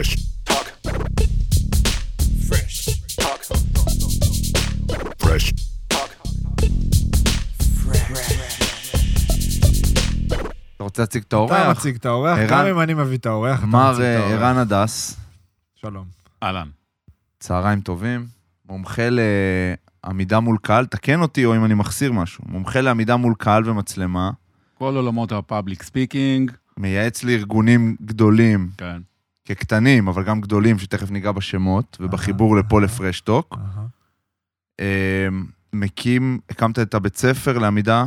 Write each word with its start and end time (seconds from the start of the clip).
Fresh 0.00 0.16
talk. 0.48 0.66
Fresh 2.48 2.76
talk. 3.20 3.42
Fresh 5.22 5.52
talk. 5.92 6.10
אתה 10.76 10.84
רוצה 10.84 11.02
להציג 11.02 11.22
את 11.22 11.28
אתה 11.28 11.36
האורח? 11.36 11.76
מציג 11.76 11.94
את 11.94 12.06
האורח, 12.06 12.38
גם 12.48 12.66
אם 12.66 12.80
אני 12.80 12.94
מביא 12.94 13.16
את 13.18 13.26
האורח, 13.26 13.58
אתה 13.58 13.66
מר 13.66 13.90
מציג 13.92 14.02
את 14.04 14.20
אה. 14.20 14.34
ערן 14.34 14.56
הדס, 14.56 15.16
שלום. 15.74 16.04
אהלן. 16.42 16.68
צהריים 17.40 17.80
טובים, 17.80 18.26
מומחה 18.68 19.08
לעמידה 20.04 20.40
מול 20.40 20.58
קהל, 20.62 20.86
תקן 20.86 21.20
אותי 21.20 21.44
או 21.44 21.56
אם 21.56 21.64
אני 21.64 21.74
מחסיר 21.74 22.12
משהו, 22.12 22.44
מומחה 22.48 22.80
לעמידה 22.80 23.16
מול 23.16 23.34
קהל 23.38 23.70
ומצלמה, 23.70 24.30
כל 24.78 24.96
עולמות 24.96 25.32
ה 25.32 25.39
public 25.39 25.82
speaking, 25.82 26.50
מייעץ 26.76 27.24
לארגונים 27.24 27.96
גדולים 28.02 28.68
כן. 28.78 29.09
כקטנים, 29.54 30.08
אבל 30.08 30.24
גם 30.24 30.40
גדולים, 30.40 30.78
שתכף 30.78 31.10
ניגע 31.10 31.32
בשמות, 31.32 31.96
ובחיבור 32.00 32.56
לפה. 32.56 32.80
לפרשטוק. 32.80 33.58
אה, 34.80 35.28
מקים, 35.72 36.38
הקמת 36.50 36.78
את 36.78 36.94
הבית 36.94 37.16
ספר 37.16 37.58
לעמידה 37.58 38.04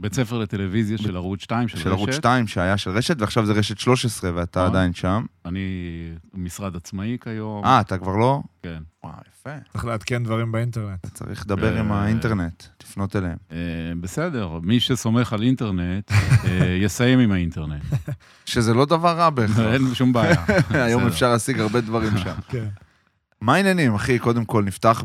בית 0.00 0.14
ספר 0.14 0.38
לטלוויזיה 0.38 0.98
של 0.98 1.16
ערוץ 1.16 1.40
2, 1.40 1.68
של, 1.68 1.78
של 1.78 1.90
ערוץ 1.90 2.08
רשת. 2.08 2.18
2, 2.18 2.46
שהיה 2.46 2.76
של 2.76 2.90
רשת, 2.90 3.20
ועכשיו 3.20 3.46
זה 3.46 3.52
רשת 3.52 3.78
13, 3.78 4.30
ואתה 4.34 4.60
אה. 4.60 4.66
עדיין 4.66 4.94
שם. 4.94 5.24
אני 5.44 5.60
משרד 6.34 6.76
עצמאי 6.76 7.16
כיום. 7.20 7.64
אה, 7.64 7.80
אתה 7.80 7.98
כבר 7.98 8.16
לא? 8.16 8.42
כן. 8.62 8.82
וואו, 9.04 9.14
יפה. 9.28 9.50
צריך 9.72 9.84
לעדכן 9.84 10.24
דברים 10.24 10.52
באינטרנט. 10.52 11.06
צריך 11.14 11.46
לדבר 11.46 11.78
עם 11.78 11.92
אה. 11.92 12.02
האינטרנט, 12.02 12.62
לפנות 12.82 13.16
אליהם. 13.16 13.36
אה, 13.52 13.56
בסדר, 14.00 14.58
מי 14.62 14.80
שסומך 14.80 15.32
על 15.32 15.42
אינטרנט, 15.42 16.12
אה, 16.12 16.78
יסיים 16.84 17.18
עם 17.18 17.32
האינטרנט. 17.32 17.82
שזה 18.44 18.74
לא 18.74 18.84
דבר 18.84 19.16
רע 19.16 19.30
בהכרח. 19.30 19.58
אין 19.74 19.94
שום 19.94 20.12
בעיה. 20.12 20.44
היום. 20.70 21.06
אפשר 21.06 21.32
להשיג 21.32 21.60
הרבה 21.60 21.80
דברים 21.80 22.18
שם. 22.18 22.34
כן. 22.48 22.66
מה 23.40 23.54
העניינים, 23.54 23.94
אחי? 23.94 24.18
קודם 24.18 24.44
כל, 24.44 24.62
נפתח 24.64 25.02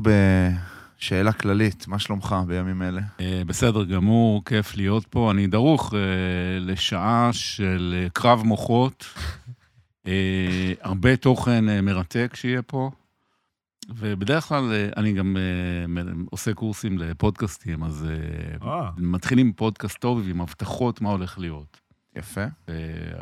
בשאלה 0.99 1.33
כללית. 1.33 1.87
מה 1.87 1.99
שלומך 1.99 2.35
בימים 2.47 2.81
אלה? 2.81 3.01
אה, 3.19 3.41
בסדר 3.45 3.83
גמור, 3.83 4.45
כיף 4.45 4.77
להיות 4.77 5.07
פה. 5.07 5.31
אני 5.31 5.47
דרוך 5.47 5.93
אה, 5.93 6.59
לשעה 6.59 7.29
של 7.33 7.95
אה, 7.97 8.09
קרב 8.09 8.43
מוחות. 8.43 9.05
הרבה 10.81 11.15
תוכן 11.15 11.85
מרתק 11.85 12.31
שיהיה 12.35 12.61
פה. 12.61 12.91
ובדרך 13.89 14.43
כלל 14.43 14.89
אני 14.97 15.13
גם 15.13 15.37
עושה 16.29 16.53
קורסים 16.53 16.97
לפודקאסטים, 16.97 17.83
אז 17.83 18.05
מתחילים 18.97 19.53
פודקאסט 19.53 19.97
טוב 19.99 20.29
עם 20.29 20.41
הבטחות 20.41 21.01
מה 21.01 21.09
הולך 21.09 21.39
להיות. 21.39 21.79
יפה. 22.15 22.45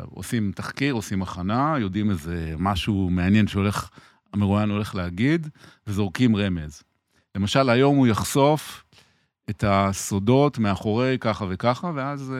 עושים 0.02 0.52
תחקיר, 0.54 0.94
עושים 0.94 1.22
הכנה, 1.22 1.74
יודעים 1.80 2.10
איזה 2.10 2.54
משהו 2.58 3.10
מעניין 3.10 3.46
שהולך, 3.46 3.90
המרואיין 4.32 4.70
הולך 4.70 4.94
להגיד, 4.94 5.48
וזורקים 5.86 6.36
רמז. 6.36 6.82
למשל, 7.38 7.70
היום 7.70 7.96
הוא 7.96 8.06
יחשוף 8.06 8.84
את 9.50 9.64
הסודות 9.66 10.58
מאחורי 10.58 11.16
ככה 11.20 11.44
וככה, 11.48 11.90
ואז... 11.94 12.32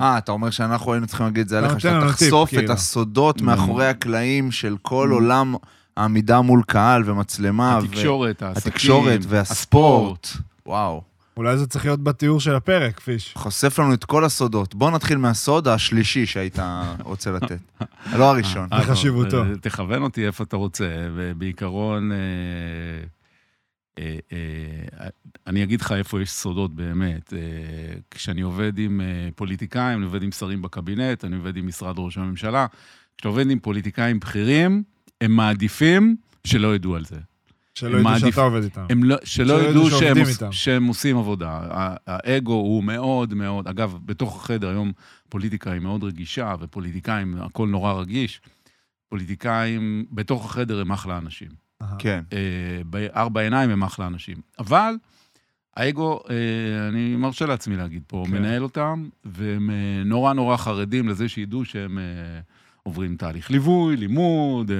אה, 0.00 0.06
אה, 0.06 0.18
אתה 0.18 0.32
אומר 0.32 0.50
שאנחנו 0.50 0.92
היינו 0.92 1.06
צריכים 1.06 1.26
להגיד 1.26 1.42
את 1.42 1.48
זה 1.48 1.58
עליך, 1.58 1.80
שאתה 1.80 2.06
תחשוף 2.08 2.48
את 2.50 2.58
כאילו. 2.58 2.72
הסודות 2.72 3.40
Mm. 3.40 3.44
מאחורי 3.44 3.86
הקלעים 3.86 4.52
של 4.52 4.76
כל 4.82 5.08
Mm. 5.10 5.14
עולם 5.14 5.54
העמידה 5.96 6.40
מול 6.40 6.62
קהל 6.66 7.10
ומצלמה. 7.10 7.78
התקשורת, 7.78 8.42
העסקים, 8.42 8.72
התקשורת 8.72 9.20
והספורט. 9.28 10.28
וואו. 10.66 11.02
אולי 11.36 11.58
זה 11.58 11.66
צריך 11.66 11.84
להיות 11.84 12.02
בתיאור 12.02 12.40
של 12.40 12.54
הפרק, 12.54 13.00
פיש. 13.00 13.34
חושף 13.36 13.78
לנו 13.78 13.94
את 13.94 14.04
כל 14.04 14.24
הסודות. 14.24 14.74
בוא 14.74 14.90
נתחיל 14.90 15.18
מהסוד 15.18 15.68
השלישי 15.68 16.26
שהיית 16.26 16.58
רוצה 17.02 17.30
לתת. 17.30 17.58
לא 18.12 18.24
הראשון. 18.24 18.68
בחשיבותו. 18.80 19.42
אה, 19.44 19.48
תכוון 19.60 20.02
אותי 20.02 20.26
איפה 20.26 20.44
אתה 20.44 20.56
רוצה, 20.56 20.84
ובעיקרון, 21.14 22.12
אה, 22.12 22.16
אני 25.46 25.62
אגיד 25.62 25.80
לך 25.80 25.92
איפה 25.92 26.22
יש 26.22 26.30
סודות 26.30 26.74
באמת. 26.74 27.32
אה, 27.32 27.38
כשאני 28.10 28.40
עובד 28.40 28.78
עם 28.78 29.00
אה, 29.00 29.28
פוליטיקאים, 29.36 29.98
אני 29.98 30.04
עובד 30.04 30.22
עם 30.22 30.32
שרים 30.32 30.62
בקבינט, 30.62 31.24
אני 31.24 31.36
עובד 31.36 31.56
עם 31.56 31.66
משרד 31.66 31.94
ראש 31.98 32.18
הממשלה, 32.18 32.66
כשאתה 33.16 33.28
עובד 33.28 33.50
עם 33.50 33.58
פוליטיקאים 33.58 34.20
בכירים, 34.20 34.82
הם 35.20 35.32
מעדיפים 35.32 36.16
שלא 36.44 36.74
ידעו 36.74 36.96
על 36.96 37.04
זה. 37.04 37.18
שלא 37.74 37.88
ידעו 37.88 38.02
מעדיף- 38.02 38.30
שאתה 38.30 38.40
עובד 38.40 38.62
איתם. 38.62 38.86
הם 38.90 39.04
לא, 39.04 39.16
שלא 39.24 39.58
שלא 39.60 39.68
ידעו 39.68 39.90
שהם, 39.90 40.16
איתם. 40.16 40.52
שהם 40.52 40.86
עושים 40.86 41.16
עבודה. 41.16 41.60
האגו 42.06 42.52
הוא 42.52 42.84
מאוד 42.84 43.34
מאוד, 43.34 43.68
אגב, 43.68 43.98
בתוך 44.04 44.36
החדר 44.44 44.68
היום 44.68 44.92
פוליטיקה 45.28 45.72
היא 45.72 45.80
מאוד 45.80 46.04
רגישה, 46.04 46.54
ופוליטיקאים, 46.60 47.36
הכל 47.40 47.68
נורא 47.68 47.92
רגיש. 47.92 48.40
פוליטיקאים 49.08 50.06
בתוך 50.10 50.44
החדר 50.44 50.80
הם 50.80 50.92
אחלה 50.92 51.18
אנשים. 51.18 51.69
כן. 51.98 52.24
אה, 52.32 52.38
בארבע 52.84 53.40
עיניים 53.40 53.70
הם 53.70 53.82
אחלה 53.82 54.06
אנשים. 54.06 54.36
אבל 54.58 54.94
האגו, 55.76 56.20
אה, 56.30 56.88
אני 56.88 57.16
מרשה 57.16 57.46
לעצמי 57.46 57.76
להגיד 57.76 58.02
פה, 58.06 58.24
כן. 58.26 58.32
מנהל 58.32 58.62
אותם, 58.62 59.08
והם 59.24 59.70
אה, 59.70 60.04
נורא 60.04 60.32
נורא 60.32 60.56
חרדים 60.56 61.08
לזה 61.08 61.28
שידעו 61.28 61.64
שהם 61.64 61.98
עוברים 62.82 63.16
תהליך 63.16 63.50
ליווי, 63.50 63.96
לימוד, 63.96 64.70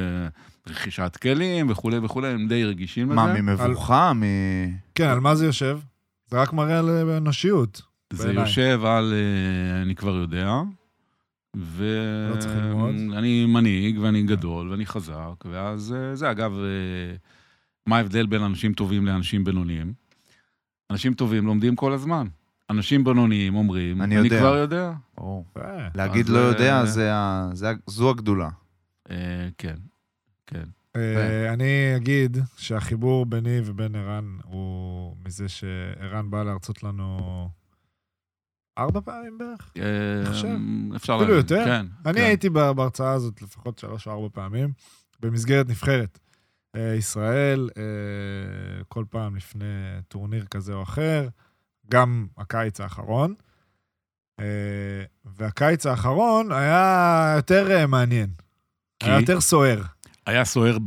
רכישת 0.66 1.16
כלים 1.22 1.70
וכולי 1.70 1.98
וכולי, 1.98 2.28
הם 2.28 2.48
די 2.48 2.64
רגישים 2.64 3.06
לזה. 3.06 3.14
מה, 3.14 3.40
ממבוכה? 3.40 4.12
מ... 4.12 4.22
כן, 4.94 5.08
על 5.08 5.20
מה 5.20 5.34
זה 5.34 5.46
יושב? 5.46 5.78
זה 6.30 6.40
רק 6.40 6.52
מראה 6.52 6.78
על 6.78 7.10
אנושיות. 7.10 7.82
זה 8.12 8.24
בעיניי. 8.24 8.44
יושב 8.44 8.80
על, 8.84 9.14
אני 9.82 9.94
כבר 9.94 10.14
יודע, 10.14 10.52
לא 11.54 12.36
צריך 12.38 12.56
ללמוד. 12.56 12.94
ואני 13.14 13.46
מנהיג, 13.46 13.98
ואני 13.98 14.22
גדול, 14.22 14.70
ואני 14.70 14.86
חזק, 14.86 15.44
ואז 15.44 15.94
אה, 15.98 16.16
זה, 16.16 16.30
אגב, 16.30 16.52
אה, 16.58 17.16
מה 17.86 17.96
ההבדל 17.96 18.26
בין 18.26 18.42
אנשים 18.42 18.72
טובים 18.72 19.06
לאנשים 19.06 19.44
בינוניים? 19.44 19.92
אנשים 20.90 21.14
טובים 21.14 21.46
לומדים 21.46 21.76
כל 21.76 21.92
הזמן. 21.92 22.26
אנשים 22.70 23.04
בינוניים 23.04 23.54
אומרים, 23.54 24.02
אני 24.02 24.18
אני 24.18 24.24
יודע." 24.24 24.38
כבר 24.38 24.56
יודע. 24.56 24.92
ברור. 25.16 25.44
אה, 25.56 25.88
להגיד 25.94 26.28
לא 26.28 26.38
יודע, 26.38 26.84
זה 26.84 27.12
זה 27.52 27.72
זו 27.86 28.10
הגדולה. 28.10 28.48
כן, 29.58 29.76
כן. 30.46 30.64
אה, 30.96 31.52
אני 31.52 31.96
אגיד 31.96 32.36
שהחיבור 32.56 33.26
ביני 33.26 33.60
ובין 33.64 33.94
ערן 33.94 34.38
הוא 34.44 35.16
מזה 35.26 35.48
שערן 35.48 36.30
בא 36.30 36.42
להרצות 36.42 36.82
לנו 36.82 37.48
ארבע 38.80 39.00
פעמים 39.00 39.38
בערך. 39.38 39.72
אה, 39.76 40.30
חושב. 40.30 40.48
אפשר 40.96 41.16
אפילו 41.16 41.34
יותר? 41.34 41.64
כן. 41.64 41.86
אני 42.06 42.20
כן. 42.20 42.26
הייתי 42.26 42.50
בהרצאה 42.50 43.12
הזאת 43.12 43.42
לפחות 43.42 43.78
שלוש 43.78 44.06
או 44.06 44.12
ארבע 44.12 44.28
פעמים, 44.32 44.72
במסגרת 45.20 45.68
נבחרת 45.68 46.18
אה, 46.76 46.94
ישראל, 46.94 47.70
אה, 47.76 48.84
כל 48.88 49.04
פעם 49.10 49.36
לפני 49.36 49.64
טורניר 50.08 50.44
כזה 50.44 50.72
או 50.72 50.82
אחר, 50.82 51.28
גם 51.90 52.26
הקיץ 52.38 52.80
האחרון. 52.80 53.34
אה, 54.40 54.44
והקיץ 55.24 55.86
האחרון 55.86 56.52
היה 56.52 57.32
יותר 57.36 57.70
אה, 57.70 57.86
מעניין. 57.86 58.30
היה 59.02 59.20
יותר 59.20 59.40
סוער. 59.40 59.82
היה 60.26 60.44
סוער 60.44 60.78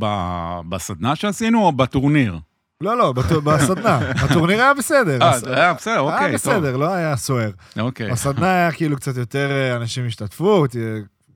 בסדנה 0.68 1.16
שעשינו 1.16 1.66
או 1.66 1.72
בטורניר? 1.72 2.38
לא, 2.80 2.98
לא, 2.98 3.12
בסדנה. 3.12 3.96
הטורניר 3.98 4.60
היה 4.62 4.74
בסדר. 4.74 5.22
אה, 5.22 5.34
היה 5.46 5.74
בסדר, 5.74 6.00
אוקיי, 6.00 6.18
היה 6.18 6.38
טוב. 6.38 6.52
בסדר, 6.54 6.76
לא 6.76 6.94
היה 6.94 7.16
סוער. 7.16 7.50
אוקיי. 7.80 8.10
בסדנה 8.12 8.46
היה 8.52 8.72
כאילו 8.72 8.96
קצת 8.96 9.16
יותר 9.16 9.50
אה, 9.50 9.76
אנשים 9.76 10.06
השתתפו, 10.06 10.66
ת- 10.66 10.76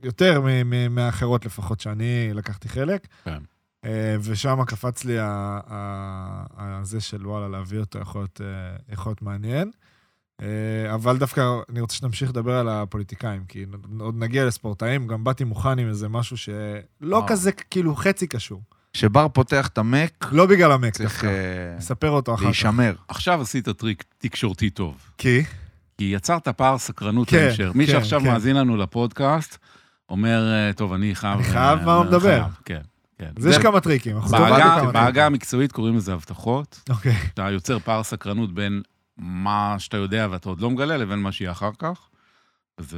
יותר 0.03 0.43
מהאחרות 0.91 1.47
לפחות 1.47 1.81
שאני 1.81 2.31
לקחתי 2.35 2.69
חלק. 2.69 3.07
כן. 3.25 3.39
אה, 3.85 4.17
ושם 4.23 4.65
קפץ 4.67 5.05
לי 5.05 5.19
ה- 5.19 5.25
ה- 5.67 6.45
ה- 6.57 6.81
זה 6.83 7.01
של 7.01 7.27
וואלה, 7.27 7.49
להביא 7.49 7.79
אותו 7.81 7.99
יכול 7.99 8.21
להיות, 8.21 8.41
אה, 8.45 9.13
מעניין. 9.23 9.71
אה, 10.43 10.47
אבל 10.95 11.17
דווקא 11.19 11.41
אני 11.71 11.81
רוצה 11.81 11.97
שנמשיך 11.97 12.31
לדבר 12.31 12.55
על 12.55 12.69
הפוליטיקאים, 12.69 13.45
כי 13.49 13.65
עוד 14.01 14.15
נגיע 14.19 14.45
לספורטאים, 14.45 15.07
גם 15.07 15.25
באתי 15.25 15.45
מוכן 15.45 15.79
עם 15.79 15.89
איזה 15.89 16.09
משהו 16.09 16.37
שלא. 16.37 17.25
כזה 17.29 17.53
כאילו 17.53 17.97
חצי 17.97 18.27
קשור. 18.27 18.63
כשבר 18.99 19.29
פותח 19.29 19.67
את 19.67 19.79
המק, 19.79 20.29
לא 20.33 20.47
בגלל 20.47 20.73
המק 20.73 20.93
צריך 20.93 21.13
דווקא. 21.13 21.27
אה, 21.27 21.77
נספר 21.77 22.11
אותו 22.11 22.35
אחר 22.35 22.41
כך. 22.41 22.45
להישמר. 22.45 22.95
עכשיו 23.09 23.43
עשית 23.43 23.69
טריק 23.69 24.05
תקשורתי 24.19 24.71
טוב. 24.71 24.95
כי? 25.19 25.43
כי 25.99 26.05
יצרת 26.05 26.49
פער 26.49 26.79
סקרנות 26.79 27.29
כן, 27.29 27.45
להמשך. 27.45 27.71
מי 27.75 27.87
כן, 27.87 27.93
שעכשיו 27.93 28.21
כן. 28.21 28.27
מאזין 28.27 28.57
לנו 28.57 28.77
לפודקאסט, 28.77 29.59
אומר, 30.11 30.53
אה, 30.53 30.73
טוב, 30.73 30.93
אני 30.93 31.15
חייב... 31.15 31.39
אני 31.39 31.45
חייב 31.45 31.79
אה, 31.79 31.85
מה 31.85 31.95
הוא 31.95 32.05
אה, 32.05 32.09
מדבר. 32.09 32.41
חייב, 32.41 32.59
כן, 32.65 32.81
כן. 33.19 33.31
אז 33.37 33.47
יש 33.47 33.59
כמה 33.59 33.81
טריקים. 33.81 34.17
אנחנו 34.17 34.93
בעגה-. 34.93 35.27
המקצועית 35.27 35.73
קוראים 35.73 35.97
לזה 35.97 36.13
הבטחות. 36.13 36.81
אוקיי. 36.91 37.17
אתה 37.35 37.51
יוצר 37.51 37.79
פער 37.79 38.03
סקרנות 38.03 38.55
בין 38.55 38.83
מה 39.17 39.77
שאתה 39.79 39.97
יודע 39.97 40.29
ואתה 40.31 40.49
עוד 40.49 40.61
לא 40.61 40.71
מגלה, 40.71 40.97
לבין 40.97 41.19
מה 41.19 41.33
שיהיה 41.33 41.51
אחר 41.51 41.71
כך. 41.79 42.08
אה, 42.81 42.97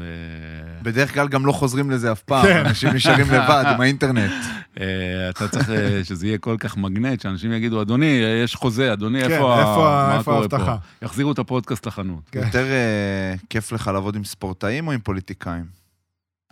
בדרך 0.82 1.14
כלל 1.14 1.28
גם 1.28 1.46
לא 1.46 1.52
חוזרים 1.52 1.90
לזה 1.90 2.12
אף 2.12 2.22
פעם, 2.22 2.42
כן. 2.46 2.66
אנשים 2.66 2.88
נשארים 2.90 3.26
לבד 3.26 3.64
עם 3.74 3.80
האינטרנט. 3.80 4.32
אה, 4.80 4.86
אתה 5.30 5.48
צריך 5.48 5.70
אה, 5.70 6.04
שזה 6.04 6.26
יהיה 6.26 6.38
כל 6.38 6.56
כך 6.60 6.76
מגנט, 6.76 7.20
שאנשים 7.20 7.52
יגידו, 7.52 7.82
אדוני, 7.82 8.06
יש 8.44 8.54
חוזה, 8.54 8.92
אדוני, 8.92 9.20
כן, 9.24 9.30
איפה 9.30 9.54
ה- 9.56 9.58
איפה 9.60 9.88
ה- 9.88 10.08
מה 10.08 10.18
איפה 10.18 10.32
קורה 10.32 10.48
פה?" 10.48 10.56
ההבטחה? 10.56 10.76
יחזירו 11.02 11.32
את 11.32 11.38
הפודקאסט 11.38 11.86
לחנות. 11.86 12.28
כן. 12.32 12.42
יותר 12.46 12.64
אה, 12.64 13.34
כיף 13.50 13.72
לך 13.72 13.90
לעבוד 13.94 14.16
עם 14.16 14.24
ספורטאים 14.24 14.86
או 14.86 14.92
עם 14.92 15.00
פוליטיקאים? 15.00 15.64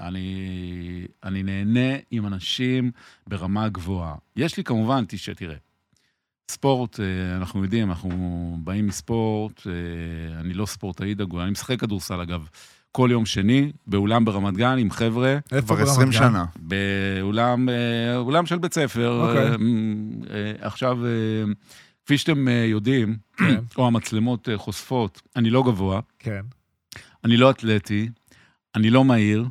אני, 0.00 0.36
אני 1.24 1.42
נהנה 1.42 1.90
עם 2.10 2.26
אנשים 2.26 2.90
ברמה 3.26 3.68
גבוהה. 3.68 4.14
יש 4.36 4.56
לי 4.56 4.64
כמובן, 4.64 5.04
תשע, 5.08 5.32
תראה, 5.34 5.54
ספורט, 6.50 7.00
אנחנו 7.36 7.62
יודעים, 7.64 7.90
אנחנו 7.90 8.10
באים 8.64 8.86
מספורט, 8.86 9.62
אני 10.40 10.54
לא 10.54 10.66
ספורטאי 10.66 11.14
דגול, 11.14 11.40
אני 11.40 11.50
משחק 11.50 11.80
כדורסל, 11.80 12.20
אגב, 12.20 12.48
כל 12.98 13.08
יום 13.12 13.26
שני, 13.26 13.72
באולם 13.86 14.24
ברמת 14.24 14.54
גן 14.54 14.78
עם 14.78 14.90
חבר'ה, 14.90 15.38
איפה 15.52 15.66
כבר 15.66 15.76
ברמת 15.76 15.88
20 15.88 16.10
גן? 16.10 16.18
שנה. 16.18 16.44
באולם 16.56 17.68
אה, 17.68 18.16
אולם 18.16 18.46
של 18.46 18.58
בית 18.58 18.74
ספר. 18.74 19.20
אוקיי. 19.20 19.46
אה, 19.46 19.54
אה, 20.30 20.52
עכשיו, 20.60 20.98
כפי 22.04 22.18
שאתם 22.18 22.48
יודעים, 22.48 23.16
כן, 23.36 23.60
או 23.78 23.86
המצלמות 23.86 24.48
חושפות, 24.56 25.22
אני 25.36 25.50
לא 25.50 25.62
גבוה, 25.62 26.00
כן. 26.18 26.40
אני 27.24 27.36
לא 27.36 27.50
אתלטי, 27.50 28.08
אני 28.74 28.90
לא 28.90 29.04
מהיר, 29.04 29.46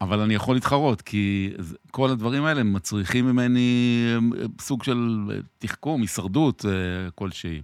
אבל 0.00 0.20
אני 0.20 0.34
יכול 0.34 0.56
להתחרות, 0.56 1.02
כי 1.02 1.52
כל 1.90 2.10
הדברים 2.10 2.44
האלה 2.44 2.62
מצריכים 2.62 3.26
ממני 3.26 4.04
סוג 4.60 4.82
של 4.82 5.18
תחכום, 5.58 6.00
הישרדות 6.00 6.64
כלשהי. 7.14 7.62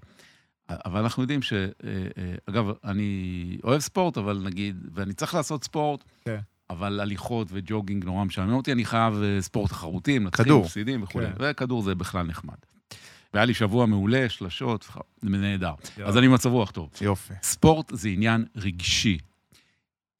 אבל 0.84 1.00
אנחנו 1.00 1.22
יודעים 1.22 1.42
ש... 1.42 1.52
אה, 1.52 1.66
אה, 1.84 2.34
אגב, 2.46 2.70
אני 2.84 3.58
אוהב 3.64 3.80
ספורט, 3.80 4.18
אבל 4.18 4.40
נגיד, 4.44 4.86
ואני 4.94 5.12
צריך 5.12 5.34
לעשות 5.34 5.64
ספורט, 5.64 6.04
כן. 6.24 6.38
אבל 6.70 7.00
הליכות 7.00 7.48
וג'וגינג 7.50 8.04
נורא 8.04 8.24
משעמם 8.24 8.52
אותי, 8.52 8.72
אני 8.72 8.84
חייב 8.84 9.22
אה, 9.22 9.40
ספורט 9.40 9.70
תחרותי, 9.70 10.18
מנצחים, 10.18 10.44
כדור. 10.44 10.64
מפסידים 10.64 11.02
וכולי. 11.02 11.26
כן. 11.26 11.32
וכדור 11.38 11.82
זה 11.82 11.94
בכלל 11.94 12.26
נחמד. 12.26 12.54
והיה 13.34 13.44
לי 13.44 13.54
שבוע 13.54 13.86
מעולה, 13.86 14.28
שלשות, 14.28 14.88
נהדר. 15.22 15.74
אז 16.04 16.16
אני 16.16 16.28
במצב 16.28 16.50
רוח 16.50 16.70
טוב. 16.70 16.90
יופי. 17.00 17.34
ספורט 17.42 17.92
זה 17.94 18.08
עניין 18.08 18.44
רגשי. 18.56 19.18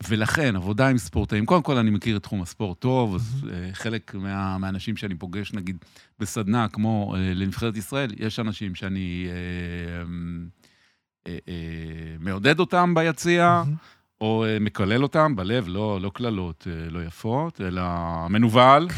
ולכן, 0.09 0.57
עבודה 0.57 0.89
עם 0.89 0.99
ספורטאים, 0.99 1.47
קודם 1.47 1.63
כל 1.63 1.77
אני 1.77 1.91
מכיר 1.91 2.17
את 2.17 2.23
תחום 2.23 2.43
הספורט 2.43 2.81
טוב, 2.81 3.15
אז 3.15 3.47
אה, 3.53 3.71
חלק 3.73 4.15
מה, 4.15 4.59
מהאנשים 4.59 4.97
שאני 4.97 5.15
פוגש, 5.15 5.53
נגיד, 5.53 5.77
בסדנה, 6.19 6.69
כמו 6.69 7.15
אה, 7.17 7.35
לנבחרת 7.35 7.77
ישראל, 7.77 8.11
יש 8.17 8.39
אנשים 8.39 8.75
שאני 8.75 9.27
אה, 9.29 10.03
אה, 11.27 11.39
אה, 11.49 12.17
מעודד 12.21 12.61
אותם 12.61 12.95
ביציע, 12.95 13.63
או 14.21 14.45
אה, 14.45 14.59
מקלל 14.61 15.03
אותם 15.03 15.37
בלב, 15.37 15.65
לא, 15.69 15.99
לא 16.01 16.11
קללות 16.15 16.67
אה, 16.71 16.91
לא 16.91 17.05
יפות, 17.05 17.61
אלא 17.61 17.83
מנוול. 18.31 18.89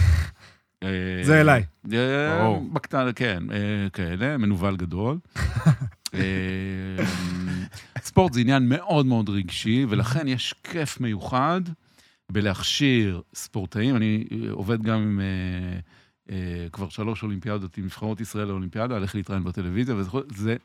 אה, 0.82 0.88
זה 1.22 1.40
אליי. 1.40 1.64
אה. 1.92 2.58
בקטנה, 2.72 3.12
כן, 3.12 3.42
אה, 3.52 3.90
כאלה, 3.92 4.36
מנוול 4.36 4.76
גדול. 4.76 5.18
ספורט 7.98 8.32
זה 8.32 8.40
עניין 8.40 8.68
מאוד 8.68 9.06
מאוד 9.06 9.28
רגשי, 9.28 9.86
ולכן 9.88 10.28
יש 10.28 10.54
כיף 10.64 11.00
מיוחד 11.00 11.60
בלהכשיר 12.32 13.22
ספורטאים. 13.34 13.96
אני 13.96 14.24
עובד 14.50 14.82
גם 14.82 15.00
עם 15.00 15.20
כבר 16.72 16.88
שלוש 16.88 17.22
אולימפיאדות 17.22 17.78
עם 17.78 17.84
נבחרות 17.84 18.20
ישראל 18.20 18.48
לאולימפיאדה, 18.48 18.94
הולך 18.94 19.14
להתראיין 19.14 19.44
בטלוויזיה, 19.44 19.94
וזה, 19.94 20.10
זה, 20.34 20.56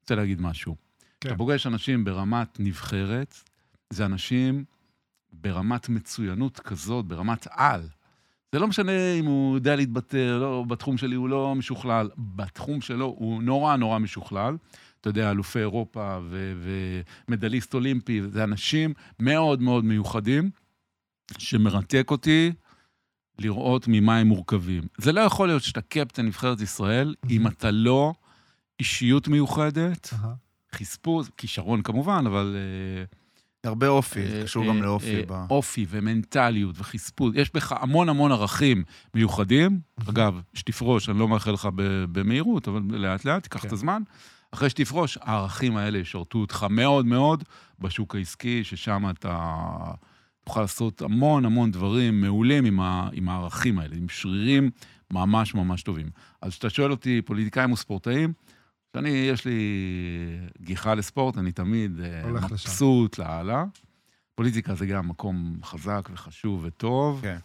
רוצה 0.00 0.14
להגיד 0.14 0.40
משהו. 0.40 0.76
כן. 1.20 1.28
אתה 1.28 1.38
פוגש 1.38 1.66
אנשים 1.66 2.04
ברמת 2.04 2.60
נבחרת, 2.60 3.34
זה 3.90 4.04
אנשים 4.06 4.64
ברמת 5.32 5.88
מצוינות 5.88 6.60
כזאת, 6.60 7.04
ברמת 7.04 7.46
על. 7.50 7.88
זה 8.54 8.60
לא 8.60 8.68
משנה 8.68 9.12
אם 9.12 9.24
הוא 9.24 9.56
יודע 9.56 9.76
להתבטא, 9.76 10.16
לא, 10.16 10.64
בתחום 10.68 10.96
שלי 10.98 11.14
הוא 11.14 11.28
לא 11.28 11.54
משוכלל, 11.54 12.10
בתחום 12.16 12.80
שלו 12.80 13.06
הוא 13.18 13.42
נורא 13.42 13.76
נורא 13.76 13.98
משוכלל. 13.98 14.56
אתה 15.00 15.08
יודע, 15.08 15.30
אלופי 15.30 15.58
אירופה 15.58 16.18
ו- 16.22 16.52
ומדליסט 17.28 17.74
אולימפי, 17.74 18.22
זה 18.22 18.44
אנשים 18.44 18.92
מאוד 19.20 19.62
מאוד 19.62 19.84
מיוחדים, 19.84 20.50
שמרתק 21.38 22.10
אותי 22.10 22.52
לראות 23.38 23.84
ממה 23.88 24.18
הם 24.18 24.26
מורכבים. 24.26 24.82
זה 24.98 25.12
לא 25.12 25.20
יכול 25.20 25.48
להיות 25.48 25.62
שאתה 25.62 25.80
קפטן 25.80 26.26
נבחרת 26.26 26.60
ישראל, 26.60 27.14
אם 27.30 27.46
אתה 27.46 27.70
לא 27.70 28.14
אישיות 28.80 29.28
מיוחדת, 29.28 30.10
אהה. 30.12 30.34
חספוז, 30.74 31.30
כישרון 31.36 31.82
כמובן, 31.82 32.24
אבל... 32.26 32.56
אה, 32.56 33.23
הרבה 33.66 33.88
אופי, 33.88 34.26
זה 34.28 34.38
אה, 34.38 34.42
קשור 34.42 34.62
אה, 34.64 34.68
גם 34.68 34.82
לאופי. 34.82 35.22
אה, 35.30 35.46
אופי 35.50 35.86
ומנטליות 35.88 36.74
וחספוז. 36.78 37.32
יש 37.36 37.50
בך 37.54 37.72
המון 37.80 38.08
המון 38.08 38.32
ערכים 38.32 38.84
מיוחדים. 39.14 39.80
אגב, 40.08 40.40
שתפרוש, 40.54 41.08
אני 41.08 41.18
לא 41.18 41.28
מאחל 41.28 41.50
לך 41.50 41.68
במהירות, 42.12 42.68
אבל 42.68 42.82
לאט-לאט, 42.90 43.42
תיקח 43.42 43.60
כן. 43.60 43.68
את 43.68 43.72
הזמן. 43.72 44.02
אחרי 44.50 44.70
שתפרוש, 44.70 45.18
הערכים 45.22 45.76
האלה 45.76 45.98
ישרתו 45.98 46.38
אותך 46.38 46.66
מאוד 46.70 47.06
מאוד 47.06 47.44
בשוק 47.80 48.14
העסקי, 48.14 48.64
ששם 48.64 49.10
אתה 49.10 49.58
תוכל 50.44 50.60
לעשות 50.60 51.02
המון 51.02 51.44
המון 51.44 51.70
דברים 51.70 52.20
מעולים 52.20 52.64
עם, 52.64 52.80
ה- 52.80 53.08
עם 53.12 53.28
הערכים 53.28 53.78
האלה, 53.78 53.96
עם 53.96 54.08
שרירים 54.08 54.70
ממש 55.12 55.54
ממש 55.54 55.82
טובים. 55.82 56.10
אז 56.42 56.50
כשאתה 56.52 56.70
שואל 56.70 56.90
אותי, 56.90 57.22
פוליטיקאים 57.22 57.72
או 57.72 57.76
ספורטאים, 57.76 58.32
שאני, 58.94 59.08
יש 59.08 59.44
לי 59.44 59.60
גיחה 60.60 60.94
לספורט, 60.94 61.38
אני 61.38 61.52
תמיד 61.52 62.00
אה. 62.00 62.26
מבסוט 62.26 63.18
לאללה. 63.18 63.64
פוליטיקה 64.34 64.74
זה 64.74 64.86
גם 64.86 65.08
מקום 65.08 65.58
חזק 65.62 66.08
וחשוב 66.12 66.64
וטוב. 66.64 67.22
כן. 67.22 67.38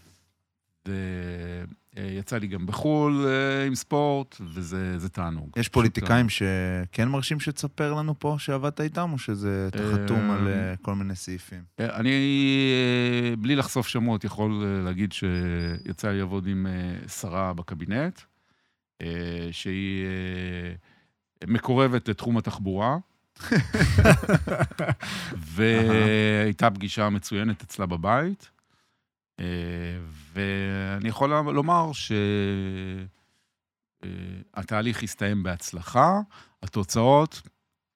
ויצא 1.96 2.38
לי 2.38 2.48
גם 2.48 2.66
בחו"ל 2.66 3.26
אה, 3.28 3.66
עם 3.66 3.76
ספורט, 3.76 4.36
וזה 4.42 5.00
זה 5.00 5.10
תענוג. 5.10 5.50
יש 5.58 5.70
פוליטיקאים 5.70 6.30
שכן 6.30 7.08
מרשים 7.08 7.40
שתספר 7.40 7.94
לנו 7.94 8.20
פה 8.20 8.36
שעבדת 8.40 8.82
איתם, 8.82 9.10
או 9.14 9.18
שזה 9.18 9.70
חתום 9.94 10.32
על 10.32 10.48
אה, 10.48 10.76
כל 10.82 10.96
מיני 10.96 11.16
סעיפים? 11.16 11.64
אה, 11.80 11.96
אני, 11.96 12.10
אה, 12.10 13.36
בלי 13.36 13.56
לחשוף 13.56 13.88
שמות, 13.88 14.24
יכול 14.24 14.64
אה, 14.66 14.84
להגיד 14.84 15.12
שיצא 15.12 16.12
לי 16.12 16.20
לעבוד 16.20 16.48
עם 16.48 16.68
אה, 16.68 17.08
שרה 17.08 17.54
בקבינט, 17.54 18.20
אה, 19.02 19.08
שהיא 19.52 20.06
אה, 20.06 20.74
מקורבת 21.48 22.10
לתחום 22.10 22.38
התחבורה, 22.38 22.98
והייתה 25.54 26.72
פגישה 26.72 27.10
מצוינת 27.10 27.62
אצלה 27.62 27.86
בבית, 27.86 28.50
אה, 29.40 29.46
ואני 30.34 31.10
יכול 31.10 31.30
לומר 31.30 31.92
שהתהליך 34.04 35.04
הסתיים 35.04 35.44
בהצלחה, 35.44 36.20
התוצאות 36.64 37.42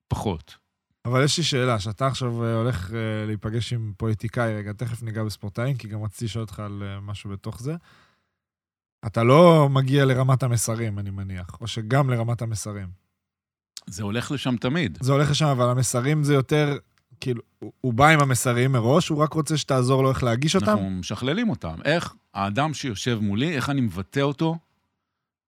פחות. 0.07 0.57
אבל 1.05 1.23
יש 1.23 1.37
לי 1.37 1.43
שאלה, 1.43 1.79
שאתה 1.79 2.07
עכשיו 2.07 2.43
אה, 2.43 2.55
הולך 2.55 2.93
אה, 2.93 3.25
להיפגש 3.25 3.73
עם 3.73 3.93
פוליטיקאי, 3.97 4.55
רגע, 4.55 4.73
תכף 4.73 5.03
ניגע 5.03 5.23
בספורטאים, 5.23 5.77
כי 5.77 5.87
גם 5.87 6.03
רציתי 6.03 6.25
לשאול 6.25 6.41
אותך 6.41 6.59
על 6.59 6.83
אה, 6.85 6.99
משהו 6.99 7.29
בתוך 7.29 7.61
זה. 7.61 7.75
אתה 9.05 9.23
לא 9.23 9.69
מגיע 9.69 10.05
לרמת 10.05 10.43
המסרים, 10.43 10.99
אני 10.99 11.09
מניח, 11.09 11.61
או 11.61 11.67
שגם 11.67 12.09
לרמת 12.09 12.41
המסרים. 12.41 13.02
זה 13.87 14.03
הולך 14.03 14.31
לשם 14.31 14.55
תמיד. 14.57 14.97
זה 15.01 15.11
הולך 15.11 15.31
לשם, 15.31 15.45
אבל 15.45 15.69
המסרים 15.69 16.23
זה 16.23 16.33
יותר, 16.33 16.77
כאילו, 17.19 17.41
הוא- 17.59 17.71
הוא 17.81 17.93
בא 17.93 18.07
עם 18.07 18.19
המסרים 18.19 18.71
מראש, 18.71 19.09
הוא 19.09 19.17
רק 19.23 19.33
רוצה 19.33 19.57
שתעזור 19.57 20.03
לו 20.03 20.09
איך 20.09 20.23
להגיש 20.23 20.55
אותם? 20.55 20.67
אנחנו 20.71 20.89
משכללים 20.89 21.49
אותם. 21.49 21.75
איך 21.85 22.13
האדם 22.33 22.73
שיושב 22.73 23.19
מולי, 23.21 23.55
איך 23.55 23.69
אני 23.69 23.81
מבטא 23.81 24.19
אותו 24.19 24.57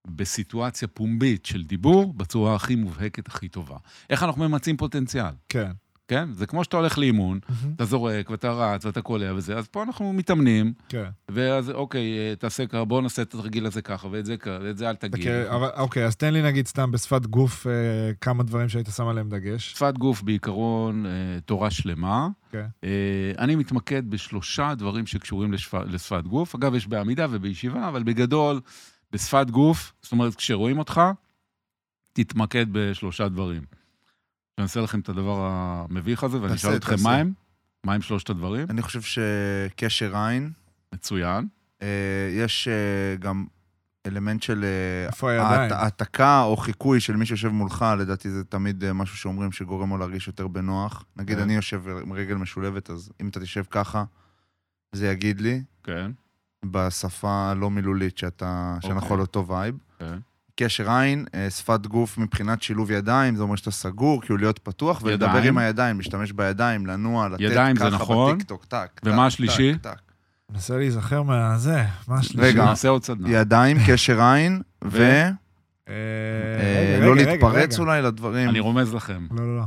בסיטואציה 0.08 0.88
פומבית 0.88 1.46
של 1.46 1.64
דיבור 1.64 2.14
בצורה 2.14 2.56
הכי 2.56 2.76
מובהקת, 2.76 3.28
הכי 3.28 3.48
טובה. 3.50 3.78
איך 4.10 4.24
אנחנו 4.24 4.50
ממצים 4.50 4.78
פוטנציאל, 4.78 5.34
כן. 5.50 5.72
כן? 6.08 6.30
זה 6.34 6.46
כמו 6.46 6.64
שאתה 6.64 6.78
הולך 6.78 6.98
לאימון, 6.98 7.40
אתה 7.76 7.86
זורק 7.86 8.30
ואתה 8.30 8.52
רץ 8.52 8.86
ואתה 8.86 9.02
קולע 9.02 9.34
וזה, 9.36 9.58
אז 9.58 9.68
פה 9.68 9.84
אנחנו 9.84 10.14
מתאמנים, 10.14 10.74
כן. 10.90 11.04
ואז 11.30 11.70
אוקיי, 11.70 12.02
אה, 12.18 12.36
תעשה 12.36 12.66
ככה, 12.68 12.86
בוא 12.86 13.02
נעשה 13.02 13.22
את 13.22 13.34
התרגיל 13.34 13.66
הזה 13.66 13.82
ככה, 13.82 14.08
ואת 14.12 14.26
זה 14.26 14.38
ככה, 14.38 14.58
ואת 14.64 14.78
זה 14.78 14.90
אל 14.90 14.96
תגיד. 14.96 15.14
אוקיי, 15.28 15.50
אבל- 15.50 15.70
אוקיי, 15.78 16.06
אז 16.06 16.16
תן 16.16 16.34
לי 16.34 16.42
נגיד 16.42 16.68
סתם 16.68 16.92
בשפת 16.92 17.26
גוף 17.26 17.68
אה, 17.68 17.72
כמה 18.22 18.44
דברים 18.44 18.70
שהיית 18.70 18.88
שם 18.96 19.08
עליהם 19.08 19.30
דגש. 19.30 19.72
שפת 19.72 19.98
גוף 19.98 20.22
בעיקרון, 20.22 21.06
אה, 21.06 21.12
תורה 21.46 21.72
שלמה. 21.72 22.28
כן. 22.52 22.66
אה, 22.84 22.90
אני 23.40 23.56
מתמקד 23.56 24.10
בשלושה 24.10 24.76
דברים 24.76 25.06
שקשורים 25.08 25.54
לשפ... 25.54 25.74
לשפת 25.74 26.24
גוף. 26.28 26.56
אגב, 26.56 26.76
יש 26.76 26.88
בעמידה 26.88 27.26
ובישיבה, 27.32 27.88
אבל 27.90 28.04
בגדול, 28.04 28.62
בשפת 29.12 29.50
גוף, 29.50 29.94
זאת 30.02 30.12
אומרת, 30.12 30.36
כשרואים 30.36 30.80
אותך, 30.80 31.02
תתמקד 32.14 32.66
בשלושה 32.72 33.30
דברים. 33.30 33.62
אני 34.58 34.64
אעשה 34.64 34.82
לכם 34.82 35.00
את 35.00 35.10
הדבר 35.10 35.48
המביך 35.50 36.24
הזה, 36.24 36.42
ואני 36.42 36.54
אשאל 36.54 36.76
אתכם. 36.76 36.96
מה 37.04 37.16
הם? 37.16 37.34
מה 37.84 37.94
הם 37.94 38.02
שלושת 38.02 38.30
הדברים? 38.30 38.68
אני 38.70 38.82
חושב 38.82 39.02
שקשר 39.02 40.18
עין, 40.18 40.52
מצוין. 40.94 41.48
אה, 41.82 41.88
יש 42.32 42.68
אה, 42.68 43.16
גם 43.20 43.46
אלמנט 44.06 44.44
של 44.44 44.66
אה, 45.24 45.70
העתקה 45.72 46.44
או 46.44 46.58
חיקוי 46.58 47.00
של 47.00 47.16
מי 47.16 47.26
שיושב 47.26 47.50
מולך, 47.50 47.86
לדעתי 48.00 48.30
זה 48.30 48.44
תמיד 48.44 48.92
משהו 48.92 49.18
שאומרים 49.18 49.52
שגורם 49.52 49.90
לו 49.90 49.98
להרגיש 49.98 50.28
יותר 50.28 50.48
בנוח. 50.48 51.06
נגיד, 51.16 51.38
כן. 51.38 51.44
אני 51.44 51.56
יושב 51.56 51.88
עם 51.88 52.14
רגל 52.14 52.36
משולבת, 52.36 52.90
אז 52.90 53.12
אם 53.22 53.28
אתה 53.28 53.40
תשב 53.40 53.64
ככה, 53.70 54.04
זה 54.92 55.08
יגיד 55.08 55.42
לי, 55.42 55.64
כן, 55.84 56.12
בשפה 56.66 57.52
הלא 57.52 57.70
מילולית 57.70 58.18
שאתה, 58.18 58.78
שאנחנו 58.82 59.02
אוקיי. 59.02 59.14
על 59.14 59.22
אותו 59.22 59.48
וייב. 59.48 59.78
כן. 60.00 60.18
קשר 60.56 60.92
עין, 60.92 61.26
אה, 61.36 61.50
שפת 61.50 61.88
גוף 61.88 62.18
מבחינת 62.18 62.62
שילוב 62.62 62.92
ידיים, 62.92 63.36
זה 63.36 63.44
אומר 63.44 63.56
שאתה 63.56 63.72
סגור, 63.72 64.22
כאילו 64.22 64.38
להיות 64.38 64.60
פתוח, 64.60 65.02
ולדבר 65.04 65.30
ידיים. 65.30 65.48
עם 65.48 65.58
הידיים, 65.58 65.98
להשתמש 65.98 66.32
בידיים, 66.32 66.86
לנוע, 66.86 67.30
לתת 67.30 67.42
ידיים 67.42 67.76
זה 67.76 67.86
ככה 67.86 67.96
נכון. 67.96 68.36
בטיקטוק, 68.36 68.66
טק, 68.66 69.02
ומה 69.04 69.16
טק, 69.16 69.28
השלישי? 69.28 69.74
טק, 69.74 69.92
טק. 69.92 70.02
מנסה 70.52 70.78
להיזכר 70.78 71.24
מהזה, 71.24 71.84
מה 72.08 72.16
השלישי? 72.16 72.48
רגע. 72.48 72.66
נעשה 72.66 72.90
עוד 72.90 73.04
סדנה. 73.04 73.32
ידיים, 73.32 73.78
קשר 73.88 74.22
עין, 74.22 74.62
ו... 74.84 75.02
אה, 75.02 75.30
אה, 75.90 76.98
רגע, 76.98 77.06
לא 77.06 77.12
רגע, 77.12 77.32
להתפרץ 77.32 77.74
רגע. 77.74 77.84
אולי 77.84 78.02
לדברים. 78.02 78.50
אני 78.50 78.60
רומז 78.60 78.94
לכם. 78.94 79.28
לא, 79.32 79.48
לא, 79.48 79.58
לא. 79.58 79.64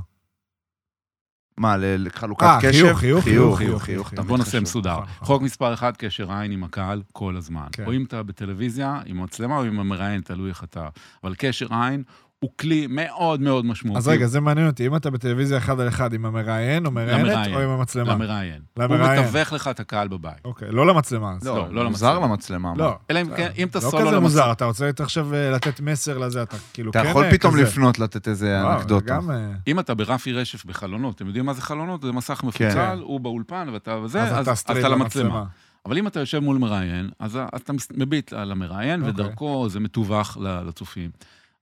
מה, 1.59 1.77
ל- 1.77 2.07
לחלוקת 2.07 2.43
אה, 2.43 2.59
קשב? 2.63 2.71
חיוך, 2.71 2.99
חיוך, 2.99 3.25
חיוך, 3.25 3.59
חיוך, 3.59 3.83
חיוך. 3.83 4.13
בוא 4.27 4.39
נעשה. 4.39 4.61
מסודר. 4.61 4.93
נכון. 5.01 5.07
חוק 5.27 5.43
מספר 5.43 5.75
אחד, 5.75 5.97
קשר 5.97 6.33
עין 6.33 6.53
עם 6.53 6.65
הקהל 6.65 7.03
כל 7.13 7.37
הזמן. 7.37 7.67
כן. 7.73 7.85
או 7.87 7.93
אם 7.93 8.05
אתה 8.05 8.23
בטלוויזיה, 8.23 9.01
עם 9.07 9.23
מצלמה 9.23 9.57
או 9.57 9.65
עם 9.65 9.81
המראיין, 9.81 10.21
תלוי 10.21 10.49
איך 10.51 10.65
אתה. 10.65 10.89
אבל 11.25 11.35
קשר 11.39 11.67
עין 11.75 12.03
הוא 12.41 12.51
כלי 12.61 12.87
מאוד 12.91 13.41
מאוד 13.41 13.65
משמעותי. 13.65 13.99
אז 13.99 14.09
רגע, 14.09 14.27
זה 14.27 14.41
מעניין 14.41 14.67
אותי, 14.67 14.87
אם 14.87 14.97
אתה 14.97 15.11
בטלוויזיה 15.11 15.59
אחד 15.59 15.81
על 15.81 15.89
אחד 15.89 16.13
עם 16.13 16.27
המראיין 16.27 16.87
או 16.87 16.91
מראיינת. 16.91 17.49
או 17.55 17.61
עם 17.61 17.69
המצלמה? 17.69 18.13
למראיין. 18.13 18.63
הוא 18.75 18.85
למראיין. 18.85 19.23
מתווך 19.23 19.53
לך 19.53 19.69
את 19.69 19.81
הקהל 19.81 20.09
בבית. 20.09 20.45
אוקיי, 20.45 20.69
לא 20.71 20.87
למצלמה. 20.87 21.37
לא, 21.45 21.57
לא, 21.57 21.69
לא 21.75 21.85
לא 21.85 21.91
מוזר 21.91 22.19
למצלמה. 22.19 22.73
לא. 22.77 22.97
אלא 23.11 23.21
אם 23.21 23.37
כן, 23.37 23.51
אם 23.59 23.69
אתה 23.69 23.79
לא 23.79 23.83
סולו 23.83 23.93
כזה 23.93 24.05
למצלמה. 24.05 24.21
מוזר, 24.21 24.53
אתה 24.53 24.65
רוצה 24.65 24.91
עכשיו 24.99 25.35
אה, 25.35 25.51
לתת 25.51 25.81
מסר 25.81 26.19
לזה, 26.19 26.43
אתה 26.43 26.57
כאילו 26.73 26.91
אתה 26.91 27.03
כן 27.03 27.11
יכול 27.11 27.25
אה, 27.25 27.31
פתאום 27.31 27.53
כזה. 27.53 27.63
לפנות, 27.63 27.99
לתת 27.99 28.29
איזה 28.29 28.61
אנקדוטה. 28.61 29.19
אה, 29.31 29.51
אם 29.67 29.79
אתה 29.79 29.95
ברפי 29.95 30.33
רשף 30.33 30.65
בחלונות, 30.65 31.15
אתם 31.17 31.27
יודעים 31.27 31.47
מה 31.47 31.53
זה 31.53 31.63
חלונות? 31.63 32.03
זה 32.03 32.13
מסך 32.13 32.45
מפוצל, 32.45 32.99
הוא 33.03 33.21
באולפן 33.21 33.69
ואתה 33.73 33.97
וזה, 34.05 34.23
אז 34.23 34.49
אתה 34.49 34.73
אתה 34.73 34.89
למצלמה. 34.89 35.45
אבל 35.87 35.99
אם 35.99 36.07
אתה 36.07 36.21
יושב 36.21 36.39
מול 36.39 36.59
מראיין, 36.59 37.11
אז 37.19 37.39
אתה 37.57 37.73
מביט 37.95 38.33
על 38.33 38.53
המראיין, 38.53 39.01
אוקיי. 39.01 39.11
ודרכו 39.11 39.69
זה 39.69 39.81
מתווך 39.81 40.39
לצופים. 40.41 41.11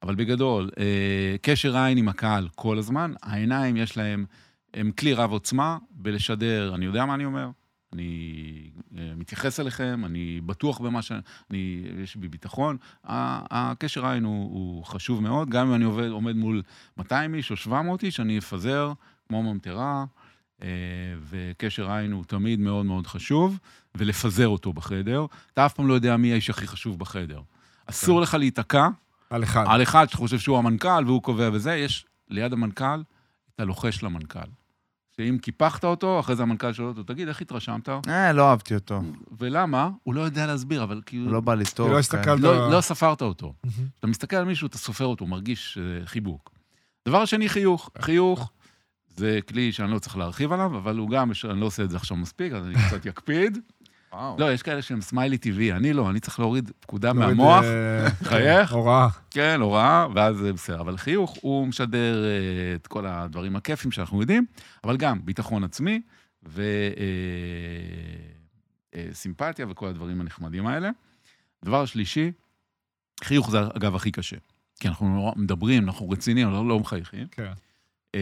אבל 0.07 0.15
בגדול, 0.15 0.71
אה, 0.79 1.37
קשר 1.43 1.77
עין 1.77 1.99
עם 1.99 2.09
הקהל 2.09 2.49
כל 2.55 2.79
הזמן, 2.79 3.13
העיניים 3.23 3.77
יש 3.77 3.97
להם, 3.97 4.27
הם 4.75 4.91
כלי 4.91 5.15
רב 5.15 5.31
עוצמה 5.31 5.79
בלשדר, 5.91 6.75
אני 6.75 6.85
יודע 6.85 7.05
מה 7.05 7.15
אני 7.15 7.25
אומר, 7.25 7.51
אני 7.93 8.71
אה, 8.99 9.13
מתייחס 9.17 9.61
אליכם, 9.61 10.03
אני 10.05 10.41
בטוח 10.47 10.79
במה 10.79 11.03
ש... 11.03 11.13
אני, 11.51 11.85
יש 12.03 12.17
בי 12.17 12.29
ביטחון. 12.29 12.77
הקשר 13.05 14.07
עין 14.07 14.25
הוא, 14.25 14.45
הוא 14.45 14.85
חשוב 14.85 15.23
מאוד, 15.23 15.51
גם 15.51 15.69
אם 15.69 15.75
אני 15.75 15.85
עובד, 15.85 16.09
עומד 16.09 16.37
מול 16.37 16.63
200 16.97 17.35
איש 17.35 17.51
או 17.51 17.57
700 17.57 18.03
איש, 18.03 18.21
אני 18.21 18.39
אפזר 18.39 18.93
כמו 19.29 19.43
ממטרה, 19.43 20.05
אה, 20.63 20.69
וקשר 21.29 21.91
עין 21.91 22.13
הוא 22.13 22.25
תמיד 22.25 22.61
מאוד 22.61 22.87
מאוד 22.87 23.07
חשוב, 23.07 23.59
ולפזר 23.95 24.49
אותו 24.49 24.73
בחדר. 24.73 25.27
אתה 25.53 25.67
אף 25.67 25.75
פעם 25.75 25.89
לא 25.89 25.95
יודע 25.95 26.17
מי 26.17 26.33
האיש 26.33 26.51
הכי 26.51 26.67
חשוב 26.67 26.99
בחדר. 26.99 27.41
אסור 27.87 28.21
לך 28.21 28.35
להיתקע 28.35 28.89
על 29.31 29.43
אחד. 29.45 29.65
על 29.69 29.83
אחד 29.83 30.07
שאתה 30.07 30.17
חושב 30.17 30.39
שהוא 30.39 30.59
המנכ"ל 30.59 31.05
והוא 31.07 31.23
קובע 31.23 31.51
וזה, 31.53 31.75
יש 31.75 32.07
ליד 32.29 32.53
המנכ"ל 32.53 33.03
את 33.55 33.61
הלוחש 33.61 34.03
למנכ"ל. 34.03 34.49
שאם 35.17 35.39
קיפחת 35.43 35.85
אותו, 35.85 36.21
אחרי 36.21 36.37
זה 36.37 36.43
המנכ"ל 36.43 36.73
שואל 36.73 36.89
אותו, 36.89 37.03
תגיד, 37.03 37.29
איך 37.29 37.41
התרשמת? 37.41 37.89
אה, 37.89 38.33
לא 38.33 38.51
אהבתי 38.51 38.75
אותו. 38.75 39.01
ולמה? 39.39 39.91
הוא 40.03 40.15
לא 40.15 40.21
יודע 40.21 40.47
להסביר, 40.47 40.83
אבל 40.83 40.97
הוא 40.97 41.03
כאילו... 41.07 41.33
לא 41.33 41.41
בא 41.41 41.55
טוב. 41.75 41.89
לא 41.89 41.93
כן. 41.93 41.99
הסתכלת- 41.99 42.41
לא, 42.41 42.71
לא 42.71 42.81
ספרת 42.81 43.23
אותו. 43.23 43.55
אתה 43.99 44.07
מסתכל 44.07 44.37
על 44.37 44.45
מישהו, 44.45 44.67
אתה 44.67 44.79
סופר 44.79 45.05
אותו, 45.05 45.25
הוא 45.25 45.31
מרגיש 45.31 45.79
אה, 45.79 46.07
חיבוק. 46.07 46.51
דבר 47.09 47.25
שני, 47.25 47.49
חיוך. 47.49 47.91
חיוך 48.01 48.51
זה 49.07 49.39
כלי 49.49 49.73
שאני 49.73 49.91
לא 49.91 49.99
צריך 49.99 50.17
להרחיב 50.17 50.53
עליו, 50.53 50.77
אבל 50.77 50.97
הוא 50.99 51.11
גם, 51.11 51.31
אני 51.51 51.61
לא 51.61 51.67
עושה 51.67 51.83
את 51.85 51.91
זה 51.91 51.97
עכשיו 51.97 52.17
מספיק, 52.17 52.53
אז 52.53 52.67
אני 52.67 52.75
קצת 52.89 53.07
יקפיד. 53.07 53.59
וואו. 54.13 54.37
לא, 54.39 54.53
יש 54.53 54.63
כאלה 54.63 54.83
שהם 54.83 55.01
סמיילי 55.01 55.39
טבעי, 55.39 55.73
אני 55.73 55.93
לא, 55.93 56.11
אני 56.11 56.21
צריך 56.21 56.41
להוריד 56.41 56.71
פקודה 56.81 57.13
מהמוח, 57.13 57.65
אה, 57.65 58.11
חייך. 58.23 58.73
הוראה. 58.73 59.09
כן, 59.31 59.61
הוראה, 59.61 60.07
ואז 60.15 60.37
זה 60.37 60.53
בסדר. 60.53 60.81
אבל 60.81 60.97
חיוך, 60.97 61.37
הוא 61.41 61.67
משדר 61.67 62.25
אה, 62.25 62.75
את 62.75 62.87
כל 62.87 63.07
הדברים 63.07 63.57
הכיפים 63.57 63.91
שאנחנו 63.91 64.21
יודעים, 64.21 64.47
אבל 64.85 64.97
גם 64.97 65.21
ביטחון 65.25 65.65
עצמי 65.65 66.01
וסימפתיה 68.95 69.67
וכל 69.69 69.87
הדברים 69.87 70.21
הנחמדים 70.21 70.67
האלה. 70.67 70.91
דבר 71.65 71.87
שלישי, 71.87 72.33
חיוך 73.25 73.51
זה 73.51 73.59
אגב 73.77 73.95
הכי 73.95 74.11
קשה. 74.11 74.37
כי 74.81 74.89
אנחנו 74.89 75.33
מדברים, 75.37 75.85
אנחנו 75.85 76.11
רציניים, 76.11 76.49
אנחנו 76.49 76.69
לא 76.69 76.81
מחייכים. 76.81 77.27
כן. 77.31 77.53
אה, 78.15 78.21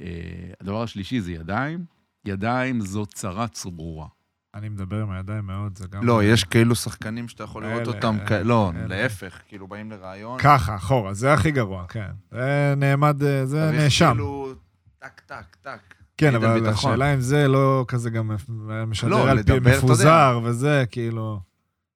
אה, 0.00 0.52
הדבר 0.60 0.82
השלישי 0.82 1.20
זה 1.20 1.32
ידיים. 1.32 1.84
ידיים 2.24 2.80
זו 2.80 3.06
צרה 3.06 3.48
צרורה. 3.48 4.06
אני 4.54 4.68
מדבר 4.68 5.02
עם 5.02 5.10
הידיים 5.10 5.46
מאוד, 5.46 5.78
זה 5.78 5.86
גם... 5.88 6.04
לא, 6.06 6.24
יש 6.24 6.44
כאילו 6.44 6.74
שחקנים 6.74 7.28
שאתה 7.28 7.44
יכול 7.44 7.64
לראות 7.66 7.86
אותם, 7.88 8.16
אלה, 8.20 8.26
כ- 8.26 8.32
לא, 8.32 8.72
אלה. 8.76 8.86
להפך, 8.86 9.38
כאילו 9.48 9.66
באים 9.68 9.90
לראיון. 9.90 10.38
ככה, 10.38 10.76
אחורה, 10.76 11.14
זה 11.14 11.32
הכי 11.32 11.50
גרוע, 11.50 11.84
כן. 11.88 12.10
זה 12.30 12.74
נעמד, 12.76 13.22
אה, 13.22 13.46
זה 13.46 13.70
נאשם. 13.72 14.10
כאילו, 14.12 14.52
טק, 14.98 15.20
טק, 15.26 15.56
טק. 15.62 15.94
כן, 16.16 16.34
אבל 16.34 16.60
ביטחון. 16.60 16.90
השאלה 16.92 17.14
אם 17.14 17.20
זה 17.20 17.48
לא 17.48 17.84
כזה 17.88 18.10
גם 18.10 18.30
משדר 18.86 19.10
לא, 19.10 19.30
על 19.30 19.42
פי. 19.42 19.52
מפוזר 19.60 20.40
וזה, 20.44 20.84
כאילו... 20.90 21.40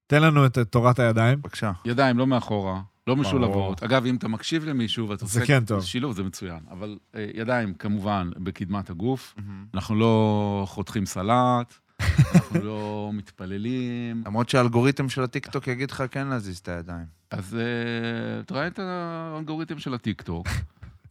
תן 0.06 0.23
לנו 0.23 0.46
את 0.46 0.58
תורת 0.58 0.99
הידיים. 0.99 1.38
בבקשה. 1.42 1.73
ידיים 1.84 2.18
לא 2.18 2.26
מאחורה, 2.26 2.80
לא. 3.06 3.16
משולבות. 3.16 3.82
אגב, 3.82 4.06
אם 4.06 4.16
אתה 4.16 4.28
מקשיב 4.28 4.64
למישהו 4.64 5.08
ואתה 5.08 5.26
זה 5.26 5.40
עושה... 5.40 5.46
כן 5.46 5.64
טוב. 5.64 5.82
שילוב 5.84 6.12
זה 6.16 6.23
מצוין. 6.23 6.61
אבל 6.70 6.99
אה, 7.14 7.26
ידיים, 7.34 7.75
כמובן, 7.75 8.30
בקדמת 8.37 8.90
הגוף. 8.90 9.34
אנחנו 9.75 9.94
לא 9.94 10.64
חותכים 10.68 11.06
סלט, 11.06 11.75
אנחנו 12.00 12.60
לא 12.62 13.10
מתפללים. 13.14 14.22
למרות 14.26 14.48
שהאלגוריתם 14.48 15.08
של 15.08 15.22
הטיקטוק 15.22 15.68
יגיד 15.68 15.90
לך 15.90 16.02
כן 16.10 16.26
להזיז 16.26 16.58
את 16.58 16.68
הידיים. 16.68 17.06
אז 17.30 17.56
אה, 17.56 18.42
תראה 18.42 18.66
את 18.66 18.78
האלגוריתם 18.78 19.78
של 19.78 19.94
הטיקטוק, 19.94 20.46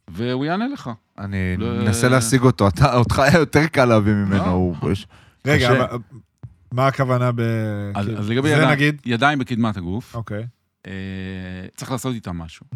והוא 0.08 0.44
יענה 0.44 0.68
לך. 0.68 0.90
אני 1.18 1.56
מנסה 1.58 2.08
להשיג 2.08 2.42
אותו, 2.42 2.68
אתה- 2.68 2.94
אותך 2.96 3.18
היה 3.18 3.38
יותר 3.38 3.66
קל 3.66 3.84
להביא 3.84 4.12
ממנו. 4.12 4.36
לא. 4.44 4.50
הוא- 4.50 4.90
יש- 4.92 5.06
רגע, 5.46 5.86
מה 6.72 6.86
הכוונה 6.86 7.32
ב... 7.32 7.40
אז, 7.94 8.30
לגבי 8.30 8.48
ידיים, 9.06 9.38
בקדמת 9.38 9.76
הגוף, 9.76 10.14
אוקיי. 10.16 10.46
אה, 10.86 10.92
צריך 11.76 11.90
לעשות 11.90 12.14
איתם 12.14 12.38
משהו. 12.38 12.66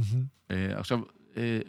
אה, 0.50 0.56
עכשיו, 0.78 0.98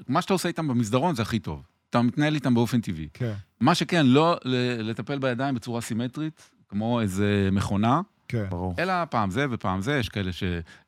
מה 0.08 0.22
שאתה 0.22 0.34
עושה 0.34 0.48
איתם 0.48 0.68
במסדרון 0.68 1.16
זה 1.16 1.22
הכי 1.22 1.40
טוב. 1.40 1.62
אתה 1.90 2.02
מתנהל 2.02 2.36
איתם 2.36 2.54
באופן 2.54 2.82
טבעי. 2.82 3.08
כן, 3.14 3.34
מה 3.62 3.76
שכן, 3.76 4.06
לא 4.06 4.38
ל- 4.46 4.90
לטפל 4.90 5.20
בידיים 5.20 5.56
בצורה 5.56 5.82
סימטרית, 5.82 6.50
כמו 6.70 7.02
איזה 7.02 7.50
מכונה, 7.52 8.02
כן. 8.28 8.46
ברור. 8.50 8.76
אלא 8.80 8.94
פעם 9.06 9.32
זה 9.32 9.46
ופעם 9.52 9.82
זה, 9.82 9.98
יש 9.98 10.10
כאלה 10.10 10.32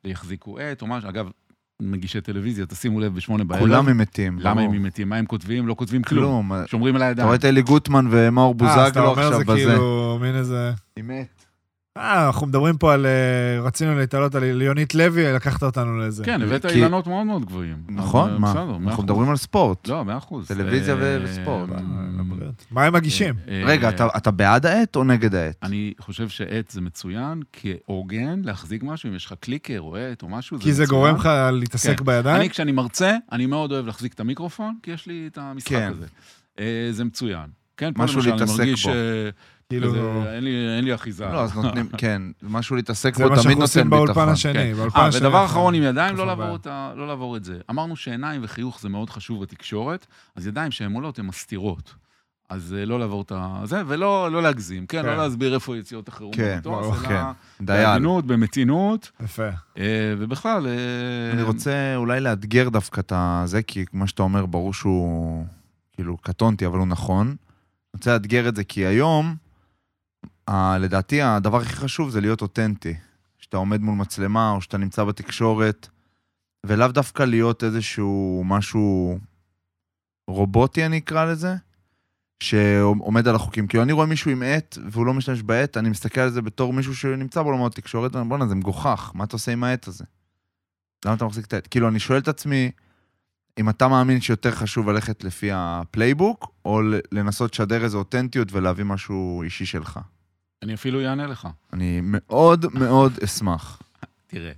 שיחזיקו 0.06 0.60
עט 0.60 0.82
או 0.82 0.88
משהו. 0.88 1.10
אגב, 1.10 1.30
מגישי 1.82 2.22
טלוויזיה, 2.22 2.66
תשימו 2.66 3.00
לב, 3.00 3.16
בשמונה 3.16 3.44
בערב. 3.44 3.62
כולם 3.62 3.88
הם 3.88 3.98
מתים. 3.98 4.38
למה. 4.40 4.62
הם 4.62 4.84
מתים? 4.84 5.10
מה 5.10 5.16
הם 5.16 5.26
כותבים? 5.26 5.68
לא 5.68 5.74
כותבים 5.76 6.04
כלום. 6.04 6.48
כלום. 6.50 6.68
שומרים 6.68 6.96
על 6.96 7.02
אתה 7.02 7.08
הידיים. 7.08 7.26
רואה 7.26 7.36
את 7.38 7.46
אלי 7.46 7.62
גוטמן 7.62 8.06
ומאור 8.12 8.56
אה, 8.62 8.68
אז 8.68 8.90
אתה 8.92 9.02
בוזגלו 9.02 9.08
אומר 9.12 9.22
עכשיו 9.28 9.38
זה 9.38 9.46
בזה. 9.46 9.56
כאילו 9.72 10.18
מין 10.22 10.36
איזה... 10.36 10.72
היא 10.96 11.04
מת. 11.04 11.41
אה, 11.98 12.28
אנחנו 12.28 12.48
מדברים 12.48 12.78
פה 12.78 12.94
על... 12.94 13.06
אה, 13.06 13.12
רצינו 13.62 13.96
להתעלות 13.96 14.36
על 14.36 14.44
ליונית 14.44 14.96
לוי, 14.96 15.34
לקחת 15.34 15.64
אותנו 15.64 15.98
לזה. 15.98 16.24
כן, 16.26 16.42
הבאת 16.42 16.66
כי- 16.66 16.74
אילנות 16.74 17.08
מאוד 17.08 17.26
מאוד 17.26 17.46
גבוהים. 17.46 17.78
נכון, 17.90 18.38
מה? 18.38 18.50
בסדר, 18.50 18.76
אנחנו. 18.86 19.04
מדברים 19.04 19.30
על 19.30 19.36
ספורט. 19.38 19.88
לא, 19.88 20.06
מאה 20.06 20.18
אחוז. 20.18 20.48
טלוויזיה 20.48 20.96
אה, 21.02 21.18
וספורט. 21.24 21.70
מה 22.72 22.84
הם 22.86 22.94
מגישים? 22.94 23.34
רגע, 23.66 23.90
אתה- 23.90 24.32
בעד 24.32 24.66
העט 24.66 24.96
או 24.96 25.04
נגד 25.04 25.36
העט? 25.36 25.56
אני 25.64 25.94
חושב 26.00 26.30
שעט 26.30 26.70
זה 26.72 26.82
מצוין 26.82 27.42
כאורגן 27.54 28.42
להחזיק 28.44 28.84
משהו, 28.84 29.10
אם 29.10 29.16
יש 29.16 29.26
לך 29.26 29.34
קליקר 29.40 29.80
או 29.80 29.96
עט 29.98 30.24
או 30.24 30.30
משהו, 30.30 30.60
כי 30.60 30.74
זה 30.74 30.84
מצוין. 30.84 31.00
גורם 31.00 31.16
לך 31.16 31.30
להתעסק 31.54 32.00
כן. 32.00 32.06
בידיים? 32.06 32.36
אני, 32.42 32.50
כשאני 32.50 32.72
מרצה, 32.72 33.18
אני 33.32 33.46
מאוד 33.46 33.72
אוהב 33.72 33.86
להחזיק 33.86 34.14
את 34.14 34.20
המיקרופון, 34.20 34.76
כי 34.84 34.92
יש 34.92 35.08
לי 35.08 35.28
את 35.32 35.38
המשחק 35.38 35.70
כן. 35.70 35.92
הזה. 35.92 36.06
זה 36.92 37.04
מצוין. 37.04 37.46
כן, 37.78 37.92
משהו 37.98 38.22
להתעסק 38.22 38.64
בו. 38.86 38.92
אה, 39.74 39.80
כאילו... 39.80 39.90
כזה, 39.90 40.36
אין 40.36 40.86
לי- 40.86 40.96
אחיזה. 40.96 41.26
לא, 41.26 41.44
אז 41.44 41.56
נותנים, 41.56 41.88
כן, 41.98 42.22
משהו 42.44 42.76
להתעסק 42.76 43.16
זה 43.16 43.24
בו 43.24 43.30
מה 43.30 43.36
תמיד 43.36 43.44
שאנחנו 43.44 43.60
נותן 43.60 43.62
עושים 43.62 43.90
באולפן 43.90 44.14
ביטחון. 44.14 44.30
השני. 44.30 44.54
כן. 44.54 44.74
באולפן 44.74 45.00
אה, 45.00 45.08
השני 45.08 45.20
ודבר 45.28 45.42
אנחנו- 45.42 45.46
אחרון 45.54 45.74
עם 45.76 45.84
ידיים, 45.84 46.16
לא 46.16 46.28
לעבור. 46.28 46.56
את 46.56 46.66
לא 46.96 47.08
לעבור 47.08 47.38
את 47.38 47.44
זה. 47.44 47.58
אמרנו 47.70 47.96
שעיניים 47.96 48.42
וחיוך 48.44 48.80
זה 48.82 48.90
מאוד 48.90 49.10
חשוב 49.10 49.42
בתקשורת, 49.42 50.06
אז 50.36 50.48
ידיים 50.48 50.72
שהן 50.72 50.94
עולות 50.94 51.20
הן 51.20 51.26
מסתירות. 51.26 51.94
אז 52.50 52.76
אה, 52.80 52.86
לא 52.86 53.00
לעבור 53.00 53.22
את 53.22 53.32
ה... 53.36 53.62
זה, 53.66 53.82
ולא 53.88 54.32
לא 54.32 54.44
להגזים, 54.44 54.86
כן? 54.86 55.02
כן. 55.02 55.08
לא 55.08 55.18
להסביר 55.18 55.54
איפה 55.54 55.78
יציאות 55.78 56.08
החירום 56.08 56.34
כן, 56.34 56.60
אלא 56.66 56.92
כן. 57.08 57.24
דייל. 57.62 57.86
בהגינות, 57.88 58.26
במתינות, 58.26 59.12
יפה. 59.24 59.48
אה, 59.78 59.84
ובכלל... 60.18 60.68
אה, 60.68 61.32
אני 61.34 61.42
רוצה 61.44 61.72
אולי 61.96 62.20
לאתגר 62.20 62.70
דווקא 62.70 63.00
את 63.00 63.14
הזה, 63.16 63.62
כי 63.64 63.86
כמו 63.86 64.08
שאתה 64.08 64.24
אומר, 64.24 64.46
ברור 64.46 64.74
שהוא 64.74 65.46
כאילו 65.96 66.18
קטונתי, 66.18 66.66
אבל 66.66 66.78
הוא 66.80 66.88
נכון. 66.88 67.28
אני 67.28 67.36
רוצה 67.94 68.14
לאתגר 68.14 68.48
את 68.50 68.56
זה, 68.56 68.64
כי 68.64 68.86
היום, 68.86 69.36
לדעתי, 70.80 71.22
הדבר 71.22 71.58
הכי 71.58 71.76
חשוב 71.76 72.10
זה 72.10 72.22
להיות 72.22 72.42
אותנטי. 72.42 72.96
שאתה 73.52 73.58
עומד 73.58 73.82
מול 73.82 73.96
מצלמה, 73.96 74.52
או 74.52 74.62
שאתה 74.62 74.78
נמצא 74.78 75.04
בתקשורת, 75.04 75.88
ולאו 76.66 76.88
דווקא 76.88 77.24
להיות 77.24 77.64
איזשהו 77.64 78.44
משהו 78.46 79.20
רובוטי, 80.28 80.86
אני 80.86 80.98
אקרא 80.98 81.26
לזה, 81.26 81.56
שעומד 82.44 83.28
על 83.28 83.36
החוקים. 83.36 83.68
כאילו, 83.68 83.84
אני 83.84 83.92
רואה 83.92 84.06
מישהו 84.06 84.32
עם 84.32 84.44
עט, 84.44 84.78
והוא 84.92 85.06
לא 85.06 85.14
משתמש 85.14 85.42
בעט, 85.42 85.78
אני 85.78 85.90
מסתכל 85.90 86.22
על 86.22 86.30
זה 86.30 86.42
בתור 86.42 86.74
מישהו 86.74 86.96
שנמצא 86.96 87.42
בעולמות 87.42 87.72
התקשורת, 87.72 88.12
ואני 88.16 88.22
אומר, 88.22 88.30
בואנה, 88.30 88.50
זה 88.50 88.56
מגוחך, 88.56 89.12
מה 89.16 89.24
אתה 89.24 89.36
עושה 89.36 89.52
עם 89.52 89.64
העט 89.64 89.88
הזה? 89.88 90.04
למה 91.06 91.16
אתה 91.16 91.26
מחזיק 91.26 91.46
את 91.46 91.54
העט? 91.54 91.68
כאילו, 91.72 91.88
אני 91.88 92.00
שואל 92.00 92.20
את 92.20 92.28
עצמי, 92.28 92.72
אם 93.60 93.70
אתה 93.70 93.88
מאמין 93.88 94.22
שיותר 94.22 94.52
חשוב 94.52 94.90
ללכת 94.90 95.24
לפי 95.24 95.50
ה 95.54 95.63
playbook, 95.63 96.52
או 96.66 96.82
לנסות 97.12 97.54
לשדר 97.54 97.84
איזו 97.84 97.98
אותנטיות 97.98 98.54
ולהביא 98.54 98.84
משהו 98.84 99.44
אישי 99.44 99.66
שלך. 99.66 100.00
אני 100.64 100.74
אפילו 100.74 101.06
אענה 101.06 101.28
לך. 101.28 101.48
אני 101.74 102.00
מאוד 102.04 102.66
מאוד 102.74 103.14
אשמח. 103.24 103.82
תראה, 104.28 104.52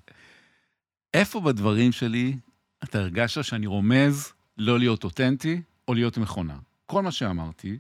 איפה 1.14 1.42
בדברים 1.42 1.92
שלי 1.92 2.36
אתה 2.84 3.00
הרגשת 3.00 3.44
שאני 3.44 3.68
רומז 3.68 4.32
לא 4.58 4.80
להיות 4.80 5.04
אותנטי 5.04 5.62
או 5.88 5.94
להיות 5.94 6.18
מכונה? 6.18 6.56
כל 6.86 7.04
מה 7.04 7.12
שאמרתי, 7.12 7.78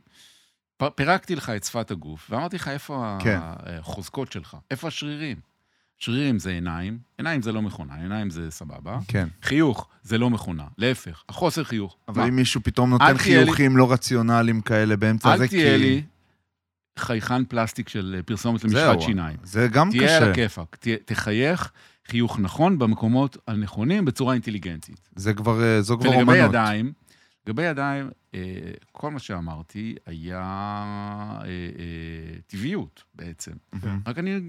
פירקתי 0.95 1.35
לך 1.35 1.49
את 1.49 1.63
שפת 1.63 1.91
הגוף, 1.91 2.27
ואמרתי 2.31 2.55
לך 2.55 2.67
איפה 2.67 3.17
כן. 3.21 3.39
החוזקות 3.41 4.31
שלך, 4.31 4.57
איפה 4.71 4.87
השרירים. 4.87 5.37
שרירים 5.97 6.39
זה 6.39 6.49
עיניים, 6.49 6.97
עיניים 7.17 7.41
זה 7.41 7.51
לא 7.51 7.61
מכונה, 7.61 7.95
עיניים 7.95 8.29
זה 8.29 8.51
סבבה. 8.51 8.99
כן. 9.07 9.27
חיוך 9.41 9.87
זה 10.03 10.17
לא 10.17 10.29
מכונה, 10.29 10.67
להפך, 10.77 11.23
החוסר 11.29 11.63
חיוך. 11.63 11.97
אבל 12.07 12.21
מה? 12.21 12.27
אם 12.27 12.35
מישהו 12.35 12.61
פתאום 12.63 12.89
אל 12.93 12.97
נותן 12.99 13.17
תהיה 13.23 13.39
לי- 13.39 13.45
חיוכים 13.45 13.77
לא 13.77 13.91
רציונליים 13.91 14.61
כאלה 14.61 14.95
באמצע 14.97 15.37
זה, 15.37 15.43
אל 15.43 15.49
כי... 15.49 15.55
תהיה 15.63 15.77
לי 15.77 16.03
חייכן 16.99 17.45
פלסטיק 17.45 17.89
של 17.89 18.15
אה, 18.17 18.23
פרסומת 18.23 18.63
למשחת 18.63 19.01
שיניים. 19.01 19.37
זה 19.43 19.67
גם 19.71 19.89
תהיה 19.91 20.17
על 20.17 20.23
קשה. 20.23 20.31
הכיפאק, 20.31 20.75
תה- 20.75 20.89
תחייך 21.05 21.71
חיוך 22.07 22.39
נכון 22.39 22.79
במקומות 22.79 23.37
הנכונים 23.47 24.05
בצורה 24.05 24.33
אינטליגנטית. 24.33 25.09
זה 25.15 25.33
כבר, 25.33 25.63
אה, 25.63 25.81
זו 25.81 25.97
כבר 25.97 26.09
ולגבי 26.09 26.21
אומנות. 26.21 26.49
ידיים, 26.49 26.93
לגבי 27.47 27.63
ידיים, 27.63 28.09
אה, 28.35 28.39
כל 28.91 29.11
מה 29.11 29.19
שאמרתי 29.19 29.95
היה 30.05 31.39
טבעיות 32.47 33.03
בעצם. 33.15 33.51
רק 34.07 34.17
אני 34.19 34.39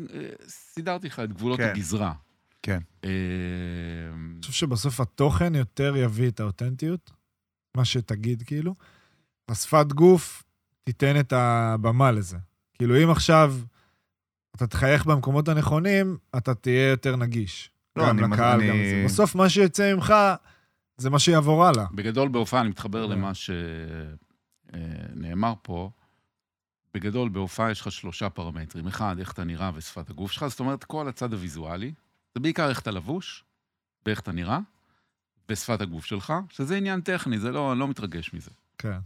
סידרתי 0.48 1.06
לך 1.06 1.20
את 1.20 1.32
גבולות 1.32 1.58
כן. 1.60 1.68
הגזרה. 1.74 2.12
כן. 2.62 2.78
אני 3.02 3.10
חושב 4.40 4.52
שבסוף 4.52 5.00
התוכן 5.00 5.54
יותר 5.54 5.96
יביא 5.96 6.28
את 6.28 6.40
האותנטיות, 6.40 7.10
מה 7.76 7.84
שתגיד 7.84 8.42
כאילו. 8.42 8.74
השפת 9.48 9.92
גוף 9.92 10.42
תיתן 10.84 11.20
את 11.20 11.32
הבמה 11.32 12.10
לזה. 12.12 12.36
כאילו, 12.74 13.02
אם 13.04 13.10
עכשיו 13.10 13.54
אתה 14.56 14.66
תחייך 14.66 15.06
במקומות 15.06 15.48
הנכונים, 15.48 16.16
אתה 16.36 16.54
תהיה 16.54 16.90
יותר 16.90 17.16
נגיש. 17.16 17.70
לא, 17.96 18.08
גם 18.08 18.18
אני- 18.24 18.32
לקהל, 18.32 18.60
אני- 18.60 18.68
גם 18.68 18.74
לזה. 18.76 19.02
בסוף 19.04 19.34
מה 19.34 19.48
שיוצא 19.48 19.94
ממך, 19.94 20.14
זה 20.96 21.10
מה 21.10 21.18
שיעבור 21.18 21.64
הלאה. 21.66 21.86
בגדול 21.94 22.28
בהופעה, 22.28 22.60
אני 22.60 22.68
מתחבר 22.68 23.06
כן. 23.06 23.12
למה 23.12 23.32
שנאמר 24.72 25.54
פה. 25.62 25.90
בגדול, 26.94 27.28
בהופעה 27.28 27.70
יש 27.70 27.80
לך 27.80 27.92
שלושה 27.92 28.30
פרמטרים. 28.30 28.86
אחד, 28.86 29.16
איך 29.18 29.32
אתה 29.32 29.44
נראה 29.44 29.70
ושפת 29.74 30.10
הגוף 30.10 30.32
שלך, 30.32 30.46
זאת 30.46 30.60
אומרת, 30.60 30.84
כל 30.84 31.08
הצד 31.08 31.32
הוויזואלי. 31.32 31.92
זה 32.34 32.40
בעיקר 32.40 32.68
איך 32.68 32.80
אתה 32.80 32.90
לבוש, 32.90 33.44
ואיך 34.06 34.20
אתה 34.20 34.32
נראה, 34.32 34.58
ושפת 35.48 35.80
הגוף 35.80 36.04
שלך, 36.04 36.32
שזה 36.50 36.76
עניין 36.76 37.00
טכני, 37.00 37.38
זה 37.38 37.50
לא, 37.50 37.72
אני 37.72 37.80
לא 37.80 37.88
מתרגש 37.88 38.34
מזה. 38.34 38.50
כן. 38.78 38.98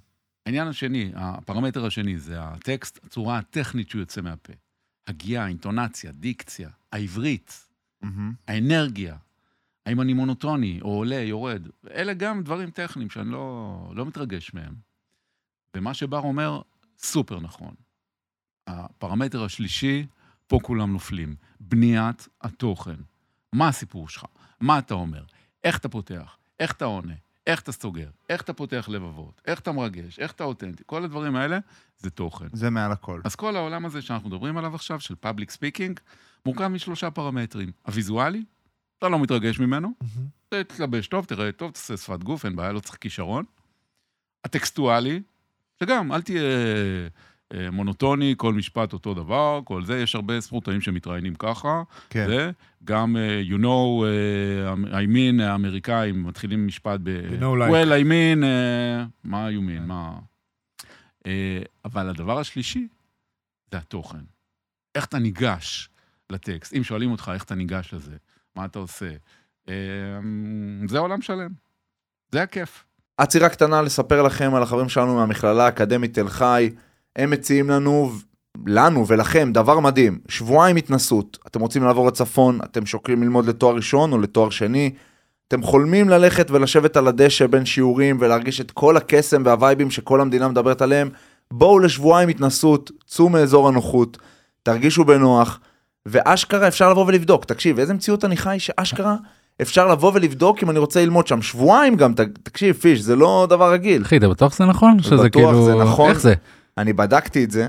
העניין 0.49 0.69
השני, 0.69 1.13
הפרמטר 1.15 1.87
השני, 1.87 2.19
זה 2.19 2.43
הטקסט, 2.43 3.05
הצורה 3.05 3.39
הטכנית 3.39 3.91
שהוא 3.91 4.01
יוצא 4.01 4.21
מהפה. 4.21 4.53
הגייה, 5.07 5.45
האינטונציה, 5.45 6.13
דיקציה, 6.13 6.69
העברית, 6.93 7.69
מהמם. 8.03 8.33
האנרגיה, 8.49 9.17
האם 9.87 10.01
אני 10.01 10.13
מונוטוני, 10.13 10.79
או 10.83 10.89
עולה, 10.89 11.17
יורד. 11.17 11.69
אלה 11.91 12.15
גם 12.15 12.43
דברים 12.43 12.71
טכניים 12.71 13.11
שאני 13.11 13.31
לא, 13.31 13.93
לא 13.95 14.07
מתרגש 14.07 14.55
מהם. 14.55 14.75
ומה 15.77 15.95
שבר 15.95 16.21
אומר, 16.21 16.61
סופר 16.99 17.41
נכון. 17.41 17.75
הפרמטר 18.67 19.45
השלישי, 19.45 20.07
פה 20.47 20.59
כולם 20.63 20.93
נופלים. 20.93 21.37
בניית 21.61 22.29
התוכן. 22.41 22.97
מה 23.53 23.69
הסיפור 23.69 24.09
שלך? 24.09 24.25
מה 24.61 24.79
אתה 24.79 24.95
אומר? 24.95 25.25
איך 25.65 25.79
אתה 25.79 25.89
פותח? 25.89 26.37
איך 26.61 26.73
אתה 26.73 26.85
עונה? 26.85 27.15
איך 27.49 27.61
אתה 27.61 27.73
סוגר? 27.73 28.09
איך 28.29 28.43
אתה 28.43 28.53
פותח 28.53 28.89
לבבות? 28.89 29.41
איך 29.47 29.61
אתה 29.61 29.73
מרגש? 29.73 30.19
איך 30.19 30.33
אתה 30.33 30.45
אותנטי? 30.45 30.83
כל 30.87 31.05
הדברים 31.05 31.37
האלה 31.37 31.59
זה 31.99 32.11
תוכן. 32.11 32.47
זה 32.53 32.71
מעל 32.71 32.93
הכל. 32.93 33.21
אז 33.25 33.35
כל 33.35 33.57
העולם 33.57 33.87
הזה 33.87 34.03
שאנחנו 34.03 34.29
מדברים 34.29 34.57
עליו 34.57 34.75
עכשיו, 34.75 35.01
של 35.01 35.15
public 35.15 35.51
speaking, 35.51 36.01
מורכב 36.47 36.67
משלושה 36.67 37.11
פרמטרים. 37.11 37.73
הוויזואלי, 37.87 38.45
אתה 38.99 39.09
לא 39.09 39.19
מתרגש 39.19 39.61
ממנו, 39.61 39.93
מהמם. 40.01 40.29
תתלבש 40.49 41.07
טוב, 41.07 41.25
תראה 41.25 41.53
טוב, 41.53 41.71
תעשה 41.71 41.97
שפת 41.97 42.23
גוף, 42.23 42.45
אין 42.45 42.57
בעיה, 42.57 42.73
לא 42.73 42.81
צריך 42.81 42.99
כישרון. 43.01 43.45
הטקסטואלי, 44.45 45.23
שגם, 45.81 46.13
אל 46.13 46.23
תהיה 46.23 46.43
מונוטוני, 47.73 48.35
כל 48.37 48.55
משפט 48.55 48.93
אותו 48.93 49.15
דבר, 49.15 49.61
כל 49.65 49.85
זה, 49.85 49.99
יש 49.99 50.15
הרבה 50.15 50.41
ספורטאים 50.41 50.81
שמתראיינים 50.81 51.35
ככה. 51.35 51.83
כן. 52.11 52.27
זה, 52.27 52.51
גם, 52.85 53.17
אה, 53.17 53.43
you 53.49 53.61
know, 53.61 54.05
אה, 54.05 55.01
I 55.01 55.07
mean, 55.07 55.43
האמריקאים 55.43 56.27
מתחילים 56.27 56.67
משפט 56.67 57.01
ב... 57.03 57.09
You 57.09 57.41
know, 57.41 57.43
like. 57.43 57.71
well, 57.71 57.89
I 57.89 58.05
mean, 58.05 58.45
אה, 58.45 59.05
מה 59.25 59.49
you 59.49 59.61
mean, 59.61 59.87
מה... 59.87 60.19
אה, 61.27 61.63
אבל 61.85 62.09
הדבר 62.09 62.39
השלישי 62.39 62.89
זה 63.73 63.79
התוכן. 63.79 64.19
איך 64.95 65.05
אתה 65.05 65.19
ניגש 65.19 65.91
לטקסט. 66.31 66.75
אם 66.75 66.85
שואלים 66.85 67.11
אותך 67.11 67.31
איך 67.35 67.45
אתה 67.45 67.55
ניגש 67.55 67.95
לזה, 67.95 68.17
מה 68.57 68.65
אתה 68.65 68.79
עושה, 68.79 69.11
אה, 69.69 69.75
זה 70.89 70.99
עולם 70.99 71.23
שלם. 71.23 71.51
זה 72.33 72.43
הכיף. 72.43 72.85
עצירה 73.17 73.49
קטנה 73.49 73.83
לספר 73.83 74.23
לכם 74.23 74.55
על 74.55 74.63
החברים 74.63 74.89
שלנו 74.89 75.15
מהמכללה 75.15 75.65
האקדמית 75.65 76.15
תל 76.15 76.29
חי. 76.29 76.71
הם 77.19 77.31
מציעים 77.31 77.71
לנו, 77.71 78.11
לנו 78.67 79.07
ולכם 79.07 79.51
דבר 79.53 79.81
מדהים, 79.81 80.19
שבועיים 80.29 80.77
התנסות. 80.77 81.39
אתם 81.47 81.61
רוצים 81.61 81.85
לעבור 81.85 82.07
לצפון, 82.07 82.59
אתם 82.65 82.87
שוקלים 82.87 83.23
ללמוד 83.23 83.47
לתואר 83.49 83.75
ראשון 83.75 84.13
או 84.13 84.19
לתואר 84.19 84.51
שני. 84.51 84.91
אתם 85.49 85.63
חולמים 85.63 86.09
ללכת 86.09 86.51
ולשבת 86.51 86.97
על 86.97 87.09
הדשא 87.09 87.47
בין 87.47 87.67
שיעורים 87.67 88.17
ולהרגיש 88.21 88.61
את 88.61 88.71
כל 88.71 88.97
הקסם 88.97 89.43
והווייבים 89.45 89.91
שכל 89.91 90.21
המדינה 90.21 90.49
מדברת 90.49 90.83
עליהם. 90.83 91.09
בואו 91.53 91.79
לשבועיים 91.79 92.29
התנסות, 92.29 92.91
צאו 93.07 93.29
מאזור 93.29 93.69
הנוחות, 93.69 94.19
תרגישו 94.63 95.05
בנוח, 95.05 95.61
ואשכרה 96.07 96.69
אפשר 96.69 96.91
לבוא 96.91 97.05
ולבדוק. 97.07 97.45
תקשיב, 97.45 97.79
איזה 97.79 97.95
מציאות 97.95 98.25
אני 98.25 98.37
חי 98.37 98.57
שאשכרה 98.59 99.17
אפשר 99.63 99.89
לבוא 99.89 100.13
ולבדוק 100.15 100.63
אם 100.63 100.71
אני 100.71 100.79
רוצה 100.79 101.01
ללמוד 101.01 101.27
שם. 101.27 101.43
שבועיים 101.43 101.97
גם, 101.97 102.15
ת- 102.15 102.21
תקשיב, 102.21 102.77
פיש, 102.77 103.01
זה 103.01 103.17
לא 103.17 103.47
דבר 103.51 103.73
רגיל. 103.73 104.03
אחי, 104.03 104.17
אתה 104.17 104.29
בטוח 104.29 104.55
שזה 104.55 104.65
נכון? 104.65 105.03
שזה 105.03 105.17
בטוח, 105.17 105.31
כאילו... 105.33 105.65
זה 105.65 105.75
נכון. 105.75 106.11
איך 106.11 106.21
זה? 106.21 106.35
אני 106.79 106.93
בדקתי 106.93 107.45
את 107.45 107.51
זה, 107.51 107.67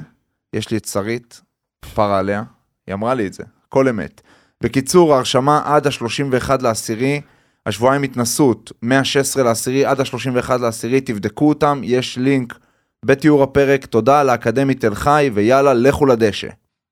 יש 0.53 0.71
לי 0.71 0.77
את 0.77 0.85
שרית, 0.85 1.41
כפרה 1.81 2.19
עליה, 2.19 2.43
היא 2.87 2.93
אמרה 2.93 3.13
לי 3.13 3.27
את 3.27 3.33
זה, 3.33 3.43
הכל 3.67 3.87
אמת. 3.87 4.21
בקיצור, 4.63 5.13
ההרשמה 5.13 5.61
עד 5.65 5.87
ה-31 5.87 6.61
לעשירי, 6.61 7.21
השבועיים 7.65 8.03
התנסות, 8.03 8.71
מה-16 8.81 9.41
לעשירי 9.41 9.85
עד 9.85 9.99
ה-31 9.99 10.57
לעשירי, 10.57 11.01
תבדקו 11.01 11.49
אותם, 11.49 11.81
יש 11.83 12.17
לינק 12.17 12.59
בתיאור 13.05 13.43
הפרק, 13.43 13.85
תודה 13.85 14.23
לאקדמית 14.23 14.81
תל 14.81 14.95
חי, 14.95 15.31
ויאללה, 15.33 15.73
לכו 15.73 16.05
לדשא. 16.05 16.49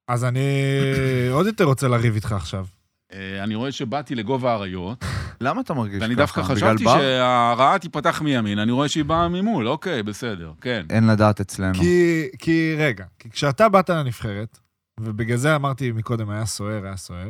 אז 0.08 0.23
אני 0.23 0.49
עוד 1.32 1.45
יותר 1.45 1.63
רוצה 1.63 1.88
לריב 1.88 2.15
איתך 2.15 2.32
עכשיו. 2.32 2.65
אה, 3.13 3.43
אני 3.43 3.56
רואה 3.56 3.72
שבאתי 3.72 4.15
לגובה 4.15 4.52
האריות, 4.52 5.06
למה 5.41 5.62
אתה 5.62 5.74
מרגיש 5.74 5.96
ככה? 5.96 6.04
ואני 6.06 6.15
דווקא 6.15 6.41
חשבתי? 6.43 6.84
שהרעה 6.84 7.80
תיפתח 7.80 8.22
מימין, 8.22 8.60
אני 8.60 8.72
רואה 8.72 8.89
שהיא 8.89 9.06
באה 9.06 9.28
ממול, 9.28 9.67
אוקיי, 9.67 10.04
בסדר, 10.04 10.52
כן. 10.62 10.86
אין 10.89 11.08
לדעת 11.08 11.41
אצלנו. 11.41 11.74
כי, 11.74 12.28
כי 12.39 12.76
רגע, 12.78 13.06
כי 13.20 13.30
כשאתה 13.30 13.70
באת 13.70 13.89
לנבחרת, 13.89 14.60
ובגלל 15.00 15.38
זה 15.38 15.56
אמרתי 15.56 15.91
מקודם, 15.91 16.30
היה 16.30 16.46
סוער, 16.46 16.86
היה 16.86 16.98
סוער, 16.98 17.30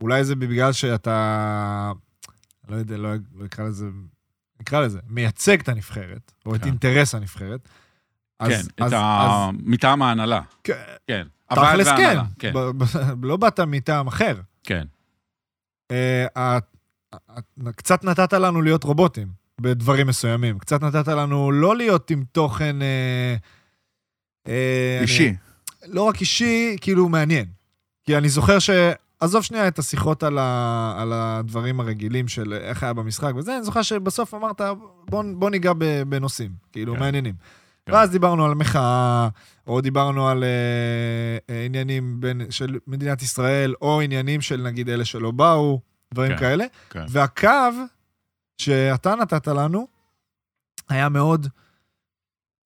אולי 0.00 0.24
זה 0.24 0.34
בגלל 0.36 0.72
שאתה, 0.72 1.92
לא 2.68 2.76
יודע, 2.76 2.96
לא, 2.96 3.08
לא 3.34 3.44
אקרא 3.44 3.64
לזה, 3.64 3.86
נקרא 4.60 4.80
לזה, 4.80 4.98
מייצג 5.08 5.60
את 5.60 5.68
הנבחרת, 5.68 6.32
או 6.46 6.54
את 6.54 6.60
כן. 6.60 6.66
אינטרס 6.66 7.14
הנבחרת. 7.14 7.68
אז- 8.40 8.48
כן, 8.76 8.84
אז- 8.84 8.92
את 8.92 8.98
ה... 8.98 9.26
אז- 9.50 9.54
מטעם 9.62 10.02
ההנהלה, 10.02 10.40
כן, 10.64 10.74
כן. 11.06 11.26
תכלס 11.50 11.88
כן, 11.88 12.18
כן, 12.38 12.52
ב- 12.54 12.70
ב- 12.84 13.24
לא 13.24 13.36
באת 13.36 13.60
מטעם 13.60 14.06
אחר. 14.06 14.34
כן. 14.66 14.84
אה, 15.90 16.26
את- 16.56 16.64
את- 17.38 17.68
קצת 17.76 18.04
נתת 18.04 18.32
לנו 18.32 18.62
להיות 18.62 18.84
רובוטים 18.84 19.28
בדברים 19.60 20.06
מסוימים. 20.06 20.58
קצת 20.58 20.82
נתת 20.82 21.08
לנו 21.08 21.52
לא 21.52 21.76
להיות 21.76 22.10
עם 22.10 22.24
תוכן... 22.32 22.82
אה, 22.82 23.36
אה, 24.48 24.98
אישי. 25.02 25.28
אני, 25.28 25.36
לא 25.94 26.02
רק 26.02 26.20
אישי, 26.20 26.76
כאילו 26.80 27.08
מעניין. 27.08 27.46
כי 28.04 28.16
אני 28.16 28.28
זוכר 28.28 28.58
ש... 28.58 28.70
עזוב 29.20 29.42
שנייה 29.42 29.68
את 29.68 29.78
השיחות 29.78 30.22
על, 30.22 30.38
ה, 30.38 30.94
על 30.98 31.12
הדברים 31.12 31.80
הרגילים 31.80 32.28
של 32.28 32.52
איך 32.52 32.82
היה 32.82 32.92
במשחק 32.92 33.32
וזה, 33.36 33.56
אני 33.56 33.64
זוכר 33.64 33.82
שבסוף 33.82 34.34
אמרת, 34.34 34.60
בוא, 35.10 35.24
בוא 35.34 35.50
ניגע 35.50 35.72
בנושאים, 36.08 36.50
כאילו, 36.72 36.94
כן. 36.94 37.00
מעניינים. 37.00 37.34
כן. 37.86 37.92
ואז 37.92 38.10
דיברנו 38.10 38.44
על 38.44 38.54
מחאה, 38.54 39.28
או 39.66 39.80
דיברנו 39.80 40.28
על 40.28 40.44
אה, 40.44 41.38
אה, 41.50 41.64
עניינים 41.64 42.20
בין, 42.20 42.50
של 42.50 42.78
מדינת 42.86 43.22
ישראל, 43.22 43.74
או 43.82 44.00
עניינים 44.00 44.40
של 44.40 44.62
נגיד 44.62 44.88
אלה 44.88 45.04
שלא 45.04 45.30
באו, 45.30 45.80
דברים 46.14 46.32
כן, 46.32 46.38
כאלה. 46.38 46.64
כן. 46.90 47.04
והקו 47.08 47.48
שאתה 48.58 49.14
נתת 49.14 49.46
לנו 49.46 49.86
היה 50.88 51.08
מאוד, 51.08 51.46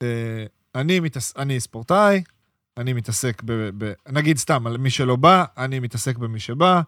אה, 0.02 0.44
אני, 0.74 1.00
מתעס... 1.00 1.36
אני 1.36 1.60
ספורטאי, 1.60 2.22
אני 2.76 2.92
מתעסק 2.92 3.42
ב... 3.44 3.52
ב... 3.78 3.92
נגיד 4.08 4.38
סתם, 4.38 4.66
על 4.66 4.76
מי 4.76 4.90
שלא 4.90 5.16
בא, 5.16 5.44
אני 5.58 5.80
מתעסק 5.80 6.16
במי 6.16 6.40
שבא, 6.40 6.80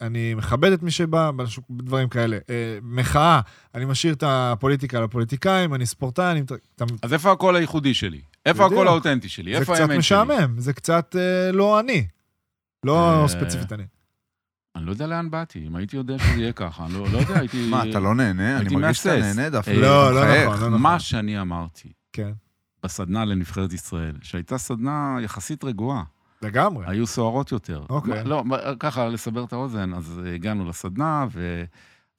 אני 0.00 0.34
מכבד 0.34 0.72
את 0.72 0.82
מי 0.82 0.90
שבא, 0.90 1.30
דברים 1.70 2.08
כאלה. 2.08 2.38
אה, 2.50 2.78
מחאה, 2.82 3.40
אני 3.74 3.84
משאיר 3.84 4.14
את 4.14 4.22
הפוליטיקה 4.26 5.00
לפוליטיקאים, 5.00 5.74
אני 5.74 5.86
ספורטאי, 5.86 6.30
אני... 6.32 6.40
אתה- 6.76 6.84
אז 7.02 7.12
איפה 7.12 7.32
הקול 7.32 7.56
הייחודי 7.56 7.94
שלי? 7.94 8.20
איפה. 8.46 8.66
הקול 8.66 8.88
האותנטי 8.88 9.28
שלי? 9.28 9.52
זה 9.52 9.58
איפה 9.58 9.72
קצת 9.72 9.80
האמת 9.80 9.90
שלי? 9.90 9.98
משעמם, 9.98 10.60
זה 10.60 10.72
קצת 10.72 11.16
אה, 11.18 11.52
לא 11.52 11.80
אני. 11.80 12.06
לא 12.84 13.22
אה, 13.22 13.28
ספציפית 13.28 13.72
אני. 13.72 13.82
אני 14.76 14.86
לא 14.86 14.90
יודע 14.90 15.06
לאן 15.06 15.30
באתי, 15.30 15.66
אם 15.66 15.76
הייתי 15.76 15.96
יודע 15.96 16.18
שזה 16.18 16.40
יהיה 16.40 16.52
ככה, 16.52 16.84
אני 16.86 16.94
לא 16.94 17.06
לא 17.12 17.18
יודע, 17.18 17.38
הייתי... 17.38 17.66
מה, 17.70 17.90
אתה 17.90 18.00
לא 18.00 18.14
נהנה? 18.14 18.56
אני 18.58 18.76
מרגיש 18.76 18.98
שאתה. 18.98 19.16
נהנה 19.20 19.50
דווקא. 19.50 19.70
אה, 19.70 19.76
לא, 19.80 20.14
לא. 20.14 20.20
נכון, 20.24 20.60
לא 20.60 20.68
נכון. 20.68 20.82
מה 20.82 21.00
שאני 21.00 21.40
אמרתי 21.40 21.92
כן, 22.12 22.30
בסדנה 22.82 23.24
לנבחרת 23.24 23.72
ישראל, 23.72 24.16
שהייתה 24.22 24.58
סדנה 24.58 25.16
יחסית 25.22 25.64
רגועה, 25.64 26.02
לגמרי. 26.42 26.84
היו 26.88 27.06
סוערות 27.06 27.52
יותר. 27.52 27.84
אוקיי. 27.90 28.24
לא, 28.24 28.44
מה- 28.44 28.58
ככה, 28.80 29.08
לסבר 29.08 29.44
את 29.44 29.52
האוזן, 29.52 29.94
אז 29.94 30.20
הגענו 30.34 30.68
לסדנה, 30.68 31.26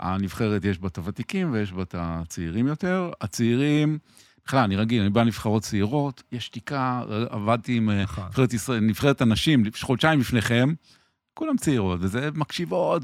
והנבחרת, 0.01 0.65
יש 0.65 0.79
בה 0.79 0.87
את 0.87 0.97
הוותיקים 0.97 1.51
ויש 1.53 1.71
בה 1.73 1.81
את 1.81 1.95
הצעירים 1.97 2.67
יותר. 2.67 3.11
הצעירים, 3.21 3.97
בכלל, 4.45 4.59
אני 4.63 4.75
רגיל, 4.75 5.01
אני 5.01 5.09
בא 5.09 5.21
לנבחרות 5.23 5.63
צעירות, 5.63 6.23
יש 6.31 6.45
שתיקה, 6.45 7.03
עבדתי 7.29 7.77
עם 7.77 7.89
אה, 7.89 8.03
נכון. 8.03 8.23
נבחרת 8.25 8.53
ישראל, 8.53 8.79
נבחרת 8.79 9.21
הנשים, 9.21 9.63
חודשיים 9.81 10.19
לפניכם, 10.19 10.73
כולם 11.33 11.57
צעירות, 11.57 11.99
וזה 12.01 12.29
מקשיבות 12.35 13.03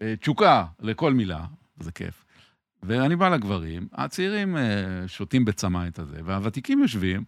בתשוקה 0.00 0.64
לכל 0.80 1.12
מילה, 1.14 1.44
זה 1.80 1.92
כיף. 1.92 2.24
ואני 2.82 3.16
בא 3.16 3.28
לגברים, 3.28 3.88
הצעירים 3.92 4.56
אה, 4.56 4.62
שותים 5.06 5.44
בצמא 5.44 5.86
את 5.88 5.98
הזה, 5.98 6.16
והוותיקים 6.24 6.82
יושבים, 6.82 7.24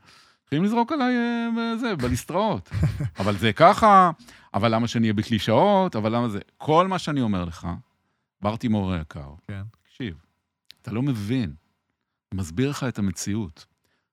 מתחילים 0.47 0.65
לזרוק 0.65 0.93
עליי 0.93 1.15
אה, 1.17 1.77
זה, 1.77 1.97
בליסטראות. 1.97 2.71
אבל 3.21 3.39
זה 3.39 3.53
ככה, 3.53 4.11
אבל 4.55 4.75
למה 4.75 4.89
שאני 4.89 5.05
אהיה 5.05 5.13
בקלישאות, 5.15 5.97
אבל 5.97 6.15
למה 6.17 6.29
זה... 6.29 6.39
כל 6.59 6.89
מה 6.89 6.99
שאני 6.99 7.21
אומר 7.21 7.45
לך, 7.45 7.69
ברטימור 8.43 8.93
היקר, 8.93 9.31
כן. 9.49 9.63
תקשיב, 9.83 10.15
אתה 10.83 10.91
לא 10.91 11.03
מבין. 11.03 11.55
אני 12.33 12.41
מסביר 12.41 12.71
לך 12.71 12.85
את 12.89 12.99
המציאות. 12.99 13.67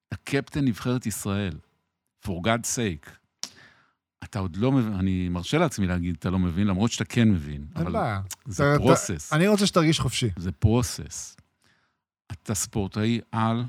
אתה 0.08 0.16
קפטן 0.24 0.66
נבחרת 0.66 1.06
ישראל, 1.06 1.54
for 2.26 2.30
God's 2.30 2.66
sake. 2.76 3.10
אתה 4.24 4.40
עוד 4.40 4.56
לא 4.56 4.72
מבין, 4.72 4.94
אני 4.94 5.30
מרשה 5.30 5.58
לעצמי 5.58 5.88
להגיד, 5.88 6.16
אתה 6.20 6.30
לא 6.30 6.40
מבין, 6.40 6.68
למרות 6.68 6.92
שאתה 6.92 7.06
כן 7.06 7.30
מבין. 7.32 7.66
אין 7.76 7.92
בעיה. 7.92 8.22
זה 8.46 8.64
אתה- 8.64 8.76
אתה- 8.76 8.84
פרוסס. 8.84 9.34
אני 9.34 9.48
רוצה 9.48 9.68
שתרגיש 9.68 10.00
חופשי. 10.00 10.30
זה 10.38 10.52
פרוסס. 10.52 11.38
אתה 12.32 12.54
ספורטאי 12.56 13.22
על, 13.32 13.64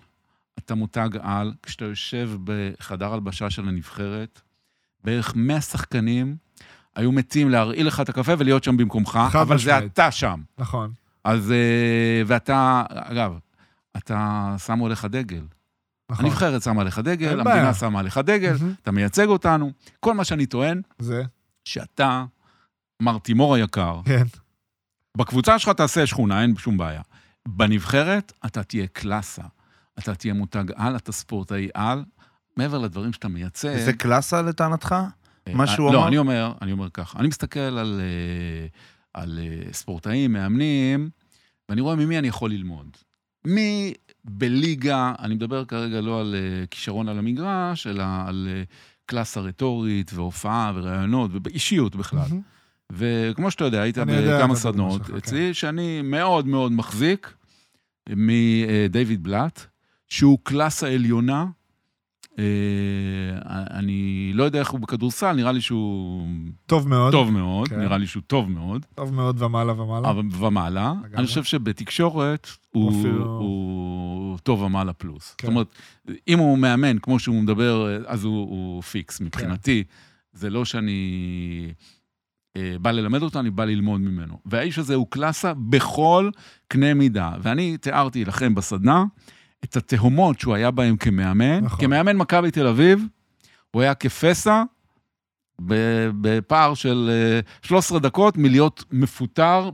אתה 0.59 0.75
מותג 0.75 1.09
על, 1.23 1.55
כשאתה 1.63 1.85
יושב 1.85 2.31
בחדר 2.45 3.13
הלבשה 3.13 3.51
של 3.51 3.69
הנבחרת, 3.69 4.41
בערך 5.05 5.33
100 5.37 5.61
שחקנים 5.61 6.37
היו 6.97 7.13
מתים 7.13 7.51
להרעיל 7.51 7.87
לך 7.87 8.01
את 8.01 8.09
הקפה 8.09 8.33
ולהיות 8.39 8.65
שם 8.65 8.77
במקומך, 8.77 9.19
אבל 9.33 9.59
זה 9.59 9.73
משמעית. 9.73 9.93
אתה 9.93 10.11
שם. 10.11 10.43
נכון. 10.59 10.93
אז, 11.25 11.53
אה, 11.53 12.23
ואתה, 12.27 12.83
אגב, 12.91 13.39
אתה, 13.97 14.57
שמו 14.67 14.87
עליך 14.87 15.05
דגל. 15.05 15.43
נכון. 16.11 16.25
הנבחרת 16.25 16.63
שמה 16.63 16.81
עליך 16.81 16.99
דגל, 16.99 17.29
המדינה 17.29 17.45
בעיה. 17.45 17.75
שמה 17.75 18.01
עליך 18.01 18.19
דגל, 18.19 18.57
מהמם. 18.61 18.75
אתה 18.83 18.91
מייצג 18.91 19.27
אותנו. 19.27 19.73
כל 20.01 20.15
מה 20.15 20.25
שאני 20.25 20.47
טוען, 20.47 20.81
זה, 20.99 21.23
שאתה, 21.65 22.25
מר 23.03 23.19
תימור 23.19 23.55
היקר, 23.55 24.01
כן. 24.05 24.25
בקבוצה 25.17 25.59
שלך 25.59 25.69
תעשה 25.69 26.07
שכונה, 26.07 26.43
אין 26.43 26.57
שום 26.57 26.77
בעיה. 26.77 27.03
בנבחרת 27.49 28.33
אתה 28.47 28.63
תהיה 28.63 28.87
קלאסה. 28.87 29.43
אתה 29.99 30.15
תהיה 30.15 30.35
מותג 30.35 30.65
על, 30.77 30.97
אתה 30.97 31.13
ספורטאי 31.13 31.69
על. 31.75 32.05
מעבר 32.57 32.79
לדברים 32.79 33.13
שאתה 33.13 33.29
מייצג... 33.29 33.77
זה 33.85 33.93
קלאסה 33.93 34.43
לטענתך? 34.43 34.95
אה, 35.49 35.55
מה 35.55 35.67
שהוא 35.67 35.93
לא, 35.93 35.99
אמר? 35.99 36.09
אני 36.09 36.19
אומר, 36.19 36.53
אני 36.63 36.73
אומר 36.73 36.91
ככה, 36.91 37.19
אני 37.19 37.29
מסתכל 37.29 37.61
על, 37.61 38.01
אה, 38.01 38.67
על 39.15 39.39
אה, 39.43 39.73
ספורטאים, 39.73 40.33
מאמנים, 40.33 41.11
ואני 41.69 41.81
רואה 41.81 41.97
ממי 41.97 42.19
אני 42.19 42.29
יכול 42.29 42.51
ללמוד. 42.51 42.97
מי 43.45 43.95
בליגה, 44.25 45.13
אני 45.19 45.35
מדבר 45.35 45.65
כרגע 45.65 46.01
לא 46.01 46.21
על 46.21 46.35
כישרון 46.71 47.09
על 47.09 47.19
המגרש, 47.19 47.87
אלא 47.87 48.05
על 48.27 48.49
קלאסה 49.07 49.41
רטורית 49.41 50.11
והופעה 50.15 50.73
וראיונות 50.75 51.31
ובאישיות 51.35 51.97
בכלל. 51.97 52.29
וכמו 52.93 53.51
שאתה 53.51 53.65
יודע, 53.65 53.83
היית 53.83 53.99
בכמה 53.99 54.57
סדנות 54.57 54.93
שלך, 54.93 55.07
כן. 55.07 55.17
אצלי, 55.17 55.55
שאני 55.55 56.03
מאוד 56.03 56.47
מאוד 56.47 56.73
מחזיק 56.73 57.35
מדייוויד 58.09 59.23
בלאט, 59.23 59.67
שהוא 60.09 60.39
קלאסה 60.43 60.89
עליונה. 60.89 61.47
אה, 62.39 62.45
אני 63.71 64.31
לא 64.35 64.45
יודע 64.45 64.59
איך 64.59 64.71
הוא 64.71 64.81
בכדורסל, 64.81 65.33
נראה 65.33 65.53
לי 65.53 65.61
שהוא 65.61 66.27
טוב 66.67 66.89
מאוד. 66.89 67.13
טוב 67.13 67.31
מאוד, 67.31 67.69
כן. 67.69 67.81
נראה 67.81 67.99
לי 67.99 68.07
שהוא 68.07 68.23
טוב 68.27 68.51
מאוד, 68.51 68.87
טוב 68.95 69.15
מאוד 69.15 69.43
ומעלה 69.43 69.73
ומעלה. 69.83 70.11
אבל 70.11 70.23
ומעלה. 70.39 70.93
לגמרי. 71.05 71.19
אני 71.19 71.27
חושב 71.27 71.45
שבתקשורת 71.45 72.49
הוא 72.71 72.91
אפילו- 73.01 73.25
הוא 73.27 74.39
טוב 74.39 74.63
ומעלה 74.63 74.93
פלוס. 74.93 75.35
כן. 75.39 75.47
זאת 75.47 75.53
אומרת, 75.53 75.67
אם 76.29 76.39
הוא 76.39 76.59
מאמן 76.59 76.99
כמו 76.99 77.19
שהוא 77.19 77.43
מדבר, 77.43 78.03
אז 78.07 78.25
הוא 78.25 78.51
הוא 78.51 78.83
פיקס 78.83 79.21
מבחינתי. 79.21 79.85
זה 80.33 80.51
לא 80.51 80.65
שאני 80.65 81.03
אה, 82.57 82.77
בא 82.81 82.91
ללמד 82.91 83.23
אותו, 83.23 83.41
אני 83.41 83.51
בא 83.51 83.65
ללמוד 83.65 84.01
ממנו. 84.01 84.39
והאיש 84.47 84.79
הזה 84.79 84.95
הוא 84.95 85.07
קלאסה 85.11 85.53
בכל 85.55 86.31
קנה 86.69 86.95
מידה. 86.95 87.33
ואני 87.43 87.77
תיארתי 87.77 88.25
לכם 88.25 88.55
בסדנה 88.55 89.05
את 89.65 89.77
התהומות 89.77 90.41
שהוא 90.41 90.55
היה 90.55 90.71
בהן 90.71 90.97
כמאמן. 90.97 91.65
נכון. 91.65 91.81
כמאמן 91.81 92.17
מכבי 92.17 92.51
תל 92.51 92.67
אביב, 92.67 93.05
הוא 93.71 93.83
היה 93.83 93.95
כפסע 93.95 94.63
בפער 96.21 96.75
של 96.75 97.11
אה, 97.13 97.41
13 97.63 97.99
דקות 97.99 98.37
מלהיות 98.37 98.85
מפוטר 98.93 99.71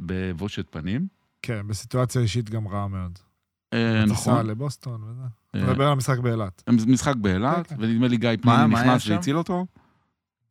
בבושת 0.00 0.66
פנים. 0.70 1.06
כן, 1.42 1.60
בסיטואציה 1.66 2.22
אישית 2.22 2.50
גם 2.50 2.68
רעה 2.68 2.88
מאוד. 2.88 3.18
אה, 3.72 4.04
טיסה 4.08 4.30
נכון. 4.30 4.46
לבוסטון 4.46 5.02
וזה. 5.02 5.22
אה, 5.54 5.60
אתה 5.60 5.70
מדבר 5.70 5.84
על 5.84 5.92
המשחק 5.92 6.18
באילת. 6.18 6.62
משחק 6.86 7.16
באילת, 7.16 7.66
כן, 7.66 7.76
כן. 7.76 7.82
ונדמה 7.82 8.08
לי 8.08 8.16
גיא 8.16 8.28
היה 8.44 8.66
נכנס? 8.66 9.08
והציל 9.08 9.38
אותו. 9.38 9.66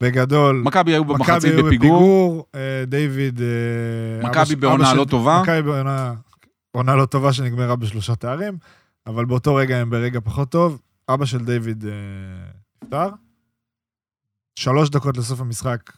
בגדול, 0.02 0.62
מכבי 0.65 0.91
היו 0.91 1.04
מכבי 1.04 1.13
במחצית 1.13 1.52
היו 1.52 1.65
בפיגור, 1.65 2.46
אה, 2.56 2.86
דיוויד... 2.88 3.41
אה, 3.41 4.30
מכבי 4.30 4.56
בעונה 4.56 4.93
לא 4.93 5.06
טובה. 5.06 5.41
מכבי 5.41 5.62
בעונה 5.62 6.13
עונה 6.78 6.96
לא 6.96 7.06
טובה 7.06 7.34
שנגמרה 7.34 7.76
בשלושה 7.76 8.16
תארים, 8.16 8.58
אבל 9.08 9.26
באותו 9.26 9.56
רגע 9.56 9.78
הם 9.78 9.90
ברגע 9.90 10.20
פחות 10.24 10.52
טוב. 10.52 10.82
אבא 11.10 11.26
של 11.26 11.46
דיוויד 11.46 11.86
אה, 11.86 11.92
נפטר. 12.84 13.10
שלוש 14.60 14.90
דקות 14.90 15.18
לסוף 15.18 15.42
המשחק, 15.42 15.92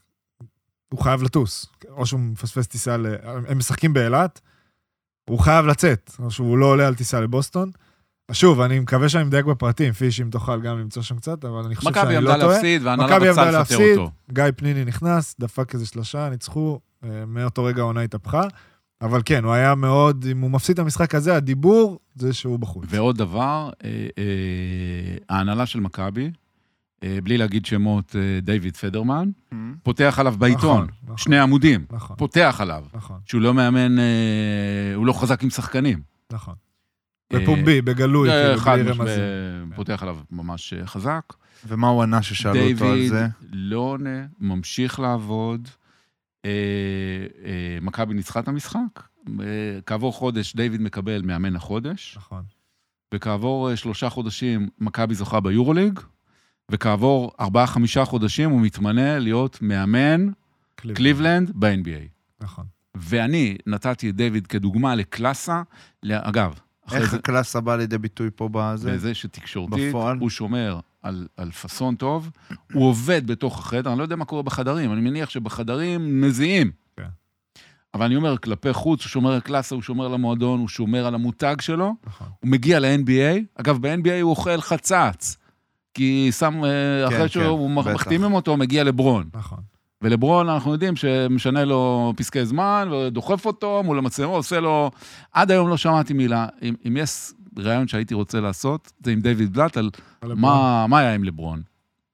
הוא 0.93 0.99
חייב 0.99 1.23
לטוס. 1.23 1.65
או 1.89 2.05
שהוא 2.05 2.19
מפספס 2.19 2.67
טיסה 2.67 2.97
ל... 2.97 3.05
הם 3.23 3.57
משחקים 3.57 3.93
באילת, 3.93 4.41
הוא 5.29 5.39
חייב 5.39 5.65
לצאת, 5.65 6.11
או 6.19 6.31
שהוא 6.31 6.57
לא 6.57 6.65
עולה 6.65 6.87
על 6.87 6.95
טיסה 6.95 7.21
לבוסטון. 7.21 7.71
שוב, 8.31 8.61
אני 8.61 8.79
מקווה 8.79 9.09
שאני 9.09 9.23
מדייק 9.23 9.45
בפרטים, 9.45 9.93
פיש, 9.93 10.21
אם 10.21 10.29
תוכל 10.29 10.61
גם 10.61 10.79
למצוא 10.79 11.01
שם 11.01 11.17
קצת, 11.17 11.45
אבל 11.45 11.63
אני 11.65 11.75
חושב 11.75 11.89
מכבי 11.89 12.01
שאני 12.01 12.17
עמדה 12.17 12.37
לא 12.37 12.41
טועה. 12.41 12.53
להפסיד, 12.53 12.83
והנהלה 12.83 13.15
מכבי 13.15 13.29
רצתה 13.29 13.41
עמדה 13.41 13.59
לפטר 13.59 13.77
להפסיד. 13.77 13.97
אותו. 13.97 14.11
גיא 14.31 14.43
פניני 14.55 14.85
נכנס, 14.85 15.35
דפק 15.39 15.73
איזה 15.73 15.85
שלושה, 15.85 16.29
ניצחו, 16.29 16.79
אה, 17.03 17.25
מאותו 17.27 17.63
רגע 17.63 17.81
העונה 17.81 18.01
התהפכה. 18.01 18.43
אבל 19.01 19.21
כן, 19.25 19.43
הוא 19.43 19.53
היה 19.53 19.75
מאוד, 19.75 20.25
אם 20.31 20.41
הוא 20.41 20.51
מפסיד 20.51 20.73
את 20.73 20.79
המשחק 20.79 21.15
הזה, 21.15 21.35
הדיבור 21.35 21.99
זה 22.15 22.33
שהוא 22.33 22.59
בחוץ. 22.59 22.85
ועוד 22.87 23.17
דבר, 23.17 23.69
אה, 23.83 24.07
אה, 24.17 25.17
ההנהלה 25.29 25.65
של 25.65 25.79
מכבי, 25.79 26.31
אה, 27.03 27.17
בלי 27.23 27.37
להגיד 27.37 27.65
שמות, 27.65 28.15
אה, 28.15 28.39
דיוויד 28.41 28.77
פדרמן, 28.77 29.29
פותח 29.83 30.15
עליו 30.19 30.35
בעיתון, 30.37 30.61
נכון, 30.61 30.87
נכון, 31.03 31.17
שני 31.17 31.39
עמודים, 31.39 31.85
נכון, 31.91 32.15
פותח 32.17 32.57
עליו, 32.59 32.85
נכון, 32.93 33.19
שהוא 33.25 33.41
לא 33.41 33.53
מאמן, 33.53 33.99
אה, 33.99 34.03
הוא 34.95 35.05
לא 35.05 35.13
חזק 35.13 35.43
עם 35.43 35.49
שחקנים. 35.49 36.01
נכון. 36.33 36.53
אה, 37.33 37.39
בפומבי, 37.39 37.81
בגלוי, 37.81 38.29
אה, 38.29 38.43
כאילו, 38.47 38.59
חד 38.59 38.79
בלי 38.79 38.91
רמזים. 38.91 39.23
פותח 39.75 39.99
עליו 40.03 40.17
ממש 40.31 40.73
חזק. 40.85 41.23
ומה 41.67 41.87
הוא 41.87 42.03
ענה 42.03 42.21
ששאלו 42.21 42.59
אותו 42.59 42.65
על 42.67 42.73
דיוויד 42.73 43.09
זה? 43.09 43.27
לא 43.51 43.79
עונה, 43.79 44.25
ממשיך 44.39 44.99
לעבוד. 44.99 45.67
אה, 46.45 46.51
אה, 47.45 47.77
מכבי 47.81 48.13
ניצחה 48.13 48.39
את 48.39 48.47
המשחק. 48.47 49.03
כעבור 49.85 50.13
חודש 50.13 50.55
דיוויד 50.55 50.81
מקבל 50.81 51.21
מאמן 51.21 51.55
החודש, 51.55 52.17
נכון. 52.17 52.43
וכעבור 53.13 53.69
אה, 53.69 53.75
שלושה 53.75 54.09
חודשים 54.09 54.69
מכבי 54.79 55.15
זוכה 55.15 55.39
ביורוליג, 55.39 55.99
וכעבור 56.71 57.31
ארבעה-חמישה 57.39 58.05
חודשים 58.05 58.49
הוא 58.49 58.61
מתמנה 58.61 59.19
להיות 59.19 59.61
מאמן 59.61 60.27
קליבלנד 60.75 61.51
ב-NBA. 61.55 62.07
נכון. 62.41 62.65
ואני 62.95 63.57
נתתי 63.67 64.09
את 64.09 64.15
דיוויד 64.15 64.47
כדוגמה 64.47 64.95
לקלאסה, 64.95 65.61
אגב, 66.09 66.59
איך 66.91 67.11
זה, 67.11 67.17
הקלאסה 67.17 67.61
בא 67.61 67.75
לידי 67.75 67.97
ביטוי 67.97 68.29
פה 68.35 68.49
בזה? 68.51 68.93
בזה 68.93 69.13
שתקשורתית, 69.13 69.89
בפועל? 69.89 70.17
הוא 70.17 70.29
שומר 70.29 70.79
על, 71.01 71.27
על 71.37 71.51
פאסון 71.51 71.95
טוב, 71.95 72.29
הוא 72.73 72.87
עובד 72.89 73.27
בתוך 73.27 73.59
החדר, 73.59 73.89
אני 73.91 73.97
לא 73.97 74.03
יודע 74.03 74.15
מה 74.15 74.25
קורה 74.25 74.43
בחדרים, 74.43 74.93
אני 74.93 75.01
מניח 75.01 75.29
שבחדרים 75.29 76.21
מזיעים. 76.21 76.71
כן. 76.97 77.07
אבל 77.93 78.05
אני 78.05 78.15
אומר, 78.15 78.37
כלפי 78.37 78.73
חוץ, 78.73 79.03
הוא 79.03 79.09
שומר 79.09 79.31
על 79.31 79.39
קלאסה, 79.39 79.75
הוא 79.75 79.81
שומר 79.81 80.05
על 80.05 80.13
המועדון, 80.13 80.59
הוא 80.59 80.67
שומר 80.67 81.05
על 81.05 81.15
המותג 81.15 81.55
שלו, 81.61 81.95
נכון. 82.07 82.27
הוא 82.39 82.51
מגיע 82.51 82.79
ל-NBA, 82.79 83.39
אגב, 83.55 83.77
ב-NBA 83.87 84.21
הוא 84.21 84.29
אוכל 84.29 84.61
חצץ, 84.61 85.37
כי 85.93 86.29
שם, 86.31 86.63
אה, 86.63 86.69
כן, 87.09 87.15
אחרי 87.15 87.29
שהוא 87.29 87.81
בטח. 87.81 87.91
מחתימים 87.91 88.33
אותו, 88.33 88.57
מגיע 88.57 88.83
לברון. 88.83 89.29
נכון. 89.33 89.59
ולברון, 90.01 90.49
אנחנו 90.49 90.71
יודעים 90.71 90.95
שמשנה 90.95 91.65
לו 91.65 92.13
פסקי 92.17 92.45
זמן, 92.45 92.89
ודוחף 92.91 93.45
אותו 93.45 93.81
מול 93.85 93.97
המצלמה, 93.97 94.31
עושה 94.33 94.59
לו... 94.59 94.91
עד 95.31 95.51
היום 95.51 95.69
לא 95.69 95.77
שמעתי 95.77 96.13
מילה. 96.13 96.47
אם, 96.61 96.75
אם 96.87 96.97
יש 96.97 97.31
ראיון 97.61 97.87
שהייתי 97.87 98.13
רוצה 98.13 98.39
לעשות, 98.39 98.91
זה 99.03 99.11
עם 99.11 99.21
דיוויד 99.21 99.53
בלאט, 99.53 99.77
על 99.77 99.89
מה, 100.21 100.85
מה 100.87 100.99
היה 100.99 101.15
עם 101.15 101.23
לברון. 101.23 101.61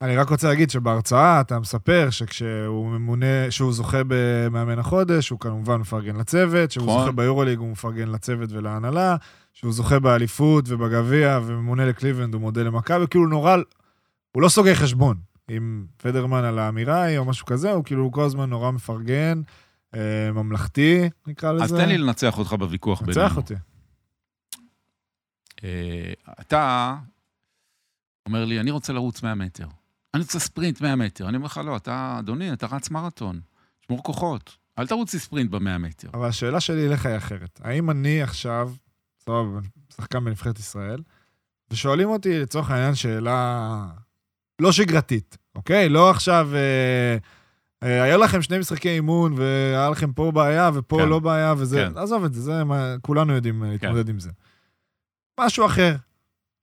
אני 0.01 0.17
רק 0.17 0.29
רוצה 0.29 0.47
להגיד 0.47 0.69
שבהרצאה 0.69 1.41
אתה 1.41 1.60
מספר 1.60 2.08
שכשהוא 2.10 2.89
ממונה, 2.89 3.25
שהוא 3.49 3.73
זוכה 3.73 4.01
במאמן 4.08 4.79
החודש, 4.79 5.29
הוא 5.29 5.39
כמובן 5.39 5.75
מפרגן 5.75 6.15
לצוות, 6.15 6.71
שהוא 6.71 6.86
נכון. 6.86 6.99
זוכה 6.99 7.12
ביורוליג, 7.12 7.60
הוא 7.60 7.69
מפרגן 7.69 8.08
לצוות 8.08 8.51
ולהנהלה, 8.51 9.15
שהוא 9.53 9.73
זוכה 9.73 9.99
באליפות 9.99 10.65
ובגביע 10.67 11.39
וממונה 11.45 11.86
לקליבלנד, 11.86 12.34
הוא 12.34 12.41
מודה 12.41 12.63
למכבי, 12.63 13.05
כאילו 13.10 13.27
נורא, 13.27 13.58
הוא 14.31 14.41
לא 14.41 14.49
סוגר 14.49 14.75
חשבון 14.75 15.17
עם 15.49 15.86
פדרמן 15.97 16.43
על 16.43 16.60
האמירה 16.60 17.01
ההיא 17.01 17.17
או 17.17 17.25
משהו 17.25 17.45
כזה, 17.45 17.71
הוא 17.71 17.84
כאילו 17.84 18.12
כל 18.12 18.23
הזמן 18.23 18.49
נורא 18.49 18.71
מפרגן, 18.71 19.41
אה, 19.95 20.31
ממלכתי, 20.34 21.10
נקרא 21.27 21.51
לזה. 21.51 21.63
אז 21.63 21.73
תן 21.73 21.89
לי 21.89 21.97
לנצח 21.97 22.38
אותך 22.38 22.53
בוויכוח 22.53 23.01
בינינו. 23.01 23.25
נצח 23.25 23.38
אותי. 23.38 23.53
אה, 25.65 26.34
אתה 26.41 26.95
אומר 28.28 28.45
לי, 28.45 28.60
אני 28.60 28.71
רוצה 28.71 28.93
לרוץ 28.93 29.23
100 29.23 29.36
מטר. 29.36 29.67
אני 30.13 30.23
רוצה 30.23 30.39
ספרינט 30.39 30.82
100 30.82 30.95
מטר. 30.95 31.30
אני 31.30 31.38
אומר 31.38 31.45
לך, 31.45 31.62
לא, 31.65 31.78
אתה, 31.78 32.15
אדוני, 32.19 32.54
אתה 32.54 32.67
רץ 32.67 32.89
מרתון. 32.89 33.41
שמור 33.88 34.04
כוחות. 34.04 34.58
אל 34.80 34.88
תרוץ 34.88 35.13
לי 35.13 35.19
ספרינט 35.19 35.51
ב-100 35.51 35.78
מטר. 35.80 36.10
אבל 36.13 36.28
השאלה 36.28 36.60
שלי 36.60 36.88
אליך 36.88 37.06
היא 37.06 37.17
אחרת. 37.17 37.62
האם 37.63 37.89
אני 37.89 38.21
עכשיו, 38.21 38.71
סבבה, 39.19 39.60
שחקן 39.95 40.25
בנבחרת 40.25 40.60
ישראל, 40.60 41.01
ושואלים 41.71 42.10
אותי 42.10 42.39
לצורך 42.39 42.71
העניין 42.71 42.95
שאלה 42.95 43.86
לא 44.60 44.71
שגרתית, 44.71 45.38
אוקיי? 45.56 45.89
לא 45.89 46.10
עכשיו, 46.10 46.49
אה, 46.54 47.17
אה, 47.84 48.04
היה 48.04 48.17
לכם 48.17 48.41
שני 48.41 48.60
משחקי 48.60 48.89
אימון 48.89 49.34
והיה 49.38 49.89
לכם 49.89 50.13
פה 50.13 50.32
בעיה 50.32 50.71
ופה 50.73 50.97
כן. 51.01 51.10
לא 51.10 51.19
בעיה 51.19 51.54
וזה, 51.58 51.88
כן. 51.93 51.97
עזוב 51.97 52.23
את 52.23 52.34
זה, 52.34 52.41
זה 52.41 52.63
מה, 52.63 52.95
כולנו 53.01 53.34
יודעים 53.34 53.63
אה, 53.63 53.69
להתמודד 53.69 54.10
עם 54.10 54.19
זה. 54.19 54.30
משהו 55.39 55.65
אחר. 55.65 55.95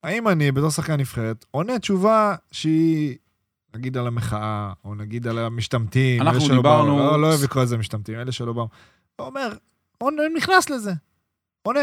האם 0.03 0.29
אני, 0.29 0.53
בתור 0.53 0.71
שחקן 0.71 1.01
נבחרת, 1.01 1.45
עונה 1.51 1.79
תשובה 1.79 2.35
שהיא, 2.51 3.17
נגיד 3.77 3.97
על 3.97 4.07
המחאה, 4.07 4.73
או 4.85 4.95
נגיד 4.95 5.27
על 5.27 5.39
המשתמטים, 5.39 6.23
אנחנו 6.23 6.39
אלה 6.39 6.47
שלא 6.47 6.57
דיברנו- 6.57 6.97
באו, 6.97 7.11
לא, 7.11 7.23
לא 7.23 7.27
אוהב 7.27 7.43
לקרוא 7.45 7.63
לזה 7.63 7.79
משתמטים, 7.79 8.15
אלה 8.19 8.33
שלא 8.33 8.53
באו. 8.53 8.69
הוא 9.17 9.27
אומר, 9.27 9.57
עונה, 9.99 10.23
נכנס 10.37 10.71
לזה, 10.71 10.93
עונה. 11.63 11.81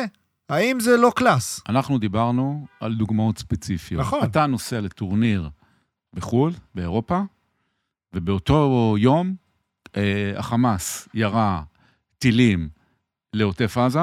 האם 0.49 0.79
זה 0.79 0.97
לא 0.97 1.11
קלאס? 1.15 1.61
אנחנו 1.69 1.97
דיברנו 1.97 2.67
על 2.79 2.95
דוגמאות 2.95 3.37
ספציפיות. 3.37 4.01
נכון. 4.01 4.23
אתה 4.23 4.45
נוסע 4.47 4.81
לטורניר 4.81 5.49
בחו"ל, 6.13 6.53
באירופה, 6.75 7.21
ובאותו 8.15 8.95
יום 8.99 9.35
אה, 9.97 10.33
החמאס 10.37 11.07
ירה 11.13 11.63
טילים 12.17 12.69
לעוטף 13.33 13.77
עזה, 13.77 13.99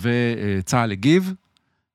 וצה"ל 0.00 0.92
הגיב, 0.92 1.34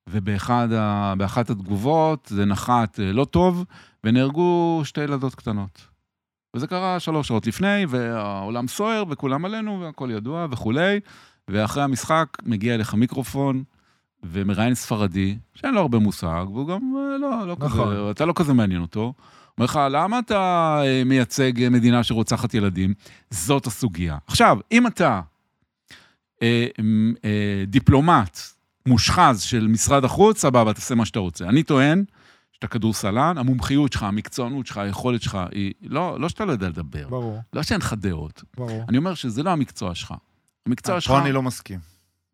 ובאחת 0.07 1.49
התגובות 1.49 2.27
זה 2.31 2.45
נחת 2.45 2.99
אה, 2.99 3.11
לא 3.11 3.25
טוב, 3.25 3.65
ונהרגו 4.03 4.81
שתי 4.83 5.01
ילדות 5.01 5.35
קטנות. 5.35 5.87
וזה 6.55 6.67
קרה 6.67 6.99
שלוש 6.99 7.27
שעות 7.27 7.47
לפני, 7.47 7.85
והעולם 7.89 8.67
סוער, 8.67 9.03
וכולם 9.09 9.45
עלינו, 9.45 9.81
והכל 9.81 10.09
ידוע 10.11 10.47
וכולי. 10.51 10.99
ואחרי 11.47 11.83
המשחק 11.83 12.37
מגיע 12.43 12.75
אליך 12.75 12.93
מיקרופון, 12.93 13.63
ומראיין 14.23 14.75
ספרדי, 14.75 15.37
שאין 15.55 15.73
לו 15.73 15.81
הרבה 15.81 15.99
מושג, 15.99 16.45
והוא 16.53 16.67
גם 16.67 16.95
אה, 16.97 17.17
לא, 17.17 17.47
לא 17.47 17.55
נכון. 17.59 17.87
כזה, 17.87 18.11
אתה 18.11 18.25
לא 18.25 18.33
כזה 18.35 18.53
מעניין 18.53 18.81
אותו. 18.81 19.13
אומר 19.57 19.65
לך, 19.65 19.79
למה 19.91 20.19
אתה 20.19 20.81
אה, 20.85 21.03
מייצג 21.05 21.69
מדינה 21.71 22.03
שרוצחת 22.03 22.53
ילדים? 22.53 22.93
זאת 23.29 23.67
הסוגיה. 23.67 24.17
עכשיו, 24.27 24.57
אם 24.71 24.87
אתה 24.87 25.21
אה, 26.41 26.67
אה, 27.25 27.63
דיפלומט 27.67 28.39
מושחז 28.87 29.41
של 29.41 29.67
משרד 29.67 30.05
החוץ, 30.05 30.41
סבבה, 30.41 30.73
תעשה 30.73 30.95
מה 30.95 31.05
שאתה 31.05 31.19
רוצה. 31.19 31.45
אני 31.45 31.63
טוען 31.63 32.03
שאתה 32.51 32.67
כדורסלן, 32.67 33.37
המומחיות 33.37 33.93
שלך, 33.93 34.03
המקצוענות 34.03 34.67
שלך, 34.67 34.77
היכולת 34.77 35.21
שלך, 35.21 35.37
היא 35.51 35.73
לא, 35.81 36.19
לא 36.19 36.29
שאתה 36.29 36.45
לא 36.45 36.51
יודע 36.51 36.69
לדבר, 36.69 37.07
ברור, 37.09 37.39
לא 37.53 37.63
שאין 37.63 37.79
לך 37.79 37.93
דעות. 37.93 38.43
ברור. 38.57 38.83
אני 38.89 38.97
אומר 38.97 39.13
שזה 39.13 39.43
לא 39.43 39.49
המקצוע 39.49 39.95
שלך. 39.95 40.13
המקצוע 40.65 41.01
שלך, 41.01 41.11
פה 41.11 41.19
אני 41.19 41.31
לא 41.31 41.41
מסכים. 41.41 41.79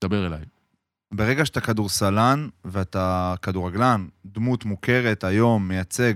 דבר 0.04 0.28
אליי. 0.28 0.46
ברגע 1.14 1.46
שאתה 1.46 1.62
כדורסלן 1.62 2.48
ואתה 2.66 3.36
כדורגלן, 3.42 4.08
דמות 4.26 4.66
מוכרת 4.66 5.24
היום, 5.24 5.68
מייצג, 5.68 6.14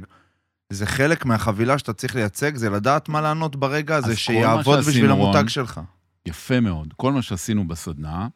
זה 0.69 0.85
חלק 0.85 1.25
מהחבילה 1.25 1.77
שאתה 1.77 1.93
צריך 1.93 2.15
לייצג, 2.15 2.55
זה 2.55 2.69
לדעת 2.69 3.09
מה 3.09 3.21
לענות 3.21 3.55
ברגע 3.55 3.95
הזה, 3.95 4.07
כל 4.07 4.15
שיעבוד 4.15 4.75
מה 4.75 4.81
בשביל 4.81 4.93
שעשינו, 4.93 5.13
המותג 5.13 5.47
שלך. 5.47 5.81
יפה 6.25 6.59
מאוד. 6.59 6.93
כל 6.97 7.13
מה 7.13 7.21
שעשינו 7.21 7.67
בסדנה, 7.67 8.27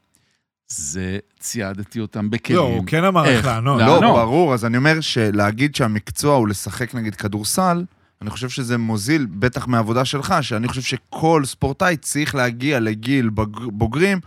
זה 0.76 1.18
ציידתי 1.40 2.00
אותם 2.00 2.30
בכלים. 2.30 2.58
לא, 2.58 2.64
הוא 2.64 2.84
כן 2.88 3.04
אמר 3.04 3.26
איך? 3.26 3.46
לענות. 3.46 3.80
לא, 3.80 3.86
לא, 3.88 4.02
לא. 4.02 4.14
ברור, 4.14 4.54
אז 4.54 4.66
אני 4.66 4.78
אומר 4.78 5.02
שלהגיד 5.02 5.76
שהמקצוע 5.76 6.36
הוא 6.36 6.48
לשחק 6.48 6.96
נגיד 6.96 7.16
כדורסל, 7.16 7.84
אני 8.22 8.30
חושב 8.30 8.50
שזה 8.50 8.78
מוזיל, 8.78 9.28
בטח 9.32 9.68
מהעבודה 9.68 10.06
שלך, 10.06 10.36
שאני 10.42 10.68
חושב 10.68 10.82
שכל 10.82 11.42
ספורטאי 11.46 11.98
צריך 11.98 12.36
להגיע 12.36 12.80
לגיל 12.80 13.30
בג- 13.30 13.70
בוגרים, 13.72 14.20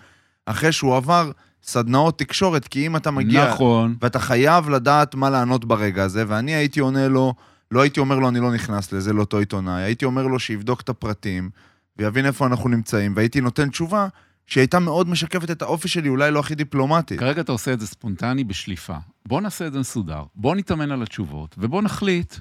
אחרי 0.47 0.73
שהוא 0.73 0.97
עבר 0.97 1.31
סדנאות 1.63 2.19
תקשורת, 2.19 2.69
כי 2.69 2.87
אם 2.87 2.97
אתה 2.97 3.11
מגיע... 3.11 3.51
נכון. 3.51 3.95
ואתה 4.03 4.19
חייב 4.19 4.69
לדעת 4.71 5.15
מה 5.15 5.31
לענות 5.31 5.65
ברגע 5.65 6.05
הזה, 6.05 6.25
ואני 6.29 6.55
הייתי 6.55 6.81
עונה 6.81 7.09
לו, 7.09 7.35
לא 7.71 7.81
הייתי 7.81 8.01
אומר 8.01 8.19
לו, 8.19 8.29
אני 8.29 8.41
לא 8.41 8.53
נכנס 8.53 8.93
לזה, 8.93 9.13
לאותו 9.13 9.39
עיתונאי, 9.39 9.83
הייתי 9.83 10.05
אומר 10.05 10.27
לו 10.27 10.39
שיבדוק 10.39 10.81
את 10.81 10.89
הפרטים, 10.89 11.51
ויבין 11.97 12.27
איפה 12.27 12.47
אנחנו 12.47 12.69
נמצאים, 12.69 13.13
והייתי 13.17 13.41
נותן 13.41 13.69
תשובה 13.69 14.07
שהייתה 14.47 14.79
מאוד 14.79 15.09
משקפת 15.09 15.51
את 15.51 15.63
האופי 15.63 15.89
שלי, 15.89 16.09
אולי 16.09 16.31
לא 16.31 16.41
הכי 16.41 16.55
דיפלומטית. 16.55 17.21
כרגע 17.21 17.41
אתה 17.41 17.53
עושה 17.53 17.73
את 17.73 17.81
זה 17.81 17.87
ספונטני 17.87 18.45
בשליפה. 18.45 18.97
בוא 19.27 19.41
נעשה 19.41 19.67
את 19.67 19.73
זה 19.73 19.79
מסודר, 19.79 20.23
בוא 20.35 20.55
נתאמן 20.55 20.91
על 20.91 21.03
התשובות, 21.03 21.55
ובוא 21.59 21.83
נחליט 21.83 22.35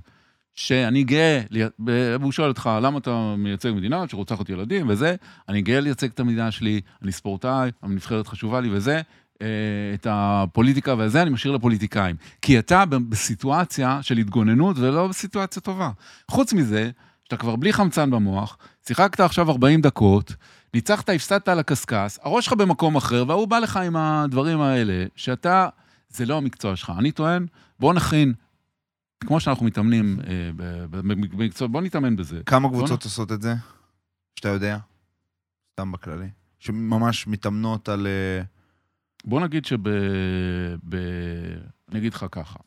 שאני 0.56 1.04
גאה, 1.04 1.42
והוא 2.20 2.32
שואל 2.32 2.48
אותך, 2.48 2.70
למה 2.82 2.98
אתה 2.98 3.36
מייצג 3.38 3.72
מדינה 3.76 4.08
שרוצחת 4.08 4.50
ילדים 4.50 4.90
וזה, 4.90 5.16
אני 5.50 5.62
גאה 5.62 5.80
לייצג 5.80 6.08
את 6.08 6.20
המדינה 6.20 6.52
שלי, 6.52 6.82
אני 7.02 7.12
ספורטאי, 7.12 7.72
הנבחרת 7.82 8.28
חשובה 8.28 8.62
לי 8.62 8.70
וזה, 8.72 9.02
אה, 9.42 9.48
את 9.94 10.08
הפוליטיקה 10.10 10.96
וזה 10.98 11.22
אני 11.22 11.30
משאיר 11.30 11.54
לפוליטיקאים. 11.54 12.16
כי 12.42 12.60
אתה 12.60 12.84
בסיטואציה 12.86 14.00
של 14.02 14.18
התגוננות 14.18 14.78
ולא 14.80 15.08
בסיטואציה 15.08 15.62
טובה. 15.62 15.92
חוץ 16.32 16.54
מזה, 16.54 16.92
שאתה 17.24 17.38
כבר 17.38 17.56
בלי 17.56 17.74
חמצן 17.74 18.12
במוח, 18.12 18.58
שיחקת 18.88 19.20
עכשיו 19.20 19.52
40 19.52 19.82
דקות, 19.82 20.36
ניצחת, 20.74 21.10
הפסדת 21.10 21.48
על 21.48 21.60
הקשקש, 21.60 22.20
הראש 22.22 22.46
שלך 22.46 22.54
במקום 22.54 22.96
אחר, 22.96 23.24
והוא 23.28 23.48
בא 23.48 23.60
לך 23.60 23.78
עם 23.78 23.96
הדברים 23.96 24.62
האלה, 24.62 25.06
שאתה, 25.16 25.68
זה 26.10 26.26
לא 26.26 26.38
המקצוע 26.38 26.76
שלך. 26.76 26.92
אני 26.98 27.12
טוען, 27.12 27.46
בוא 27.80 27.94
נכין, 27.94 28.34
כמו 29.20 29.40
שאנחנו 29.40 29.66
מתאמנים 29.66 30.20
אה, 30.28 30.50
במקצוע, 30.90 31.68
בוא 31.68 31.82
נתאמן 31.82 32.16
בזה. 32.16 32.42
כמה 32.46 32.70
קבוצות 32.70 33.04
עושות 33.04 33.32
את 33.32 33.42
זה? 33.42 33.54
שאתה 34.36 34.50
יודע? 34.50 34.78
סתם 35.74 35.92
בכללי. 35.92 36.30
שממש 36.60 37.28
מתאמנות 37.28 37.90
על... 37.90 38.08
אה, 38.08 38.44
בוא 39.26 39.42
נגיד 39.42 39.66
שב... 39.66 39.90
ב... 40.90 40.96
אני 41.92 42.00
אגיד 42.00 42.14
לך 42.14 42.26
ככה. 42.32 42.60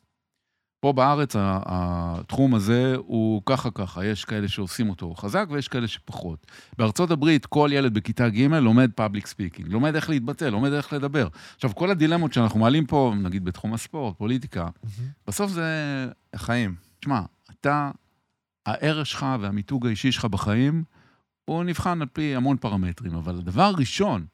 פה 0.87 0.93
בארץ 0.93 1.35
התחום 1.39 2.55
הזה 2.55 2.95
הוא 2.97 3.41
ככה 3.45 3.71
ככה, 3.71 4.05
יש 4.05 4.25
כאלה 4.25 4.47
שעושים 4.47 4.89
אותו 4.89 5.13
חזק 5.13 5.47
ויש 5.49 5.67
כאלה 5.67 5.87
שפחות. 5.87 6.47
בארצות 6.77 7.11
הברית 7.11 7.45
כל 7.45 7.69
ילד 7.73 7.93
בכיתה 7.93 8.29
ג' 8.29 8.41
לומד 8.41 8.91
public 8.95 9.27
speaking, 9.27 9.71
לומד 9.71 9.95
איך 9.95 10.09
להתבטא, 10.09 10.45
לומד 10.45 10.73
איך 10.73 10.93
לדבר. 10.93 11.27
עכשיו, 11.55 11.75
כל 11.75 11.91
הדילמות 11.91 12.33
שאנחנו 12.33 12.59
מעלים 12.59 12.85
פה, 12.85 13.13
נגיד 13.21 13.45
בתחום 13.45 13.73
הספורט, 13.73 14.17
פוליטיקה, 14.17 14.67
בסוף 15.27 15.51
זה, 15.51 15.65
החיים. 16.33 16.75
תשמע, 16.99 17.21
אתה, 17.51 17.91
הערך 18.65 19.05
שלך 19.05 19.25
והמיתוג 19.39 19.85
האישי 19.85 20.11
שלך 20.11 20.25
בחיים, 20.25 20.83
הוא 21.45 21.63
נבחן 21.63 22.01
על 22.01 22.07
פי 22.13 22.35
המון 22.35 22.57
פרמטרים, 22.57 23.15
אבל 23.15 23.37
הדבר 23.37 23.63
הראשון, 23.63 24.25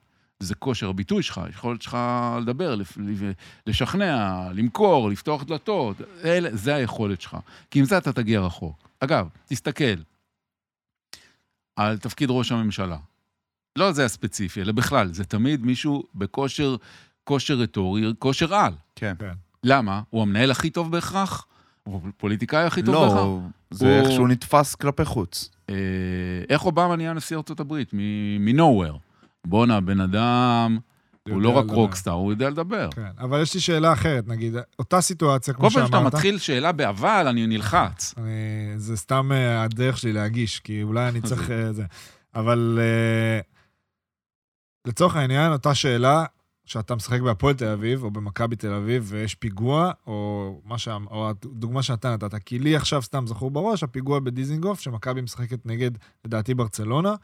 זה 0.43 0.56
כושר 0.56 0.89
הביטוי 0.89 1.23
שלך, 1.23 1.41
יכולת 1.49 1.82
שלך 1.82 1.97
לדבר, 2.41 2.75
לשכנע, 3.67 4.47
למכור, 4.53 5.10
לפתוח 5.10 5.43
דלתות, 5.43 5.97
אלה, 6.23 6.49
זה 6.53 6.75
היכולת 6.75 7.21
שלך. 7.21 7.38
כי 7.71 7.79
עם 7.79 7.86
זה 7.86 7.97
אתה 7.97 8.13
תגיע 8.13 8.41
רחוק. 8.41 8.75
אגב, 8.99 9.27
תסתכל 9.45 9.84
על 11.75 11.97
תפקיד 11.97 12.29
ראש 12.32 12.51
הממשלה. 12.51 12.97
לא 13.75 13.91
זה 13.91 14.06
הספציפי, 14.06 14.62
אלא 14.62 14.71
בכלל, 14.71 15.13
זה 15.13 15.23
תמיד 15.25 15.65
מישהו 15.65 16.03
בכושר, 16.15 16.75
כושר 17.23 17.53
רטורי, 17.53 18.03
כושר 18.19 18.56
על. 18.56 18.73
כן. 18.95 19.13
למה? 19.63 20.01
הוא 20.10 20.21
המנהל 20.21 20.51
הכי 20.51 20.69
טוב 20.69 20.91
בהכרח? 20.91 21.47
הוא 21.84 22.01
הפוליטיקאי 22.10 22.63
הכי 22.63 22.84
טוב 22.84 22.95
בהכרח? 22.95 23.15
לא, 23.15 23.39
זה 23.71 23.86
הוא- 23.86 24.06
איך 24.06 24.12
שהוא 24.12 24.27
נתפס 24.27 24.75
כלפי 24.75 25.06
חוץ. 25.06 25.49
אה, 25.69 25.75
איך 26.49 26.65
אובמה 26.65 26.95
נהיה 26.95 27.13
נשיא 27.13 27.38
ארצות 27.38 27.60
הברית? 27.60 27.89
מ-nowhere. 27.93 28.97
בואנה, 29.47 29.82
בן 29.82 30.01
אדם 30.01 30.77
הוא 31.29 31.41
לא 31.41 31.49
רק 31.49 31.63
לדבר. 31.63 31.75
רוקסטאר, 31.75 32.13
הוא 32.13 32.32
יודע 32.32 32.49
לדבר. 32.49 32.89
כן, 32.91 33.12
אבל 33.19 33.41
יש 33.41 33.53
לי 33.53 33.60
שאלה 33.60 33.93
אחרת, 33.93 34.27
נגיד, 34.27 34.53
אותה 34.79 35.01
סיטואציה, 35.01 35.53
כל 35.53 35.60
כמו 35.60 35.69
פעם 35.69 35.86
שאתה 35.86 35.97
שאמרת, 35.97 36.13
מתחיל 36.13 36.38
שאלה 36.38 36.71
באבל, 36.71 37.27
אני 37.29 37.47
נלחץ. 37.47 38.13
אני, 38.17 38.32
זה 38.77 38.97
סתם 38.97 39.32
אה, 39.32 39.63
הדרך 39.63 39.97
שלי 39.97 40.13
להגיש, 40.13 40.60
כי 40.60 40.84
אולי 40.84 41.10
אני 41.10 41.21
צריך... 41.21 41.51
אה, 41.51 41.73
זה. 41.73 41.86
אבל 42.36 42.79
אה, 42.82 43.39
לצורך 44.88 45.15
העניין, 45.15 45.51
אותה 45.51 45.75
שאלה, 45.75 46.25
שאתה 46.65 46.95
משחק 46.95 47.21
בהפועל 47.21 47.53
תל 47.53 47.67
אביב, 47.67 48.03
או 48.03 48.12
במכבי 48.12 48.56
תל 48.56 48.73
אביב, 48.73 49.06
ויש 49.08 49.36
פיגוע, 49.36 49.91
או, 50.08 50.62
מה 50.65 50.77
שה, 50.77 50.97
או 51.12 51.29
הדוגמה 51.29 51.84
שאתה 51.84 52.13
נתת, 52.13 52.36
כי 52.36 52.60
לי 52.60 52.75
עכשיו 52.75 53.01
סתם 53.01 53.27
זכור 53.27 53.51
בראש, 53.51 53.84
הפיגוע 53.84 54.19
בדיזינגוף, 54.19 54.79
שמכבי 54.79 55.21
משחקת 55.21 55.65
נגד, 55.65 55.91
לדעתי, 56.25 56.53
ברצלונה, 56.53 57.15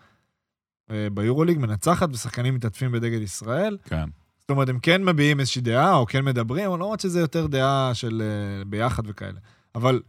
ביורוליג, 1.13 1.57
מנצחת, 1.57 2.09
ושחקנים 2.13 2.55
מתעטפים 2.55 2.91
בדגל 2.91 3.21
ישראל. 3.21 3.77
כן. 3.83 4.09
זאת 4.39 4.49
אומרת, 4.49 4.69
הם 4.69 4.79
כן 4.79 5.03
מביעים 5.03 5.39
איזושהי 5.39 5.61
דעה, 5.61 5.95
או 5.95 6.05
כן 6.05 6.25
מדברים, 6.25 6.71
למרות 6.71 6.99
שזה 6.99 7.19
יותר 7.19 7.47
דעה 7.47 7.91
של 7.93 8.21
אה, 8.21 8.65
ביחד 8.65 9.03
וכאלה. 9.05 9.39
אבל 9.75 10.01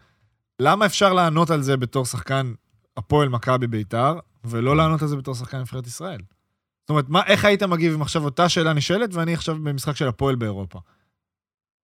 למה 0.61 0.87
אפשר 0.87 1.12
לענות 1.12 1.51
על 1.51 1.62
זה 1.62 1.77
בתור 1.77 2.05
שחקן 2.05 2.53
הפועל 2.97 3.29
מכבי 3.29 3.66
ביתר, 3.66 4.19
ולא 4.45 4.77
לענות 4.77 5.03
על 5.03 5.09
זה 5.09 5.16
בתור 5.16 5.35
שחקן 5.35 5.59
נבחרת 5.61 5.87
ישראל? 5.87 6.21
זאת 6.81 6.90
אומרת, 6.90 7.09
מה, 7.09 7.23
איך 7.27 7.45
היית 7.45 7.62
מגיב 7.62 7.95
אם 7.95 8.03
עכשיו 8.03 8.25
אותה 8.25 8.49
שאלה 8.49 8.73
נשאלת, 8.73 9.14
ואני 9.14 9.35
עכשיו 9.35 9.55
במשחק 9.62 9.97
של 9.97 10.09
הפועל 10.09 10.35
באירופה? 10.35 10.81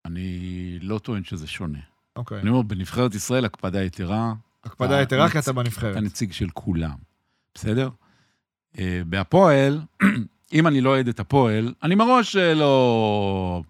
אני 0.05 0.79
לא 0.81 0.99
טוען 0.99 1.23
שזה 1.23 1.47
שונה. 1.47 1.79
אוקיי. 2.15 2.39
אני 2.39 2.49
אומר, 2.49 2.61
בנבחרת 2.61 3.15
ישראל 3.15 3.45
הקפדה 3.45 3.83
יתרה, 3.83 4.33
הקפדה 4.63 5.01
יתרה, 5.01 5.29
כי 5.29 5.39
אתה 5.39 5.53
בנבחרת. 5.53 5.91
אתה 5.91 6.01
נציג 6.01 6.31
של 6.31 6.49
כולם, 6.53 6.95
בסדר? 7.55 7.89
אה, 8.79 9.01
בהפועל, 9.05 9.79
אם 10.53 10.67
אני 10.67 10.81
לא 10.81 10.89
אוהד 10.89 11.07
את 11.07 11.19
הפועל, 11.19 11.73
אני 11.83 11.95
מראש 11.95 12.35
אה, 12.35 12.53
לא... 12.53 13.63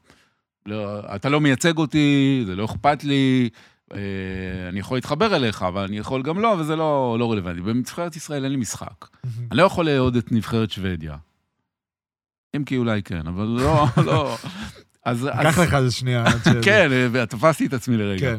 לא... 0.65 0.99
אתה 1.15 1.29
לא 1.29 1.41
מייצג 1.41 1.77
אותי, 1.77 2.43
זה 2.45 2.55
לא 2.55 2.65
אכפת 2.65 3.03
לי, 3.03 3.49
אה, 3.93 3.99
אני 4.69 4.79
יכול 4.79 4.97
להתחבר 4.97 5.35
אליך, 5.35 5.61
אבל 5.63 5.83
אני 5.83 5.97
יכול 5.97 6.21
גם 6.23 6.39
לא, 6.39 6.55
וזה 6.59 6.75
לא, 6.75 7.15
לא 7.19 7.31
רלוונטי. 7.31 7.61
בנבחרת 7.61 8.15
ישראל 8.15 8.43
אין 8.43 8.51
לי 8.51 8.57
משחק. 8.57 9.05
אני 9.23 9.57
לא 9.57 9.63
יכול 9.63 9.85
לאהוד 9.85 10.15
את 10.15 10.31
נבחרת 10.31 10.71
שוודיה. 10.71 11.15
אם 12.55 12.63
כי 12.63 12.77
אולי 12.77 13.03
כן, 13.03 13.27
אבל 13.27 13.45
לא, 13.45 13.85
לא. 14.05 14.37
אז... 15.05 15.23
לקח 15.23 15.59
אז- 15.59 15.67
לך 15.67 15.73
איזה 15.73 15.91
שנייה. 15.91 16.25
כן, 16.61 16.89
אה, 17.15 17.25
תפסתי 17.25 17.65
את 17.65 17.73
עצמי 17.73 17.97
לרגע. 17.97 18.19
כן. 18.33 18.37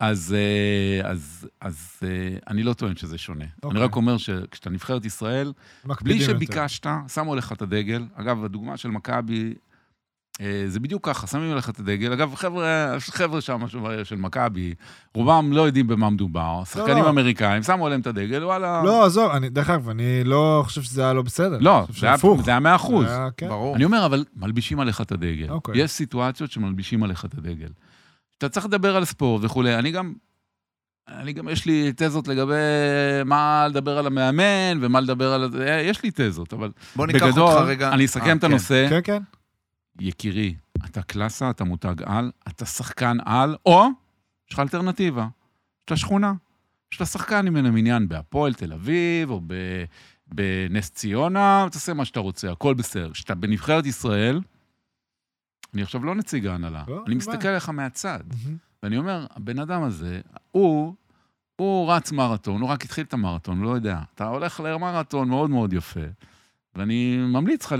אז, 0.00 0.34
אה, 0.38 1.10
אז, 1.10 1.48
אז 1.60 1.90
אה, 2.02 2.08
אני 2.48 2.62
לא 2.62 2.72
טוען 2.72 2.96
שזה 2.96 3.18
שונה. 3.18 3.44
אני 3.44 3.50
אוקיי. 3.62 3.80
רק 3.80 3.96
אומר 3.96 4.16
שכשאתה 4.16 4.70
נבחרת 4.70 5.04
ישראל, 5.04 5.52
בלי 5.84 5.92
מקפידים 5.92 6.20
יותר. 6.20 6.32
שביקשת, 6.34 6.86
שמו 7.08 7.34
לך 7.36 7.52
את 7.52 7.62
הדגל. 7.62 8.04
אגב, 8.14 8.44
הדוגמה 8.44 8.76
של 8.76 8.88
מכבי, 8.88 9.54
אה, 10.40 10.64
זה 10.66 10.80
בדיוק 10.80 11.06
ככה, 11.08 11.26
שמים 11.26 11.56
לך 11.56 11.70
את 11.70 11.78
הדגל. 11.78 12.12
אגב, 12.12 12.34
חבר'ה, 12.34 12.96
חבר'ה 13.00 13.40
שם 13.40 13.68
של- 13.68 13.78
של 14.04 14.16
מכבי, 14.16 14.74
רובם 15.14 15.52
לא 15.52 15.62
יודעים 15.62 15.86
במה 15.86 16.10
מדובר. 16.10 16.62
שחקנים 16.64 17.04
לא. 17.04 17.08
אמריקאים, 17.08 17.62
שמו 17.62 17.86
עליהם 17.86 18.00
את 18.00 18.06
הדגל, 18.06 18.44
וואלה... 18.44 18.82
לא, 18.84 19.04
עזוב, 19.06 19.30
אני- 19.30 19.48
דרך 19.48 19.70
אגב, 19.70 19.88
אני 19.88 20.24
לא 20.24 20.62
חושב 20.64 20.82
שזה 20.82 21.02
היה 21.02 21.12
לא 21.12 21.22
בסדר. 21.22 21.58
לא, 21.60 21.86
זה 21.88 22.06
היה- 22.06 22.16
שהפוך. 22.16 22.42
זה 22.42 22.50
היה 22.50 22.60
מאה 22.60 22.74
אחוז. 22.76 23.06
כן. 23.36 23.48
ברור. 23.48 23.76
אני 23.76 23.84
אומר, 23.84 24.06
אבל 24.06 24.24
מלבישים 24.36 24.80
עליך 24.80 25.00
את 25.00 25.12
הדגל. 25.12 25.50
אוקיי. 25.50 25.78
יש 25.82 25.90
סיטואציות 25.90 26.50
שמלבישים 26.50 27.02
עליך 27.02 27.24
את 27.24 27.34
הדגל. 27.38 27.68
אתה 28.38 28.48
צריך 28.48 28.66
לדבר 28.66 28.96
על 28.96 29.04
ספורט 29.04 29.44
וכולי. 29.44 29.74
אני 29.74 29.90
גם, 29.90 30.12
אני 31.08 31.32
גם, 31.32 31.48
יש 31.48 31.66
לי 31.66 31.92
תזות 31.96 32.28
לגבי 32.28 32.54
מה 33.24 33.66
לדבר 33.68 33.98
על 33.98 34.06
המאמן 34.06 34.78
ומה 34.80 35.00
לדבר 35.00 35.32
על... 35.32 35.52
זה. 35.52 35.82
יש 35.84 36.02
לי 36.02 36.10
תזות, 36.14 36.52
אבל 36.52 36.70
בוא 36.96 37.06
ניקח 37.06 37.22
בגדול, 37.26 37.42
אותך 37.42 37.68
רגע... 37.68 37.92
אני 37.92 38.04
אסכם 38.04 38.26
אה, 38.26 38.32
את 38.32 38.40
כן. 38.40 38.46
הנושא. 38.46 38.86
כן, 38.90 39.00
כן. 39.04 39.22
יקירי, 40.00 40.54
אתה 40.84 41.02
קלאסה, 41.02 41.50
אתה 41.50 41.64
מותג 41.64 41.94
על, 42.04 42.30
אתה 42.48 42.66
שחקן 42.66 43.16
על, 43.24 43.56
או 43.66 43.86
יש 44.48 44.54
לך 44.54 44.60
אלטרנטיבה. 44.60 45.26
יש 45.86 45.90
לה 45.90 45.96
שכונה. 45.96 46.32
יש 46.92 47.00
לה 47.00 47.06
שחקן 47.06 47.48
ממנו 47.48 47.76
עניין 47.76 48.08
בהפועל 48.08 48.54
תל 48.54 48.72
אביב, 48.72 49.30
או 49.30 49.40
ב- 49.46 49.84
בנס 50.26 50.90
ציונה, 50.90 51.66
תעשה 51.72 51.94
מה 51.94 52.04
שאתה 52.04 52.20
רוצה, 52.20 52.52
הכל 52.52 52.74
בסדר. 52.74 53.10
כשאתה 53.10 53.34
בנבחרת 53.34 53.86
ישראל, 53.86 54.40
אני 55.76 55.82
עכשיו 55.82 56.04
לא 56.04 56.14
נציג 56.14 56.46
ההנהלה, 56.46 56.84
לא, 56.88 57.04
אני 57.06 57.14
מסתכל. 57.14 57.48
עליך 57.48 57.68
מהצד. 57.68 58.20
ואני 58.82 58.98
אומר, 58.98 59.26
הבן 59.30 59.58
אדם 59.58 59.82
הזה, 59.82 60.20
הוא, 60.50 60.94
הוא 61.56 61.92
רץ 61.92 62.12
מרתון, 62.12 62.60
הוא 62.60 62.68
רק 62.68 62.84
התחיל 62.84 63.04
את 63.04 63.12
המרתון, 63.12 63.60
לא 63.60 63.68
יודע. 63.68 64.00
אתה 64.14 64.28
הולך 64.28 64.60
למרתון 64.64 65.28
מאוד 65.28 65.50
מאוד 65.50 65.72
יפה, 65.72 66.00
ואני 66.74 67.16
ממליץ 67.16 67.64
לך 67.64 67.74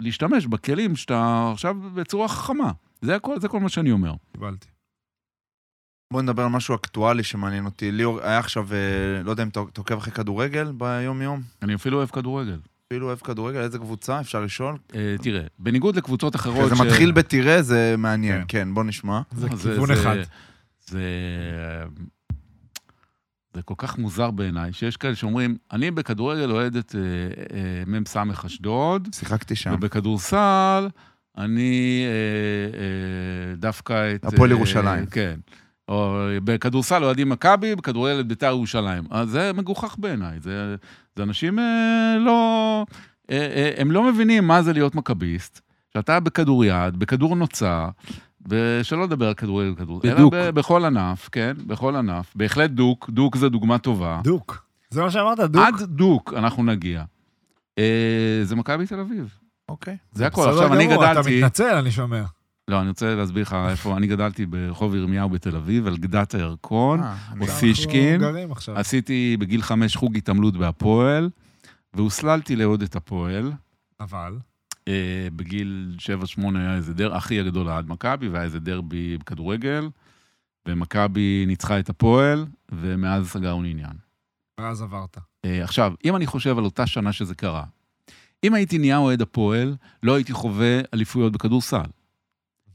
להשתמש 0.00 0.46
בכלים 0.46 0.96
שאתה 0.96 1.50
עכשיו 1.52 1.74
בצורה 1.94 2.28
חכמה. 2.28 2.72
זה 3.02 3.16
הכל, 3.16 3.40
זה 3.40 3.48
כל 3.48 3.60
מה 3.60 3.68
שאני 3.68 3.90
אומר. 3.90 4.14
קיבלתי. 4.32 4.68
בוא 6.12 6.22
נדבר 6.22 6.42
על 6.42 6.48
משהו 6.48 6.74
אקטואלי 6.74 7.22
שמעניין 7.22 7.64
אותי. 7.64 7.92
ליאור 7.92 8.20
היה 8.20 8.38
עכשיו, 8.38 8.68
אה, 8.72 9.22
לא 9.22 9.30
יודע 9.30 9.42
אם 9.42 9.48
אתה 9.48 9.60
עוקב 9.60 9.96
אחרי 9.96 10.12
כדורגל 10.12 10.72
ביום-יום? 10.72 11.40
אני 11.62 11.74
אפילו 11.74 11.96
אוהב 11.96 12.08
כדורגל. 12.08 12.58
אפילו 12.94 13.06
אוהב 13.06 13.18
כדורגל, 13.18 13.60
איזה 13.60 13.78
קבוצה? 13.78 14.20
אפשר 14.20 14.40
לשאול? 14.40 14.76
אה, 14.94 15.14
תראה, 15.22 15.42
בניגוד 15.58 15.96
לקבוצות 15.96 16.36
אחרות... 16.36 16.68
זה 16.68 16.84
מתחיל 16.84 17.12
בתראה, 17.12 17.62
זה 17.62 17.94
מעניין. 17.98 18.40
כן. 18.40 18.44
כן, 18.48 18.74
בוא 18.74 18.84
נשמע. 18.84 19.20
זה 19.32 19.48
כיוון 19.48 19.90
אחד. 19.90 20.16
זה... 20.86 21.02
זה 23.54 23.62
כל 23.62 23.74
כך 23.76 23.98
מוזר 23.98 24.30
בעיניי, 24.30 24.72
שיש 24.72 24.96
כאלה 24.96 25.14
שאומרים, 25.14 25.56
אני 25.72 25.90
בכדורגל 25.90 26.50
אוהד 26.50 26.76
את 26.76 26.94
אה, 26.94 27.00
אה, 27.56 28.00
מ"ס 28.00 28.16
אשדוד, 28.46 29.08
שיחקתי 29.12 29.56
שם. 29.56 29.74
ובכדורסל 29.74 30.88
אני 31.38 32.04
אה, 32.06 32.78
אה, 32.78 33.56
דווקא 33.56 34.14
את... 34.14 34.24
הפועל 34.24 34.50
אה, 34.50 34.56
ירושלים. 34.56 35.06
כן. 35.06 35.40
או 35.88 36.28
בכדורסל 36.44 37.04
אוהדים 37.04 37.28
מכבי, 37.28 37.76
בכדורגל 37.76 38.20
את 38.20 38.26
בית"ר 38.26 38.46
ירושלים. 38.46 39.04
אז 39.10 39.28
זה 39.28 39.52
מגוחך 39.52 39.96
בעיניי. 39.98 40.40
זה, 40.40 40.76
זה 41.16 41.22
אנשים 41.22 41.58
אה, 41.58 42.16
לא... 42.18 42.86
אה, 43.30 43.36
אה, 43.36 43.70
הם 43.76 43.90
לא 43.90 44.02
מבינים 44.12 44.46
מה 44.46 44.62
זה 44.62 44.72
להיות 44.72 44.94
מכביסט, 44.94 45.60
שאתה 45.94 46.20
בכדוריד, 46.20 46.96
בכדור 46.98 47.36
נוצה, 47.36 47.88
ושלא 48.48 49.04
לדבר 49.04 49.28
על 49.28 49.34
כדורגל 49.34 49.72
וכדור... 49.72 50.00
בדוק. 50.00 50.34
אלא 50.34 50.50
ב- 50.50 50.54
בכל 50.54 50.84
ענף, 50.84 51.28
כן, 51.32 51.52
בכל 51.66 51.96
ענף. 51.96 52.32
בהחלט 52.36 52.70
דוק, 52.70 53.10
דוק 53.10 53.36
זה 53.36 53.48
דוגמה 53.48 53.78
טובה. 53.78 54.20
דוק. 54.24 54.64
זה 54.90 55.02
מה 55.02 55.10
שאמרת, 55.10 55.38
דוק? 55.40 55.62
עד 55.66 55.82
דוק 55.82 56.34
אנחנו 56.36 56.62
נגיע. 56.62 57.04
אה, 57.78 58.40
זה 58.42 58.56
מכבי 58.56 58.86
תל 58.86 59.00
אביב. 59.00 59.38
אוקיי. 59.68 59.96
זה 60.12 60.26
הכל. 60.26 60.48
עכשיו, 60.48 60.72
אני 60.72 60.86
גמור, 60.86 61.04
אתה 61.04 61.12
גדלתי... 61.12 61.38
מתנצל, 61.38 61.74
אני 61.76 61.90
שומע. 61.90 62.22
לא, 62.68 62.80
אני 62.80 62.88
רוצה 62.88 63.14
להסביר 63.14 63.42
לך 63.42 63.56
איפה, 63.68 63.96
אני 63.96 64.06
גדלתי 64.06 64.46
ברחוב 64.46 64.94
ירמיהו 64.94 65.28
בתל 65.28 65.56
אביב, 65.56 65.86
על 65.86 65.96
גדת 65.96 66.34
הירקון. 66.34 67.02
אה, 67.02 67.16
או 67.40 67.46
פישקין. 67.46 68.14
אנחנו 68.14 68.32
גרים 68.32 68.52
עכשיו. 68.52 68.78
עשיתי 68.78 69.36
בגיל 69.40 69.62
חמש 69.62 69.96
חוג 69.96 70.16
התעמלות 70.16 70.56
בהפועל, 70.56 71.30
והוסללתי 71.94 72.56
את 72.84 72.96
הפועל. 72.96 73.52
אבל, 74.00 74.38
אה, 74.88 75.28
בגיל 75.36 75.96
7-8 75.98 76.56
היה 76.56 76.74
איזה 76.74 76.94
דר, 76.94 77.16
אחי 77.16 77.40
הגדול 77.40 77.68
עד 77.68 77.88
מכבי, 77.88 78.28
והיה 78.28 78.44
איזה 78.44 78.60
דרבי 78.60 79.18
בכדורגל, 79.18 79.88
ומכבי 80.68 81.44
ניצחה 81.46 81.78
את 81.78 81.88
הפועל, 81.88 82.46
ומאז 82.72 83.28
סגרנו 83.28 83.64
עניין. 83.64 83.92
ואז 84.60 84.82
עברת. 84.82 85.18
אה, 85.44 85.64
עכשיו, 85.64 85.92
אם 86.04 86.16
אני 86.16 86.26
חושב 86.26 86.58
על 86.58 86.64
אותה 86.64 86.86
שנה 86.86 87.12
שזה 87.12 87.34
קרה, 87.34 87.64
אם 88.44 88.54
הייתי 88.54 88.78
נהיה 88.78 88.96
אוהד 88.96 89.22
הפועל, 89.22 89.76
לא 90.02 90.14
הייתי 90.14 90.32
חווה 90.32 90.80
אליפויות 90.94 91.32
בכדורסל. 91.32 91.86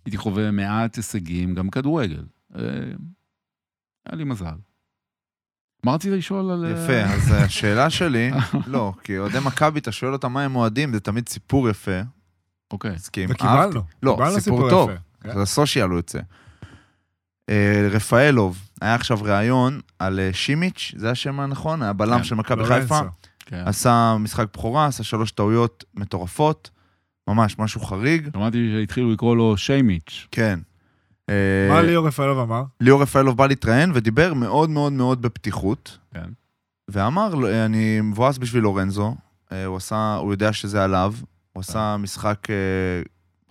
הייתי 0.10 0.18
חווה 0.18 0.52
מעט 0.52 0.96
הישגים 0.96 1.56
גם 1.56 1.68
בכדורגל. 1.68 2.24
אה, 2.56 2.62
היה 4.06 4.16
לי 4.16 4.24
מזל. 4.24 4.56
מה 5.84 5.94
רצית 5.94 6.12
לשאול 6.12 6.52
על... 6.52 6.66
אה, 6.66 6.72
יפה, 6.72 7.14
אז 7.14 7.32
השאלה 7.32 7.90
שלי, 7.90 8.32
לא, 8.68 8.94
כי 9.04 9.18
אוהדי 9.18 9.38
מכבי, 9.46 9.80
אתה 9.80 9.92
שואל 9.92 10.14
אותם 10.14 10.34
מה 10.34 10.44
הם 10.44 10.56
אוהדים, 10.56 10.94
זה 10.94 11.00
תמיד 11.00 11.30
סיפור 11.30 11.70
יפה. 11.70 12.02
אוקיי. 12.72 12.92
מסכים. 12.92 13.30
וקיבלנו. 13.32 13.60
אהבתי. 13.60 13.80
לא, 14.04 14.18
סיפור 14.40 14.70
טוב. 14.70 14.90
יפה. 14.90 15.00
כן. 15.22 15.34
זה 15.34 15.42
הסושיאל 15.42 15.90
הוא 15.90 15.98
יוצא. 15.98 16.20
אה, 17.50 17.88
רפאלוב, 17.92 18.70
היה 18.82 18.96
עכשיו 18.96 19.18
ראיון 19.22 19.80
על 20.00 20.20
אה, 20.20 20.30
שימיץ', 20.34 20.94
זה 20.98 21.12
השם 21.12 21.40
הנכון? 21.40 21.82
הבלם 21.82 22.18
כן, 22.18 22.24
של 22.24 22.36
מכבי. 22.36 22.66
חיפה. 22.66 23.00
כן. 23.40 23.64
עשה 23.66 24.18
משחק 24.20 24.46
בכורה, 24.54 24.86
עשה 24.86 25.04
שלוש 25.04 25.32
טעויות 25.32 25.84
מטורפות, 25.94 26.70
ממש 27.30 27.60
משהו 27.60 27.82
חריג. 27.82 28.30
שמעתי 28.34 28.72
שהתחילו 28.76 29.12
לקרוא 29.14 29.36
לו 29.36 29.58
שיימיץ'. 29.58 30.28
כן. 30.32 30.60
אה, 31.30 31.68
מה 31.70 31.82
ליאור 31.82 32.08
רפאלוב 32.08 32.40
אמר? 32.40 32.64
ליאור 32.82 33.02
רפאלוב 33.02 33.38
בא 33.38 33.48
להתראיין 33.48 33.92
ודיבר 33.94 34.34
מאוד 34.34 34.70
מאוד 34.70 34.94
מאוד 34.94 35.22
בפתיחות. 35.22 35.98
כן. 36.14 36.30
ואמר, 36.88 37.36
לו, 37.36 37.66
אני 37.66 38.02
מבואס 38.02 38.38
בשביל 38.38 38.64
לורנזו, 38.64 39.16
אה, 39.52 39.66
הוא 39.66 39.78
עשה, 39.78 40.16
הוא 40.16 40.32
יודע 40.34 40.54
שזה 40.54 40.84
עליו, 40.84 41.14
הוא 41.54 41.62
עשה 41.62 41.98
משחק 42.00 42.48
אה, 42.50 42.56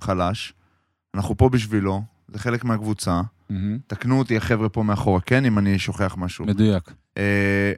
חלש, 0.01 0.53
אנחנו 1.15 1.37
פה 1.37 1.49
בשבילו, 1.49 2.03
זה 2.29 2.39
חלק 2.39 2.65
מהקבוצה. 2.65 3.21
תקנו 3.87 4.19
אותי 4.19 4.37
החבר'ה 4.37 4.69
פה 4.69 4.83
מאחורה, 4.83 5.21
כן, 5.21 5.45
אם 5.45 5.59
אני 5.59 5.79
שוכח 5.79 6.15
משהו. 6.19 6.47
מדויק. 6.47 6.93
אה, 7.19 7.73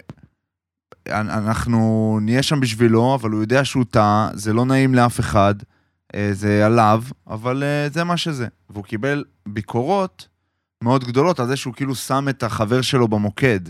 אנ- 1.09 1.31
אנחנו 1.31 2.19
נהיה 2.23 2.43
שם 2.43 2.61
בשבילו, 2.61 3.15
אבל 3.15 3.31
הוא 3.31 3.41
יודע 3.41 3.65
שהוא 3.65 3.85
טעה, 3.91 4.31
זה 4.35 4.53
לא 4.53 4.65
נעים 4.65 4.95
לאף 4.95 5.21
אחד. 5.21 5.55
אה, 6.15 6.31
זה 6.33 6.67
עליו, 6.67 7.03
אבל 7.27 7.63
אה, 7.63 7.89
זה 7.93 8.05
מה 8.05 8.17
שזה. 8.17 8.47
והוא 8.71 8.85
קיבל 8.85 9.25
ביקורות 9.49 10.29
מאוד 10.85 11.05
גדולות 11.05 11.41
על 11.41 11.47
זה 11.47 11.57
שהוא 11.57 11.75
כאילו 11.75 11.95
שם 11.95 12.27
את 12.29 12.43
החבר 12.43 12.83
שלו 12.83 13.09
במוקד. 13.09 13.61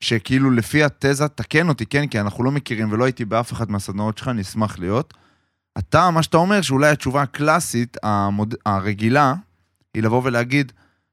שכאילו 0.00 0.50
לפי 0.50 0.84
התזה, 0.84 1.28
תקן 1.28 1.68
אותי, 1.68 1.86
כן? 1.86 2.06
כי 2.06 2.20
אנחנו 2.20 2.44
לא 2.44 2.50
מכירים 2.50 2.92
ולא 2.92 3.04
הייתי 3.04 3.24
באף 3.24 3.52
אחת 3.52 3.68
מהסדנאות 3.68 4.18
שלך, 4.18 4.28
אני 4.28 4.42
אשמח 4.42 4.78
להיות. 4.78 5.14
אתה, 5.78 6.10
מה 6.10 6.22
שאתה 6.22 6.36
אומר, 6.36 6.62
שאולי 6.62 6.90
התשובה 6.90 7.22
הקלאסית, 7.22 7.96
המוד... 8.02 8.54
הרגילה, 8.66 9.34
היא 9.94 10.02
לבוא 10.02 10.20
ולהגיד, 10.24 10.72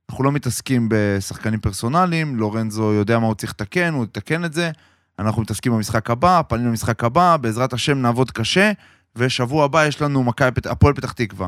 אנחנו 0.09 0.23
לא 0.23 0.31
מתעסקים 0.31 0.87
בשחקנים 0.91 1.59
פרסונליים, 1.59 2.35
לורנזו 2.35 2.93
יודע 2.93 3.19
מה 3.19 3.27
הוא 3.27 3.35
צריך 3.35 3.51
לתקן, 3.51 3.93
הוא 3.93 4.03
יתקן 4.03 4.45
את 4.45 4.53
זה, 4.53 4.71
אנחנו 5.19 5.41
מתעסקים 5.41 5.71
במשחק 5.71 6.09
הבא, 6.09 6.41
פנים 6.47 6.67
למשחק 6.67 7.03
הבא, 7.03 7.37
בעזרת 7.37 7.73
השם 7.73 7.97
נעבוד 7.97 8.31
קשה, 8.31 8.71
ושבוע 9.15 9.65
הבא 9.65 9.85
יש 9.85 10.01
לנו 10.01 10.23
מכבי 10.23 10.51
פת... 10.51 10.65
הפועל 10.65 10.93
פתח 10.93 11.11
תקווה. 11.11 11.47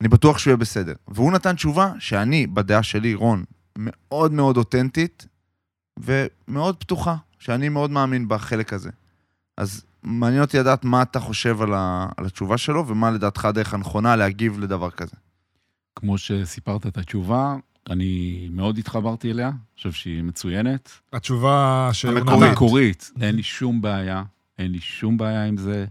אני 0.00 0.08
בטוח 0.08 0.38
שהוא 0.38 0.50
יהיה 0.50 0.56
בסדר. 0.56 0.94
והוא 1.08 1.32
נתן 1.32 1.54
תשובה 1.54 1.92
שאני, 1.98 2.46
בדעה 2.46 2.82
שלי, 2.82 3.14
רון, 3.14 3.44
מאוד 3.78 4.32
מאוד 4.32 4.56
אותנטית 4.56 5.26
ומאוד 5.98 6.76
פתוחה, 6.76 7.16
שאני 7.38 7.68
מאוד 7.68 7.90
מאמין 7.90 8.28
בחלק 8.28 8.72
הזה. 8.72 8.90
אז 9.56 9.84
מעניין 10.02 10.42
אותי 10.42 10.58
לדעת 10.58 10.84
מה 10.84 11.02
אתה 11.02 11.20
חושב 11.20 11.62
על, 11.62 11.74
ה... 11.74 12.08
על 12.16 12.26
התשובה 12.26 12.58
שלו, 12.58 12.88
ומה 12.88 13.10
לדעתך 13.10 13.44
הדרך 13.44 13.74
הנכונה 13.74 14.16
להגיב 14.16 14.58
לדבר 14.58 14.90
כזה. 14.90 15.16
כמו 15.96 16.18
שסיפרת 16.18 16.86
את 16.86 16.98
התשובה, 16.98 17.56
אני 17.90 18.48
מאוד 18.52 18.78
התחברתי 18.78 19.30
אליה, 19.30 19.48
אני 19.48 19.56
חושב 19.76 19.92
שהיא 19.92 20.22
מצוינת. 20.22 20.90
התשובה 21.12 21.88
שהוא 21.92 22.10
המקורית. 22.10 22.36
נתן. 22.36 22.48
המקורית, 22.48 23.10
אין 23.20 23.34
לי 23.34 23.42
שום 23.42 23.82
בעיה, 23.82 24.22
אין 24.58 24.72
לי 24.72 24.80
שום 24.80 25.16
בעיה 25.16 25.44
עם 25.44 25.56
זה. 25.56 25.86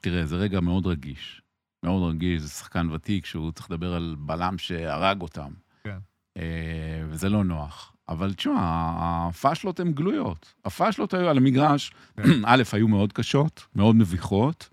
תראה, 0.00 0.26
זה 0.26 0.36
רגע 0.36 0.60
מאוד 0.60 0.86
רגיש. 0.86 1.42
מאוד 1.84 2.14
רגיש, 2.14 2.42
זה 2.42 2.48
שחקן 2.48 2.90
ותיק 2.90 3.26
שהוא 3.26 3.52
צריך 3.52 3.70
לדבר 3.70 3.94
על 3.94 4.16
בלם 4.18 4.58
שהרג 4.58 5.22
אותם. 5.22 5.50
כן. 5.84 5.98
אה, 6.36 7.02
וזה 7.08 7.28
לא 7.28 7.44
נוח. 7.44 7.92
אבל 8.08 8.34
תשמע, 8.34 8.54
הפאשלות 8.58 9.80
הן 9.80 9.92
גלויות. 9.92 10.54
הפאשלות 10.64 11.14
היו 11.14 11.28
על 11.28 11.36
המגרש, 11.36 11.92
כן. 12.16 12.22
א', 12.44 12.62
היו 12.72 12.88
מאוד 12.88 13.12
קשות, 13.12 13.66
מאוד 13.76 13.96
מביכות, 13.96 14.68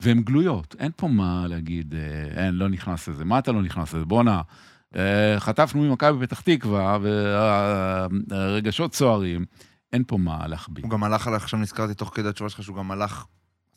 והן 0.00 0.22
גלויות. 0.22 0.76
אין 0.78 0.92
פה 0.96 1.08
מה 1.08 1.46
להגיד, 1.48 1.94
אה, 1.94 2.44
אין, 2.44 2.54
לא 2.54 2.68
נכנס 2.68 3.08
לזה. 3.08 3.24
מה 3.24 3.38
אתה 3.38 3.52
לא 3.52 3.62
נכנס 3.62 3.94
לזה? 3.94 4.04
בואנה, 4.04 4.42
אה, 4.96 5.34
חטפנו 5.38 5.82
ממכבי 5.82 6.26
פתח 6.26 6.40
תקווה, 6.40 6.98
והרגשות 8.28 8.94
סוערים. 8.94 9.44
אין 9.92 10.04
פה 10.06 10.16
מה 10.16 10.46
להחביא. 10.46 10.82
הוא 10.82 10.90
גם 10.90 11.04
הלך 11.04 11.28
עכשיו 11.28 11.60
נזכרתי 11.60 11.94
תוך 11.94 12.10
כדי 12.14 12.28
התשובה 12.28 12.50
שלך, 12.50 12.62
שהוא 12.62 12.76
גם 12.76 12.90
הלך, 12.90 13.24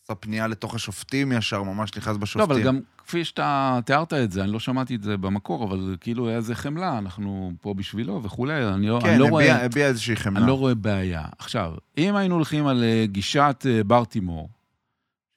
עשה 0.06 0.16
פנייה 0.16 0.47
לתוך 0.47 0.76
השופטים 0.76 1.32
ישר, 1.32 1.64
ממש 1.64 1.91
נכנס 1.97 2.08
לא, 2.14 2.18
בשופטים. 2.18 2.51
אבל 2.51 2.64
גם 2.64 2.80
כפי 2.97 3.26
שאתה 3.26 3.80
תיארת 3.86 4.14
את 4.14 4.32
זה, 4.32 4.43
אני 4.43 4.51
לא 4.51 4.60
שמעתי 4.60 4.95
את 4.95 5.03
זה 5.03 5.18
במקור, 5.18 5.64
אבל 5.64 5.95
כאילו 6.01 6.28
היה 6.28 6.38
איזה 6.38 6.56
חמלה, 6.56 6.97
אנחנו 6.97 7.51
פה 7.62 7.74
בשבילו 7.74 8.24
וכולי, 8.24 8.68
אני 8.68 8.88
לא, 8.88 8.99
כן, 9.03 9.10
אני 9.10 9.18
לא 9.18 9.24
הביע, 9.26 9.32
רואה... 9.32 9.66
הביע 9.66 9.88
איזושהי 9.88 10.16
חמלה. 10.16 10.39
אני 10.39 10.47
לא 10.47 10.53
רואה 10.58 10.76
בעיה. 10.76 11.26
עכשיו, 11.39 11.74
אם 11.97 12.16
היינו 12.16 12.36
הולכים 12.36 12.68
על 12.68 12.84
אה, 12.84 13.06
גישת 13.08 13.66
אה, 13.70 13.84
ברטימור, 13.84 14.49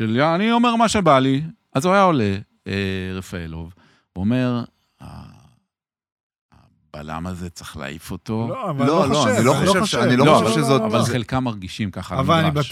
של 0.03 0.17
"יא, 0.17 0.35
אני 0.35 0.53
אומר 0.53 0.77
מה 0.77 0.89
שבא 0.89 1.19
לי, 1.19 1.43
אז 1.75 1.85
הוא 1.85 1.95
היה 1.95 2.03
עולה, 2.03 2.37
אה, 2.67 2.73
רפאלוב, 3.15 3.75
אומר, 4.17 4.65
"ה- 5.01 5.39
הבלם 6.95 7.27
הזה 7.27 7.51
צריך 7.51 7.77
להעיף 7.77 8.11
אותו. 8.11 8.47
לא, 8.51 8.71
אבל 8.71 8.87
לא, 8.87 9.01
לא, 9.01 9.09
לא, 9.09 9.15
חושב, 9.15 9.29
אני 9.31 9.45
לא 9.45 9.53
חושב 9.81 9.99
אני 9.99 10.17
לא 10.17 10.27
לא, 10.27 10.33
חושב 10.45 10.45
אבל- 10.59 10.63
שזאת- 10.65 10.83
אבל 10.83 11.03
חלקם 11.03 11.45
מרגישים 11.45 11.91
ככה 11.91 12.15
על 12.15 12.21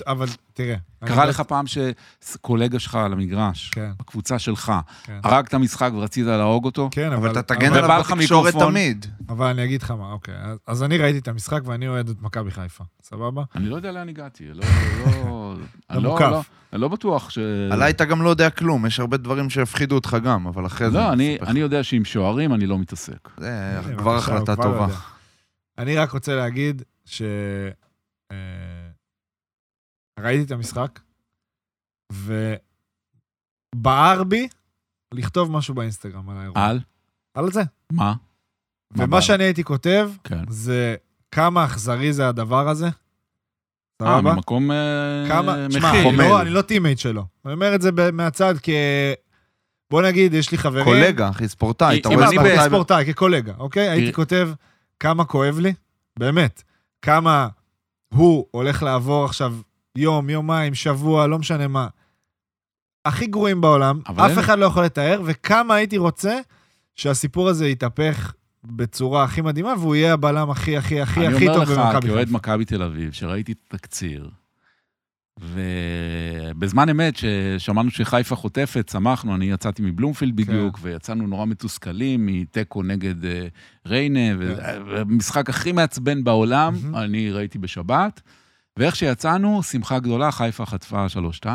אבל 0.07 0.27
תראה. 0.57 0.77
קרה 1.05 1.23
בט- 1.23 1.29
לך 1.29 1.41
פעם 1.41 1.65
שקולגה 1.67 2.79
שלך 2.79 2.95
על 2.95 3.13
המגרש, 3.13 3.71
כן, 3.75 3.91
בקבוצה 3.99 4.39
שלך, 4.39 4.73
כן. 5.05 5.19
הרגת 5.25 5.55
משחק 5.55 5.91
ורצית 5.95 6.27
להרוג 6.27 6.65
אותו? 6.65 6.89
כן, 6.93 7.13
אבל 7.13 7.31
אתה 7.31 7.43
תגן 7.43 7.73
עליו 7.73 8.03
בתקשורת. 8.11 8.55
תמיד. 8.55 9.07
אבל 9.29 9.47
אני 9.47 9.65
אגיד 9.65 9.83
לך 9.83 9.91
מה, 9.91 10.13
אוקיי. 10.13 10.35
אז- 10.67 10.83
אני 10.83 10.99
ראיתי 10.99 11.19
את 11.19 11.29
המשחק 11.29 11.61
ואני 11.65 11.89
אוהד 11.89 12.09
את 12.09 12.23
מכבי 12.23 12.51
חיפה, 12.51 12.85
סבבה? 13.03 13.43
אני 13.55 13.69
לא 13.69 13.77
יודע 13.77 13.93
לאן 13.93 14.09
הגעתי, 14.09 14.45
לא, 14.49 14.65
לא, 15.07 15.55
אני 15.91 16.03
לא. 16.03 16.19
לא, 16.21 16.41
אני 16.73 16.81
לא 16.81 16.89
בטוח 16.89 17.31
ש... 17.31 17.39
עליי 17.71 17.91
אתה 17.91 18.05
גם 18.05 18.23
לא 18.23 18.29
יודע 18.31 18.51
כלום, 18.51 18.87
יש 18.87 19.01
הרבה 19.01 19.17
דברים 19.17 19.51
שהפחידו 19.51 19.95
אותך 19.95 20.17
גם, 20.25 20.47
אבל 20.47 20.67
אחרי 20.67 20.91
זה... 20.91 20.99
לא, 20.99 21.13
אני, 21.13 21.39
יודע 21.61 21.83
שעם 21.83 22.05
שוערים 22.05 22.55
אני 22.55 22.67
לא 22.67 22.79
מתעסק. 22.79 23.29
זה 23.39 23.81
כבר 23.99 24.17
החלטה 24.17 24.57
טובה. 24.57 24.87
אני 25.79 25.97
רק 25.97 26.11
רוצה 26.11 26.35
להגיד 26.37 26.83
ש... 27.05 27.23
אה, 28.33 28.37
ראיתי 30.21 30.45
את 30.45 30.51
המשחק, 30.51 31.01
ובער 33.75 34.25
בי 34.25 34.49
לכתוב 35.15 35.51
משהו 35.53 35.75
באינסטגרם 35.75 36.31
על 36.31 36.37
האירוע. 36.37 36.65
על? 36.65 36.81
על 37.35 37.53
זה. 37.53 37.63
מה? 37.93 38.15
מה 38.97 39.05
ומה? 39.05 39.23
שאני 39.23 39.45
הייתי 39.45 39.65
כותב, 39.65 40.11
כן. 40.25 40.45
זה 40.49 40.97
כמה 41.31 41.65
אכזרי 41.65 42.13
זה 42.13 42.29
הדבר 42.29 42.69
הזה. 42.69 42.89
אה? 44.03 44.21
ממקום 44.21 44.71
אה, 44.71 45.25
כמה, 45.29 45.57
תשמע. 45.69 45.93
לא- 46.13 46.41
אני 46.41 46.51
לא 46.51 46.63
teammate 46.63 46.99
שלו. 46.99 47.25
אני 47.45 47.55
אומר 47.55 47.75
את 47.75 47.83
זה 47.83 47.91
מהצד 48.13 48.55
כ... 48.63 48.69
בוא 49.91 50.03
נגיד, 50.03 50.35
יש 50.35 50.51
לי 50.51 50.59
חברים... 50.59 50.85
קולגה, 50.85 51.29
אחי, 51.31 51.49
ספורטאי. 51.49 52.01
אתה 52.01 52.09
אם 52.09 52.15
רואה 52.15 52.29
אני 52.29 52.37
ספורטאי... 52.37 52.69
ספורטאי, 52.69 53.07
כקולגה, 53.07 53.53
אוקיי? 53.59 53.89
הייתי 53.89 54.13
כותב 54.13 54.51
כמה 55.01 55.25
כואב 55.25 55.59
לי, 55.59 55.75
באמת, 56.19 56.63
כמה 57.03 57.49
הוא 58.15 58.47
הולך 58.51 58.83
לעבור 58.83 59.25
עכשיו 59.25 59.55
יום, 59.99 60.31
יומיים, 60.31 60.75
שבוע, 60.75 61.27
לא 61.27 61.39
משנה 61.39 61.69
מה. 61.69 61.87
הכי 63.05 63.27
גרועים 63.27 63.61
בעולם, 63.61 64.01
אף 64.11 64.31
אין- 64.31 64.39
אחד 64.39 64.59
לא 64.59 64.67
יכול 64.67 64.85
לתאר, 64.85 65.23
וכמה 65.25 65.75
הייתי 65.75 65.99
רוצה 65.99 66.39
שהסיפור 66.95 67.49
הזה 67.49 67.69
יתהפך 67.69 68.33
בצורה 68.65 69.25
הכי 69.25 69.41
מדהימה, 69.41 69.75
והוא 69.79 69.95
יהיה 69.97 70.13
הבלם 70.13 70.51
הכי, 70.51 70.77
הכי, 70.77 71.01
הכי, 71.01 71.27
הכי 71.27 71.47
טוב 71.47 71.57
אני 71.57 71.73
אומר 71.73 71.89
לך, 71.89 71.95
במכבי 71.95 72.09
כאוהד 72.09 72.27
חיפה. 72.27 72.39
מכבי 72.39 72.65
תל 72.65 72.83
אביב, 72.83 73.13
שראיתי 73.13 73.53
את 73.53 73.59
התקציר, 73.75 74.31
ובזמן 75.41 76.89
אמת, 76.89 77.15
ששמענו 77.17 77.91
שחיפה 77.91 78.37
חוטפת, 78.37 78.89
שמחנו, 78.89 79.35
אני 79.35 79.45
יצאתי 79.51 79.83
מבלומפילד 79.83 80.37
בדיוק, 80.37 80.79
ויצאנו 80.83 81.27
נורא 81.27 81.47
מתוסכלים 81.47 82.27
מתיקו 82.27 82.83
נגד 82.83 83.25
אה, 83.25 83.47
ריינה, 83.87 84.37
והמשחק 84.87 85.51
הכי 85.51 85.73
מעצבן 85.73 86.25
בעולם. 86.25 86.75
אני 86.95 87.31
ראיתי 87.31 87.59
בשבת, 87.59 88.21
ואיך 88.77 88.97
שיצאנו, 88.97 89.63
שמחה 89.63 89.99
גדולה, 89.99 90.33
חיפה 90.33 90.67
חטפה 90.67 91.07
3-2, 91.43 91.47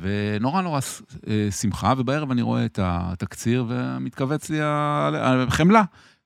ונורא 0.00 0.62
נורא 0.62 0.80
אה, 1.28 1.48
שמחה, 1.50 1.94
ובערב 1.98 2.30
אני 2.30 2.42
רואה 2.42 2.64
את 2.64 2.78
התקציר, 2.82 3.64
ומתכווץ 3.68 4.50
לי 4.50 4.58
החמלה, 4.62 5.82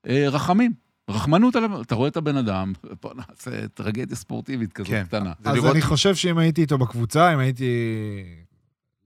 אה, 0.09 0.29
רחמים. 0.29 0.73
רחמנות 1.11 1.57
על... 1.57 1.65
אתה 1.83 1.95
רואה 1.95 2.09
את 2.09 2.17
הבן 2.17 2.37
אדם, 2.37 2.73
בוא 3.03 3.11
נעשה 3.15 3.69
טרגדיה 3.69 4.17
ספורטיבית 4.17 4.73
כזאת 4.73 4.91
כן. 4.91 5.05
קטנה. 5.05 5.33
אז 5.45 5.57
לראות- 5.57 5.73
אני 5.73 5.83
חושב 5.83 6.15
שאם 6.15 6.39
הייתי 6.39 6.61
איתו 6.61 6.79
בקבוצה, 6.79 7.35
אם 7.35 7.39
הייתי 7.39 7.71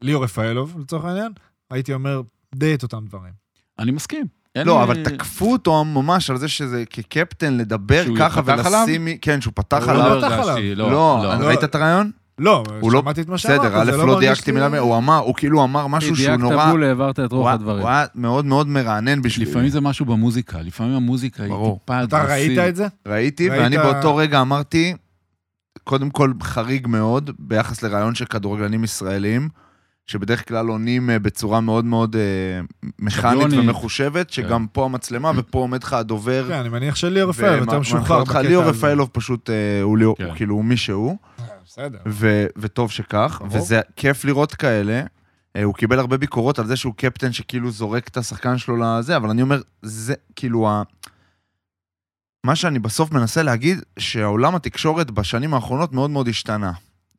ליאור 0.02 0.24
רפאלוב, 0.24 0.78
לצורך 0.80 1.04
העניין, 1.04 1.32
הייתי 1.70 1.92
אומר 1.94 2.20
די 2.54 2.74
את 2.74 2.82
אותם 2.82 3.04
דברים. 3.06 3.32
אני 3.78 3.90
מסכים. 3.90 4.26
לא, 4.64 4.82
אבל 4.82 5.04
תקפו 5.04 5.52
אותו 5.52 5.84
ממש 5.84 6.30
על 6.30 6.36
זה 6.36 6.48
שזה 6.48 6.84
כקפטן 6.90 7.56
לדבר 7.56 8.04
ככה? 8.18 8.40
ולשים... 8.44 9.08
כן, 9.22 9.40
שהוא 9.40 9.52
פתח 9.56 9.82
הוא 9.82 9.90
עליו. 9.90 10.08
לא 10.08 10.14
לא 10.20 10.26
פתח 10.26 10.32
עליו. 10.32 10.56
לא, 10.76 10.90
לא, 10.90 11.20
לא. 11.22 11.38
לא. 11.40 11.46
ראית 11.46 11.64
את 11.64 11.74
הרעיון? 11.74 12.10
לא, 12.38 12.62
הוא 12.80 12.92
לא- 12.92 13.00
שמעתי 13.00 13.20
את 13.20 13.28
מה 13.28 13.38
שאמרת, 13.38 13.60
בסדר, 13.60 13.82
א', 13.82 13.84
זה 13.84 13.96
לא 13.96 14.06
מרגיש 14.06 14.20
דייקתי 14.28 14.52
לי- 14.52 14.54
מילה, 14.68 14.78
הוא 14.78 14.96
אמר, 14.96 15.18
הוא 15.18 15.34
כאילו 15.34 15.64
אמר 15.64 15.86
משהו 15.86 16.16
שהוא 16.16 16.26
דייקת 16.26 16.42
נורא... 16.42 16.70
בול, 16.70 16.84
העברת 16.84 17.20
את 17.20 17.32
הוא 17.32 17.40
רוח 17.40 17.52
הדברים. 17.52 17.80
הוא 17.80 17.88
היה 17.88 18.04
מאוד 18.14 18.44
מאוד 18.44 18.66
מרענן 18.68 19.22
בשבילי. 19.22 19.50
לפעמים 19.50 19.68
זה 19.68 19.80
משהו 19.80 20.06
במוזיקה, 20.06 20.58
לפעמים 20.62 20.92
המוזיקה 20.92 21.42
היא. 21.44 21.52
טיפה 21.78 22.02
אתה 22.02 22.24
ראית 22.24 22.58
את 22.58 22.76
זה? 22.76 22.86
ראיתי, 23.08 23.48
ראית- 23.48 23.62
ואני 23.62 23.78
באותו 23.78 24.16
רגע 24.16 24.40
אמרתי, 24.40 24.94
קודם 25.84 26.10
כל 26.10 26.32
חריג 26.42 26.86
מאוד 26.86 27.30
ביחס 27.38 27.82
לרעיון 27.82 28.14
של 28.14 28.24
כדורגלנים 28.24 28.84
ישראלים, 28.84 29.48
שבדרך 30.06 30.48
כלל 30.48 30.68
עונים 30.68 31.10
אה, 31.10 31.18
בצורה 31.18 31.60
מאוד 31.60 31.84
מאוד 31.84 32.16
אה, 32.16 32.20
מכנית. 32.98 33.52
ומחושבת, 33.52 34.30
שגם 34.30 34.66
פה 34.72 34.84
המצלמה 34.84 35.32
ופה 35.36 35.58
עומד 35.58 35.82
לך 35.82 35.92
הדובר. 35.92 36.44
כן, 36.48 36.54
אני 36.54 36.68
מניח 36.68 36.96
שליאור 36.96 37.30
רפאלוב 37.30 37.60
יותר 37.60 37.78
משוחרר. 37.78 38.24
בקטע 38.24 38.38
הזה. 38.38 38.48
ליאור 38.48 38.64
רפאלוב 38.64 39.08
פשוט, 39.12 39.50
אה, 39.50 39.82
הוא 39.82 40.16
כן. 40.18 40.34
כאילו 40.34 40.62
מי 40.62 40.76
שהוא, 40.76 41.16
בסדר. 41.66 41.98
ו- 42.06 42.46
וטוב 42.56 42.90
שכך. 42.90 43.42
וזה 43.50 43.80
כיף 43.96 44.24
לראות 44.24 44.54
כאלה. 44.54 45.02
הוא 45.64 45.74
קיבל 45.74 45.98
הרבה 45.98 46.16
ביקורות 46.16 46.58
על 46.58 46.66
זה 46.66 46.76
שהוא 46.76 46.94
קפטן 46.96 47.32
שכאילו 47.32 47.70
זורק 47.70 48.08
את 48.08 48.16
השחקן 48.16 48.58
שלו 48.58 48.76
לזה, 48.76 49.16
אבל 49.16 49.30
אני 49.30 49.42
אומר, 49.42 49.60
זה 49.82 50.14
כאילו 50.36 50.68
ה... 50.68 50.82
מה 52.44 52.56
שאני 52.56 52.78
בסוף 52.78 53.12
מנסה 53.12 53.42
להגיד, 53.42 53.78
שהעולם 53.98 54.54
התקשורת 54.54 55.10
בשנים 55.10 55.54
האחרונות 55.54 55.92
מאוד 55.92 56.10
מאוד 56.10 56.28
השתנה. 56.28 56.72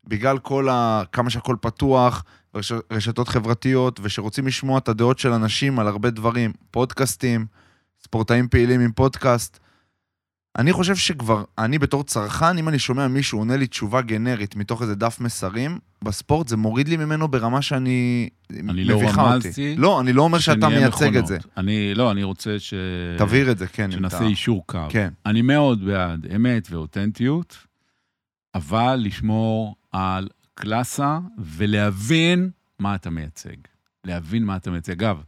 בגלל 0.08 0.38
כל 0.38 0.70
ה... 0.70 1.04
כמה 1.12 1.30
שהכל 1.30 1.56
פתוח, 1.62 2.24
רש... 2.56 2.72
רשתות 2.92 3.28
חברתיות, 3.28 4.00
ושרוצים 4.04 4.48
לשמוע 4.48 4.78
את 4.78 4.88
הדעות 4.90 5.20
של 5.20 5.32
אנשים 5.34 5.80
על 5.80 5.88
הרבה 5.88 6.10
דברים, 6.10 6.52
פודקאסטים, 6.72 7.46
ספורטאים 8.04 8.48
פעילים 8.48 8.82
עם 8.82 8.92
פודקאסט. 8.92 9.60
אני 10.58 10.74
חושב 10.74 10.96
שכבר, 10.96 11.44
אני 11.58 11.80
בתור 11.80 12.04
צרכן, 12.04 12.58
אם 12.58 12.70
אני 12.70 12.80
שומע 12.80 13.08
מישהו 13.08 13.40
עונה 13.40 13.58
לי 13.58 13.68
תשובה 13.68 14.02
גנרית 14.02 14.56
מתוך 14.56 14.82
איזה 14.82 14.96
דף 14.96 15.20
מסרים, 15.20 15.80
בספורט 16.04 16.48
זה 16.48 16.58
מוריד 16.58 16.88
לי 16.88 16.98
ממנו 16.98 17.28
ברמה 17.28 17.62
שאני... 17.62 18.30
אני 18.70 18.84
לא 18.86 18.98
מביכה 18.98 19.22
אותי. 19.36 19.48
רמזתי 19.48 19.76
לא, 19.76 20.00
אני 20.00 20.14
לא 20.14 20.22
אומר 20.22 20.40
שאתה 20.40 20.70
מייצג 20.70 21.06
את 21.06 21.24
מכונות. 21.24 21.28
זה. 21.28 21.38
אני, 21.58 21.94
לא, 21.96 22.12
אני 22.12 22.24
רוצה 22.24 22.60
ש... 22.60 22.74
תבהיר 23.18 23.52
את 23.52 23.58
זה, 23.58 23.68
כן. 23.68 23.92
שנעשה 23.92 24.18
אתה- 24.18 24.26
אישור 24.26 24.64
קו. 24.68 24.80
כן. 24.90 25.10
אני 25.26 25.42
מאוד 25.42 25.86
בעד 25.86 26.28
אמת 26.36 26.68
ואותנטיות, 26.72 27.58
אבל 28.56 29.00
לשמור 29.04 29.76
על 29.92 30.28
קלאסה 30.56 31.20
ולהבין 31.38 32.50
מה 32.80 32.96
אתה 32.96 33.10
מייצג. 33.10 33.56
להבין 34.04 34.44
מה 34.44 34.56
אתה 34.56 34.72
מייצג. 34.72 34.92
אגב, 34.92 35.24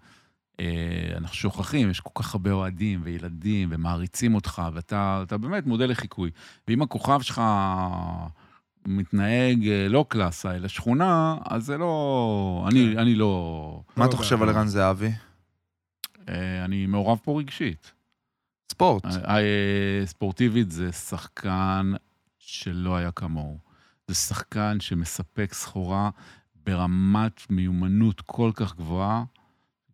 אה, 0.59 1.13
אנחנו 1.17 1.35
שוכחים, 1.35 1.89
יש 1.89 1.99
כל 1.99 2.23
כך 2.23 2.33
הרבה 2.35 2.51
אוהדים 2.51 2.99
וילדים 3.03 3.69
ומעריצים 3.71 4.35
אותך, 4.35 4.61
ואתה 4.73 5.23
אתה 5.27 5.37
באמת 5.37 5.65
מודל 5.65 5.89
לחיקוי. 5.89 6.31
ואם 6.67 6.81
הכוכב 6.81 7.21
שלך 7.21 7.41
מתנהג 8.87 9.67
אה, 9.67 9.87
לא 9.89 10.05
קלאסה, 10.09 10.55
אלא 10.55 10.67
שכונה, 10.67 11.37
אז 11.45 11.65
זה 11.65 11.77
לא... 11.77 12.67
אני, 12.71 12.89
כן. 12.93 12.99
אני 12.99 13.15
לא... 13.15 13.81
מה 13.95 14.05
לא 14.05 14.09
אתה. 14.09 14.17
חושב 14.17 14.41
על 14.41 14.49
ערן 14.49 14.67
זהבי? 14.67 15.11
אה, 16.29 16.65
אני 16.65 16.85
מעורב 16.85 17.19
פה 17.23 17.39
רגשית. 17.39 17.91
ספורט. 18.71 19.05
ספורטיבית 20.05 20.71
זה 20.71 20.91
שחקן 20.91 21.93
שלא 22.39 22.95
היה 22.95 23.11
כמוהו. 23.11 23.66
זה 24.07 24.15
שחקן 24.15 24.77
שמספק 24.79 25.53
סחורה 25.53 26.09
ברמת 26.65 27.41
מיומנות 27.49 28.21
כל 28.21 28.51
כך 28.53 28.75
גבוהה. 28.75 29.23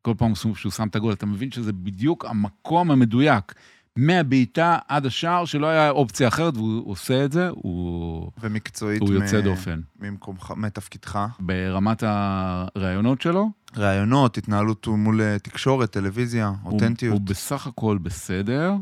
כל 0.01 0.13
פעם 0.17 0.35
שהוא 0.35 0.55
שם 0.55 0.87
את 0.87 0.95
הגול, 0.95 1.13
אתה 1.13 1.25
מבין 1.25 1.51
שזה 1.51 1.73
בדיוק 1.73 2.25
המקום 2.25 2.91
המדויק. 2.91 3.53
מהבעיטה 3.95 4.77
עד 4.87 5.05
השער, 5.05 5.45
שלא 5.45 5.67
היה 5.67 5.89
אופציה 5.89 6.27
אחרת, 6.27 6.57
והוא 6.57 6.91
עושה 6.91 7.25
את 7.25 7.31
זה, 7.31 7.49
הוא, 7.49 8.31
ומקצועית. 8.41 9.01
הוא 9.01 9.09
מ- 9.09 9.13
יוצא 9.13 9.41
דופן. 9.41 9.81
ממקומך, 9.99 10.53
מתפקידך. 10.57 11.19
ברמת 11.39 12.03
הראיונות 12.07 13.21
שלו, 13.21 13.49
ראיונות, 13.75 14.37
התנהלות 14.37 14.87
מול 14.87 15.21
אה, 15.21 15.39
תקשורת, 15.39 15.91
טלוויזיה, 15.91 16.51
הוא, 16.63 16.73
אותנטיות. 16.73 17.13
הוא 17.19 17.21
בסך 17.27 17.67
הכל 17.67 17.97
בסדר, 17.97 18.73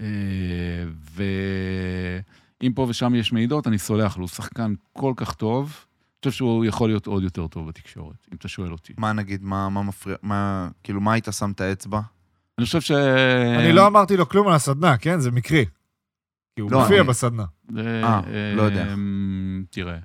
אה, 0.00 0.06
ואם 2.62 2.72
פה 2.72 2.86
ושם 2.88 3.14
יש 3.14 3.32
מעידות, 3.32 3.66
אני 3.66 3.78
סולח 3.78 4.16
לו, 4.16 4.22
הוא 4.22 4.28
שחקן 4.28 4.74
כל 4.92 5.12
כך 5.16 5.34
טוב. 5.34 5.64
אני 5.66 6.30
חושב 6.30 6.36
שהוא 6.38 6.64
יכול 6.64 6.88
להיות 6.88 7.06
עוד 7.06 7.22
יותר 7.22 7.46
טוב 7.46 7.68
בתקשורת, 7.68 8.26
אם 8.32 8.36
אתה 8.36 8.48
שואל 8.48 8.72
אותי. 8.72 8.92
מה 8.98 9.12
נגיד, 9.12 9.42
מה, 9.42 9.68
מה 9.68 9.82
מפריע, 9.82 10.16
מה, 10.22 10.68
כאילו, 10.82 11.00
מה 11.00 11.12
היית 11.12 11.28
שם 11.32 11.50
את 11.50 11.60
האצבע? 11.60 12.00
אני 12.58 12.66
חושב 12.66 12.80
ש... 12.80 12.90
אני 13.58 13.72
לא 13.72 13.86
אמרתי 13.86 14.16
לו 14.16 14.28
כלום 14.28 14.48
על 14.48 14.54
הסדנה, 14.54 14.96
כן? 14.96 15.20
זה 15.20 15.30
מקרי. 15.30 15.64
כי 16.56 16.60
הוא 16.60 16.70
לא, 16.72 16.80
מופיע 16.80 17.00
אני- 17.00 17.08
בסדנה. 17.08 17.44
אה, 17.78 18.20
לא 18.56 18.62
יודע. 18.62 18.92
אמ, 18.92 19.64
תראה, 19.70 19.98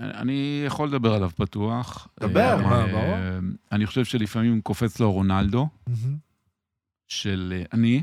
אני 0.00 0.62
יכול 0.66 0.88
לדבר 0.88 1.14
עליו 1.14 1.30
פתוח. 1.36 2.08
דבר, 2.20 2.40
אה, 2.40 2.56
מה, 2.62 2.86
ברור. 2.86 3.16
אני 3.72 3.86
חושב 3.86 4.04
שלפעמים 4.04 4.60
קופץ 4.60 5.00
לו 5.00 5.12
רונלדו. 5.12 5.68
של 7.08 7.52
אה, 7.56 7.62
אני, 7.72 8.02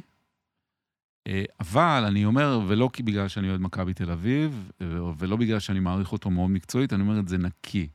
אבל 1.60 2.04
אני 2.08 2.26
אומר, 2.26 2.60
ולא 2.68 2.90
כי 2.94 3.04
בגלל 3.04 3.28
שאני 3.28 3.50
אוהד 3.50 3.62
מכבי 3.62 3.94
תל 3.94 4.12
אביב, 4.12 4.72
אה, 4.82 4.88
ולא 5.18 5.36
בגלל 5.36 5.60
שאני 5.60 5.80
מעריך 5.80 6.12
אותו 6.12 6.30
מאוד 6.30 6.50
מקצועית, 6.50 6.94
אני 6.94 7.02
אומר 7.02 7.20
את 7.20 7.28
זה 7.28 7.38
נקי. 7.38 7.88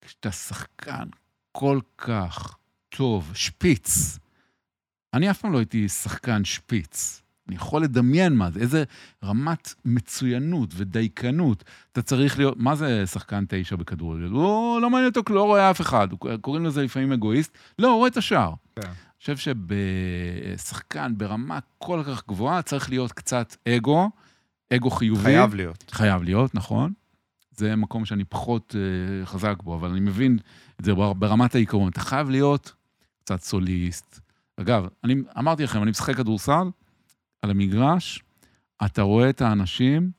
כשאתה 0.00 0.32
שחקן 0.32 1.08
כל 1.52 1.80
כך 1.98 2.56
טוב, 2.88 3.30
שפיץ, 3.34 4.18
אני 5.14 5.30
אף 5.30 5.40
פעם 5.40 5.52
לא 5.52 5.58
הייתי 5.58 5.88
שחקן 5.88 6.44
שפיץ. 6.44 7.22
אני 7.48 7.56
יכול 7.56 7.82
לדמיין 7.82 8.34
מה 8.34 8.50
זה, 8.50 8.60
איזה 8.60 8.84
רמת 9.24 9.74
מצוינות 9.84 10.70
ודייקנות. 10.76 11.64
אתה 11.92 12.02
צריך 12.02 12.38
להיות, 12.38 12.56
מה 12.56 12.76
זה 12.76 13.06
שחקן 13.06 13.44
תשע 13.48 13.76
בכדורגל? 13.76 14.26
הוא 14.26 14.80
לא 14.80 14.90
מעניין 14.90 15.12
אותו, 15.16 15.34
לא 15.34 15.42
רואה 15.42 15.70
אף 15.70 15.80
אחד. 15.80 16.08
קוראים 16.40 16.64
לזה 16.64 16.82
לפעמים 16.82 17.12
אגואיסט. 17.12 17.58
לא, 17.78 17.88
הוא 17.88 17.96
רואה 17.96 18.08
את 18.08 18.16
השער. 18.16 18.52
כן. 18.80 18.90
חושב 19.34 19.54
שבשחקן 20.56 21.12
ברמה 21.16 21.58
כל 21.78 22.02
כך 22.06 22.26
גבוהה 22.28 22.62
צריך 22.62 22.90
להיות 22.90 23.12
קצת 23.12 23.56
אגו, 23.68 24.10
אגו 24.72 24.90
חיובי. 24.90 25.22
חייב 25.22 25.54
להיות. 25.54 25.84
חייב 25.90 26.22
להיות, 26.22 26.54
נכון. 26.54 26.92
זה 27.50 27.76
מקום 27.76 28.04
שאני 28.04 28.24
פחות 28.24 28.74
uh, 28.74 29.26
חזק 29.26 29.54
בו, 29.62 29.74
אבל 29.74 29.90
אני 29.90 30.00
מבין 30.00 30.38
את 30.80 30.84
זה 30.84 30.94
בר- 30.94 31.12
ברמת 31.12 31.54
העיקרון. 31.54 31.88
אתה 31.88 32.00
חייב 32.00 32.30
להיות 32.30 32.72
קצת 33.24 33.40
סוליסט. 33.42 34.20
אגב, 34.60 34.86
אני 35.04 35.14
אמרתי 35.38 35.64
לכם, 35.64 35.82
אני 35.82 35.90
משחק 35.90 36.16
כדורסל 36.16 36.70
על 37.42 37.50
המגרש, 37.50 38.22
אתה 38.86 39.02
רואה 39.02 39.30
את 39.30 39.40
האנשים 39.40 40.10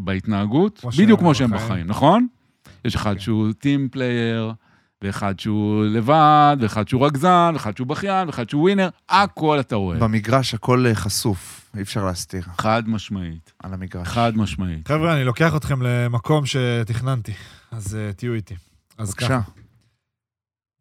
בהתנהגות, 0.00 0.78
כמו 0.78 0.90
בדיוק 0.90 1.20
כמו 1.20 1.34
שהם 1.34 1.50
בחיים. 1.50 1.68
בחיים, 1.68 1.86
נכון? 1.86 2.26
יש 2.84 2.96
אחד 2.96 3.14
כן. 3.14 3.20
שהוא 3.20 3.52
team 3.52 3.88
player, 3.88 4.52
ואחד 5.02 5.40
שהוא 5.40 5.84
לבד, 5.84 6.56
ואחד 6.60 6.88
שהוא 6.88 7.06
רגזן, 7.06 7.50
ואחד 7.54 7.76
שהוא 7.76 7.86
בכיין, 7.86 8.26
ואחד 8.26 8.50
שהוא 8.50 8.62
winner, 8.62 8.88
הכל 9.08 9.60
אתה 9.60 9.76
רואה. 9.76 9.98
במגרש 9.98 10.54
הכל 10.54 10.86
אה, 10.86 10.94
חשוף, 10.94 11.70
אי 11.76 11.82
אפשר 11.82 12.04
להסתיר 12.04 12.42
חד 12.42 12.82
משמעית, 12.86 13.52
על 13.58 13.74
המגרש. 13.74 14.08
חד 14.08 14.32
משמעית. 14.36 14.88
חבר'ה, 14.88 15.16
אני 15.16 15.24
לוקח 15.24 15.56
אתכם 15.56 15.82
למקום 15.82 16.46
שתכננתי, 16.46 17.32
אז 17.70 17.94
uh, 17.94 18.16
תהיו 18.16 18.34
איתי. 18.34 18.54
אז 18.98 19.14
ככה, 19.14 19.36
בבקשה. 19.38 19.50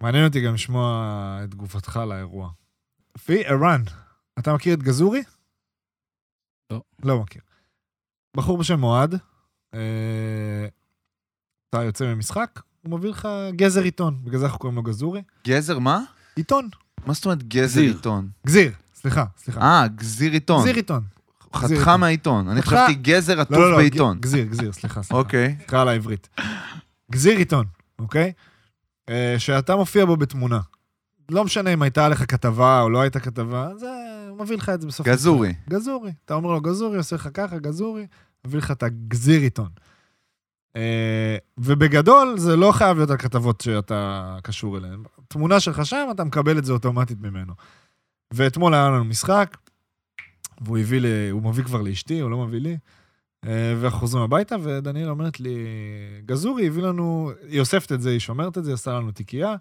מעניין 0.01 0.25
אותי 0.25 0.41
גם 0.41 0.53
לשמוע 0.53 1.39
את 1.43 1.51
תגובתך 1.51 1.99
לאירוע. 2.07 2.49
פיני 3.25 3.45
ערן, 3.45 3.83
אתה 4.39 4.53
מכיר 4.53 4.73
את 4.73 4.83
גזורי? 4.83 5.23
לא. 6.71 6.81
לא 7.03 7.19
מכיר. 7.19 7.41
בחור 8.37 8.57
בשם 8.57 8.83
אוהד, 8.83 9.15
אה, 9.73 10.67
אתה 11.69 11.83
יוצא 11.83 12.13
ממשחק, 12.13 12.59
הוא 12.89 12.99
מביא 12.99 13.09
לך 13.09 13.27
גזר 13.51 13.81
עיתון, 13.81 14.17
בגלל 14.23 14.39
זה 14.39 14.45
אנחנו 14.45 14.59
קוראים 14.59 14.75
לו 14.75 14.83
גזורי. 14.83 15.21
גזר 15.47 15.79
מה? 15.79 16.01
עיתון, 16.35 16.69
מה 17.05 17.13
זאת 17.13 17.25
אומרת 17.25 17.43
גזר 17.43 17.65
גזיר. 17.65 17.95
עיתון? 17.95 18.29
גזיר, 18.47 18.71
סליחה, 18.95 19.25
סליחה. 19.37 19.61
אה, 19.61 19.87
גזיר 19.87 20.31
עיתון. 20.31 20.61
גזיר 20.61 20.75
עיתון. 20.75 21.03
חתיכה 21.55 21.79
עיתון. 21.79 21.99
מהעיתון. 21.99 22.49
אני 22.49 22.61
חשבתי 22.61 22.93
גזר 22.93 23.41
עטוף 23.41 23.57
לא, 23.57 23.61
לא, 23.61 23.71
לא, 23.71 23.77
בעיתון. 23.77 24.19
גזיר, 24.19 24.45
גזיר, 24.45 24.71
סליחה, 24.71 25.03
סליחה. 25.03 25.15
אוקיי. 25.15 25.55
נקרא 25.59 25.83
לעברית. 25.83 26.29
גזיר 27.11 27.37
עיתון, 27.37 27.65
אוקיי? 27.99 28.31
אה, 29.09 29.35
שאתה 29.37 29.75
מופיע 29.75 30.05
בו 30.05 30.17
בתמונה. 30.17 30.59
לא 31.31 31.43
משנה 31.43 31.73
אם 31.73 31.81
הייתה 31.81 32.09
לך 32.09 32.31
כתבה 32.31 32.81
או 32.81 32.89
לא 32.89 33.01
הייתה 33.01 33.19
כתבה, 33.19 33.69
זה, 33.77 33.87
הוא 34.29 34.39
מביא 34.39 34.57
לך 34.57 34.69
את 34.69 34.81
זה 34.81 34.87
בסוף. 34.87 35.07
גזורי. 35.07 35.53
גזורי. 35.69 36.11
אתה 36.25 36.33
אומר 36.33 36.51
לו 36.51 36.61
גזורי, 36.61 36.97
עושה 36.97 37.15
לך 37.15 37.29
ככה, 37.33 37.57
גזורי, 37.57 38.07
מביא 38.47 38.57
לך 38.57 38.71
את 38.71 38.83
הגזיר 38.83 39.41
עיתון. 39.41 39.69
אה, 40.75 41.37
ובגדול, 41.57 42.37
זה 42.37 42.55
לא 42.55 42.71
חייב 42.71 42.97
להיות 42.97 43.09
הכתבות 43.09 43.61
שאתה 43.61 44.37
קשור 44.43 44.77
אליהן. 44.77 45.03
תמונה 45.27 45.59
שלך 45.59 45.85
שם, 45.85 46.07
אתה 46.11 46.23
מקבל 46.23 46.57
את 46.57 46.65
זה 46.65 46.73
אוטומטית 46.73 47.21
ממנו. 47.21 47.53
ואתמול 48.33 48.73
היה 48.73 48.89
לנו 48.89 49.05
משחק, 49.05 49.57
והוא 50.61 50.77
הביא, 50.77 51.01
לי, 51.01 51.29
הוא 51.29 51.43
מביא 51.43 51.63
כבר 51.63 51.81
לאשתי, 51.81 52.19
הוא 52.19 52.31
לא 52.31 52.45
מביא 52.45 52.59
לי. 52.59 52.77
אה, 53.45 53.75
ואנחנו 53.81 53.99
חוזרים 53.99 54.23
הביתה, 54.23 54.55
ודניאל 54.63 55.09
אומרת 55.09 55.39
לי, 55.39 55.55
גזורי 56.25 56.67
הביא 56.67 56.83
לנו, 56.83 57.31
היא 57.47 57.59
אוספת 57.59 57.91
את 57.91 58.01
זה, 58.01 58.09
היא 58.09 58.19
שומרת 58.19 58.57
את 58.57 58.63
זה, 58.63 58.71
עושה 58.71 58.91
לנו 58.91 59.11
תיקייה, 59.11 59.55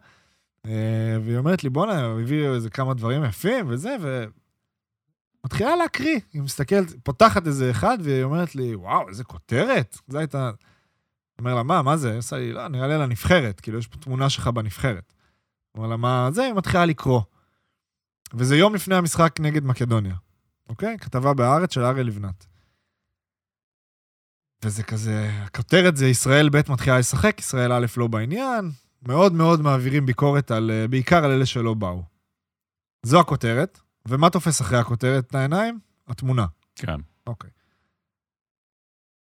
אה, 0.67 1.19
והיא 1.25 1.39
אומרת 1.39 1.65
לי, 1.65 1.71
בואנה, 1.71 2.05
הוא 2.05 2.21
הביא 2.21 2.49
איזה 2.49 2.71
כמה 2.71 2.95
דברים 2.95 3.25
יפים 3.25 3.67
וזה, 3.69 3.97
ומתחילה 5.45 5.77
להקריא, 5.77 6.21
היא 6.33 6.43
מסתכלת, 6.43 6.95
פותחת 7.03 7.47
איזה 7.47 7.71
אחד, 7.71 7.99
והיא 8.03 8.23
אומרת 8.23 8.55
לי, 8.55 8.75
וואו, 8.75 9.09
איזה 9.09 9.25
כותרת, 9.25 9.99
זו 10.09 10.19
הייתה... 10.19 10.51
אומר 11.39 11.55
לה, 11.55 11.63
מה, 11.63 11.83
מה 11.83 11.97
זה? 11.97 12.11
היא 12.11 12.19
עושה 12.19 12.39
לי, 12.39 12.53
לא, 12.53 12.69
נראה 12.69 12.87
לי 12.87 12.95
על 12.95 13.03
הנבחרת, 13.03 13.61
כאילו, 13.61 13.79
יש 13.79 13.87
פה 13.87 13.99
תמונה 13.99 14.31
שלך 14.31 14.47
בנבחרת. 14.49 15.13
אומר 15.75 15.89
לה, 15.89 15.97
מה 15.97 16.29
זה? 16.33 16.43
היא 16.43 16.53
מתחילה 16.53 16.87
לקרוא. 16.87 17.21
וזה 18.35 18.57
יום 18.57 18.75
לפני 18.75 18.95
המשחק 18.95 19.41
נגד 19.41 19.65
מקדוניה, 19.65 20.15
אוקיי? 20.69 20.99
כתבה 20.99 21.35
בהארץ 21.35 21.75
של 21.75 21.85
אריה 21.85 22.03
לבנת. 22.03 22.47
וזה 24.65 24.83
כזה, 24.83 25.31
הכותרת 25.45 25.97
זה 25.97 26.07
ישראל 26.07 26.49
ב' 26.49 26.73
מתחילה 26.73 26.99
לשחק, 26.99 27.37
ישראל 27.39 27.73
א' 27.73 27.87
לא 27.97 28.07
בעניין, 28.07 28.71
מאוד 29.03 29.33
מאוד 29.33 29.61
מעבירים 29.61 30.07
ביקורת 30.07 30.51
על, 30.51 30.71
אה, 30.71 30.89
בעיקר 30.89 31.25
על 31.25 31.31
אלה 31.31 31.47
שלא 31.47 31.75
באו. 31.75 32.03
זו 33.03 33.21
הכותרת, 33.21 33.81
ומה 34.09 34.31
תופס 34.31 34.61
אחרי 34.61 34.79
הכותרת 34.79 35.27
את 35.27 35.35
העיניים? 35.35 35.79
התמונה. 36.09 36.47
כן. 36.75 37.01
אוקיי. 37.27 37.51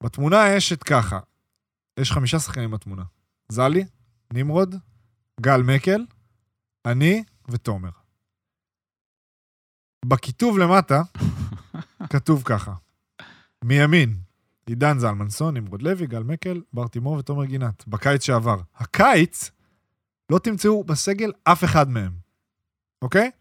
בתמונה 0.04 0.50
יש 0.50 0.74
את 0.74 0.84
ככה, 0.84 1.20
יש 2.00 2.12
חמישה 2.12 2.40
שחקנים 2.40 2.72
בתמונה. 2.72 3.04
זלי, 3.52 3.86
נמרוד, 4.34 4.76
גל 5.42 5.62
מקל, 5.62 6.06
אני 6.86 7.24
ותומר. 7.50 7.90
בכיתוב 10.06 10.58
למטה 10.58 11.02
כתוב 12.14 12.44
ככה, 12.46 12.74
מימין, 13.64 14.16
עידן 14.66 15.00
זלמנסון, 15.00 15.58
נמרוד 15.58 15.82
לוי, 15.82 16.08
גל 16.08 16.24
מקל, 16.24 16.62
בר 16.74 16.88
תימור 16.88 17.14
ותומר 17.18 17.46
גינת, 17.46 17.88
בקיץ 17.88 18.24
שעבר. 18.24 18.62
הקיץ, 18.76 19.52
לא 20.32 20.40
תמצאו 20.40 20.84
בסגל 20.84 21.32
אף 21.44 21.64
אחד 21.64 21.90
מהם, 21.90 22.12
אוקיי? 23.02 23.32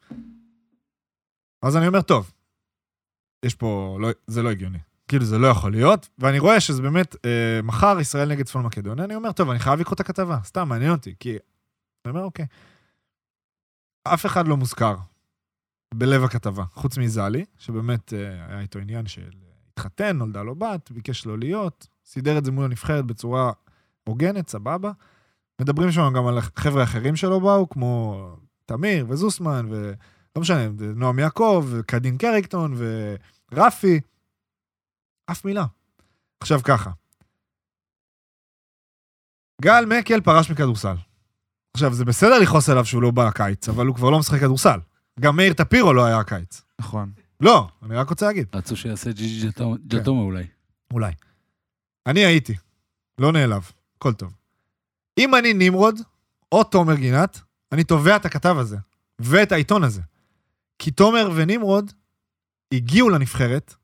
אז 1.63 1.77
אני 1.77 1.87
אומר, 1.89 2.03
טוב, 2.03 2.33
יש 3.45 3.55
פה, 3.55 3.99
לא, 4.01 4.09
זה 4.27 4.43
לא 4.43 4.51
הגיוני. 4.51 4.79
כאילו, 5.09 5.25
זה 5.25 5.39
לא 5.39 5.47
יכול 5.47 5.73
להיות, 5.73 6.09
ואני 6.19 6.39
רואה 6.39 6.61
שזה 6.61 6.83
באמת, 6.83 7.17
אה, 7.25 7.61
מחר 7.63 7.97
ישראל 8.01 8.29
נגד 8.29 8.47
צפון 8.47 8.67
מקדוניה, 8.67 9.05
אני 9.05 9.15
אומר, 9.15 9.33
טוב, 9.33 9.51
אני 9.51 9.59
חייב 9.59 9.81
לקרוא 9.81 9.95
את 9.95 10.01
הכתבה, 10.01 10.39
סתם, 10.45 10.69
מעניין 10.69 10.93
אותי, 10.93 11.15
כי... 11.21 11.37
אני 12.05 12.11
אומר, 12.11 12.25
אוקיי. 12.25 12.47
אף 14.05 14.27
אחד 14.27 14.49
לא 14.49 14.57
מוזכר 14.57 14.97
בלב 15.95 16.25
הכתבה, 16.25 16.65
חוץ 16.73 16.99
מזלי, 16.99 17.45
שבאמת 17.59 18.13
אה, 18.13 18.47
היה 18.49 18.61
איתו 18.61 18.79
עניין 18.79 19.07
של 19.07 19.31
התחתן, 19.73 20.17
נולדה 20.17 20.43
לו 20.43 20.55
בת, 20.55 20.91
ביקש 20.91 21.27
לא 21.27 21.39
להיות, 21.39 21.87
סידר 22.05 22.39
את 22.39 22.45
זה 22.45 22.53
מול 22.53 22.65
הנבחרת 22.65 23.05
בצורה 23.05 23.53
הוגנת, 24.05 24.49
סבבה. 24.49 24.93
מדברים 25.61 25.93
שם 25.93 26.13
גם 26.17 26.27
על 26.27 26.41
חבר'ה 26.41 26.83
אחרים 26.83 27.17
שלא 27.17 27.39
באו, 27.39 27.69
כמו 27.69 28.27
תמיר 28.67 29.07
וזוסמן, 29.09 29.67
ולא 29.71 30.41
משנה, 30.41 30.69
נועם 30.79 31.19
יעקב, 31.19 31.67
וקדין 31.71 32.19
קריקטון, 32.19 32.75
ורפי. 33.53 34.01
אף 35.31 35.45
מילה. 35.45 35.64
עכשיו 36.41 36.61
ככה, 36.64 36.91
גל 39.62 39.85
מקל 39.87 40.20
פרש 40.20 40.51
מכדורסל. 40.51 40.95
עכשיו, 41.74 41.95
זה 41.95 42.05
בסדר 42.05 42.39
לכעוס 42.39 42.68
עליו 42.68 42.85
שהוא 42.85 43.03
לא 43.03 43.11
בא 43.11 43.29
הקיץ, 43.29 43.68
אבל 43.68 43.87
הוא 43.87 43.97
כבר 43.97 44.11
לא 44.11 44.18
משחק 44.18 44.41
כדורסל. 44.41 44.79
גם 45.20 45.37
מאיר 45.37 45.53
טפירו 45.53 45.93
לא 45.93 46.05
היה 46.05 46.18
הקיץ. 46.18 46.62
נכון. 46.79 47.12
לא, 47.41 47.68
אני 47.83 47.97
רק 47.97 48.11
רוצה 48.11 48.27
להגיד. 48.27 48.47
רצו 48.55 48.77
שיעשה 48.77 49.12
ג'יג'י 49.12 49.49
ג'טומה- 49.49 49.77
ג'טומה 49.87 50.20
אולי. 50.22 50.47
אולי. 50.93 51.12
אני 52.07 52.24
הייתי, 52.24 52.55
לא 53.18 53.33
נעלב, 53.33 53.70
הכל 53.97 54.12
טוב. 54.12 54.35
אם 55.18 55.35
אני 55.35 55.53
נמרוד, 55.55 55.95
או 56.53 56.64
תומר 56.64 56.95
גינת, 56.95 57.41
אני 57.72 57.85
תובע 57.85 58.16
את 58.16 58.24
הכתב 58.24 58.57
הזה, 58.59 58.77
ואת 59.18 59.53
העיתון 59.53 59.85
הזה. 59.85 60.03
כי 60.79 60.91
תומר 60.91 61.31
ונמרוד 61.37 61.93
הגיעו 62.74 63.09
לנבחרת 63.09 63.74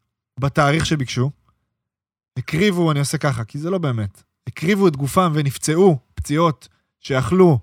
בתאריך 0.43 0.86
שביקשו, 0.86 1.30
הקריבו, 2.36 2.90
אני 2.90 3.01
עושה 3.01 3.18
ככה, 3.18 3.45
כי 3.45 3.59
זה 3.59 3.70
לא 3.70 3.78
באמת, 3.78 4.22
הקריבו 4.47 4.88
את 4.88 4.97
גופם 4.97 5.32
ונפצעו 5.34 5.99
פציעות 6.14 6.68
שיכלו 7.01 7.59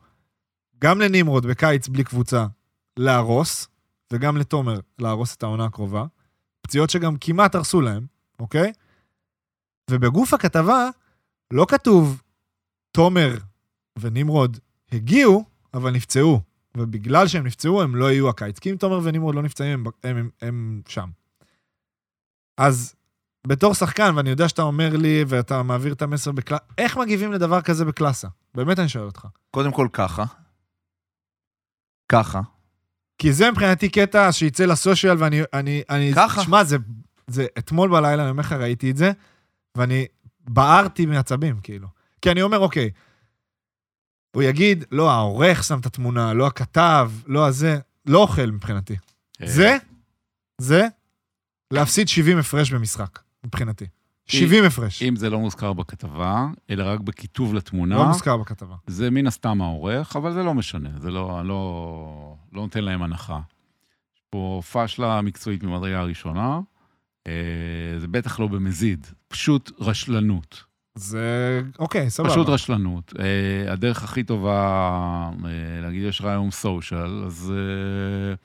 גם 0.82 1.02
לנמרוד 1.02 1.46
בקיץ 1.46 1.88
בלי 1.88 2.04
קבוצה 2.04 2.46
להרוס, 2.98 3.68
וגם 4.14 4.38
לתומר 4.38 4.80
להרוס 5.00 5.36
את 5.36 5.44
העונה 5.44 5.66
הקרובה. 5.66 6.06
פציעות 6.62 6.90
שגם 6.90 7.18
כמעט 7.18 7.56
הרסו 7.56 7.82
להם, 7.82 8.06
אוקיי? 8.40 8.74
ובגוף 9.92 10.34
הכתבה 10.34 10.90
לא 11.52 11.66
כתוב 11.70 12.22
תומר 12.92 13.38
ונמרוד 14.00 14.60
הגיעו, 14.92 15.44
אבל 15.74 15.92
נפצעו. 15.92 16.42
ובגלל 16.78 17.28
שהם 17.28 17.46
נפצעו, 17.46 17.82
הם 17.82 17.96
לא 17.96 18.12
יהיו 18.12 18.30
הקיץ. 18.30 18.60
כי 18.60 18.72
אם 18.72 18.76
תומר 18.76 19.00
ונמרוד 19.04 19.36
לא 19.36 19.42
נפצעים, 19.42 19.72
הם, 19.80 19.86
הם, 20.04 20.18
הם, 20.18 20.30
הם 20.42 20.82
שם. 20.88 21.10
אז 22.60 22.96
בתור 23.48 23.74
שחקן, 23.74 24.14
ואני 24.16 24.30
יודע 24.30 24.50
שאתה 24.50 24.62
אומר 24.62 24.98
לי, 24.98 25.24
ואתה 25.28 25.64
מעביר 25.64 25.94
את 25.94 26.02
המסר 26.02 26.32
בקלאסה, 26.32 26.64
איך 26.78 26.98
מגיבים 26.98 27.34
לדבר 27.34 27.62
כזה 27.62 27.86
בקלאסה? 27.86 28.28
באמת 28.56 28.80
אני 28.80 28.90
שואל 28.90 29.06
אותך. 29.06 29.28
קודם 29.52 29.72
כל 29.72 29.88
ככה. 29.94 30.24
ככה. 32.10 32.42
כי 33.18 33.34
זה 33.34 33.52
מבחינתי 33.52 33.90
קטע 33.90 34.32
שיצא 34.32 34.66
לסושיאל, 34.66 35.16
ואני... 35.20 35.42
אני, 35.54 35.82
אני, 35.90 36.12
ככה. 36.16 36.44
שמע, 36.44 36.64
זה, 36.64 36.78
זה 37.28 37.46
אתמול 37.58 37.90
בלילה, 37.90 38.24
אני 38.24 38.32
אומר 38.32 38.42
לך, 38.42 38.52
ראיתי 38.52 38.92
את 38.92 38.98
זה, 38.98 39.12
ואני 39.78 40.06
בערתי 40.40 41.06
מעצבים, 41.06 41.60
כאילו. 41.64 41.88
כי 42.22 42.32
אני 42.32 42.42
אומר, 42.42 42.60
אוקיי, 42.60 42.90
הוא 44.36 44.44
יגיד, 44.44 44.86
לא, 44.92 45.12
העורך 45.12 45.64
שם 45.64 45.80
את 45.80 45.86
התמונה, 45.86 46.34
לא 46.34 46.48
הכתב, 46.48 47.12
לא 47.26 47.48
הזה, 47.48 47.80
לא 48.06 48.20
אוכל 48.20 48.46
מבחינתי. 48.46 48.96
אה, 49.42 49.48
זה, 49.48 49.78
זה, 50.62 50.88
להפסיד 51.72 52.08
70 52.08 52.38
הפרש 52.38 52.72
במשחק, 52.72 53.20
מבחינתי. 53.44 53.86
70 54.26 54.64
הפרש. 54.64 55.04
אם 55.04 55.16
זה 55.16 55.30
לא 55.30 55.40
מוזכר 55.40 55.74
בכתבה, 55.74 56.48
אלא 56.70 56.84
רק 56.84 57.00
בכיתוב 57.00 57.54
לתמונה, 57.54 57.96
לא 57.96 58.06
מוזכר 58.06 58.38
בכתבה. 58.38 58.76
זה 58.88 59.10
מן 59.10 59.28
הסתם 59.28 59.62
העורך, 59.62 60.16
אבל 60.16 60.34
זה 60.34 60.44
לא 60.44 60.54
משנה, 60.54 60.90
זה 60.98 61.12
לא, 61.12 61.42
לא, 61.46 62.36
לא 62.54 62.62
נותן 62.62 62.84
להם 62.84 63.04
הנחה. 63.04 63.40
יש 64.16 64.22
פה 64.30 64.62
פשלה 64.72 65.22
מקצועית 65.22 65.64
ממדרגה 65.64 66.00
הראשונה, 66.00 66.60
אה, 67.28 67.34
זה 67.98 68.08
בטח 68.08 68.40
לא 68.40 68.48
במזיד, 68.48 69.08
פשוט 69.28 69.72
רשלנות. 69.80 70.64
זה, 70.96 71.62
אוקיי, 71.80 72.10
סבבה. 72.10 72.30
פשוט 72.30 72.50
רשלנות. 72.50 73.14
אה, 73.20 73.74
הדרך 73.74 74.04
הכי 74.04 74.24
טובה 74.24 75.30
אה, 75.46 75.82
להגיד, 75.82 76.04
יש 76.04 76.22
היום 76.22 76.52
סושיאל, 76.52 77.24
אז 77.26 77.54
אה, 77.56 78.36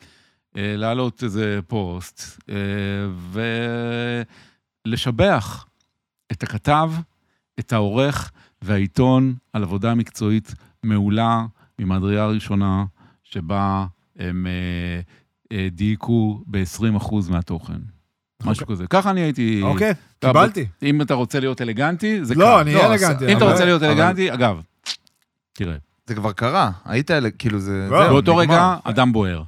להעלות 0.55 1.23
איזה 1.25 1.61
פוסט 1.67 2.41
אה, 2.51 2.55
ולשבח 4.87 5.67
את 6.33 6.43
הכתב, 6.43 6.91
את 7.59 7.73
העורך 7.73 8.31
והעיתון 8.63 9.35
על 9.53 9.63
עבודה 9.63 9.95
מקצועית 9.95 10.55
מעולה 10.83 11.45
ממדרגה 11.79 12.23
הראשונה, 12.25 12.85
שבה 13.23 13.87
הם 14.19 14.47
אה, 14.47 15.01
אה, 15.57 15.69
דייקו 15.71 16.43
ב-20% 16.47 17.15
מהתוכן. 17.31 17.79
משהו 18.45 18.67
כזה. 18.67 18.87
ככה 18.91 19.11
אני 19.11 19.21
הייתי... 19.21 19.61
אוקיי, 19.63 19.93
קיבלתי. 20.21 20.67
אם 20.83 21.03
אתה 21.03 21.15
רוצה 21.15 21.41
להיות 21.41 21.61
אלגנטי, 21.63 22.25
זה 22.25 22.35
לא, 22.35 22.45
קל. 22.45 22.61
אני 22.61 22.75
לא, 22.75 22.93
אלגנטי. 22.93 23.33
אם 23.33 23.37
אתה 23.37 23.45
רוצה 23.53 23.65
להיות 23.65 23.83
אלגנטי, 23.83 24.33
אגב, 24.33 24.61
תראה, 25.53 25.77
זה 26.07 26.15
כבר 26.15 26.33
קרה. 26.33 26.71
היית, 26.85 27.11
אלה- 27.11 27.31
כאילו, 27.31 27.59
זה... 27.59 27.89
לא, 27.91 28.09
באותו. 28.09 28.37
רגע 28.37 28.77
אדם 28.85 29.13
בוער. 29.13 29.43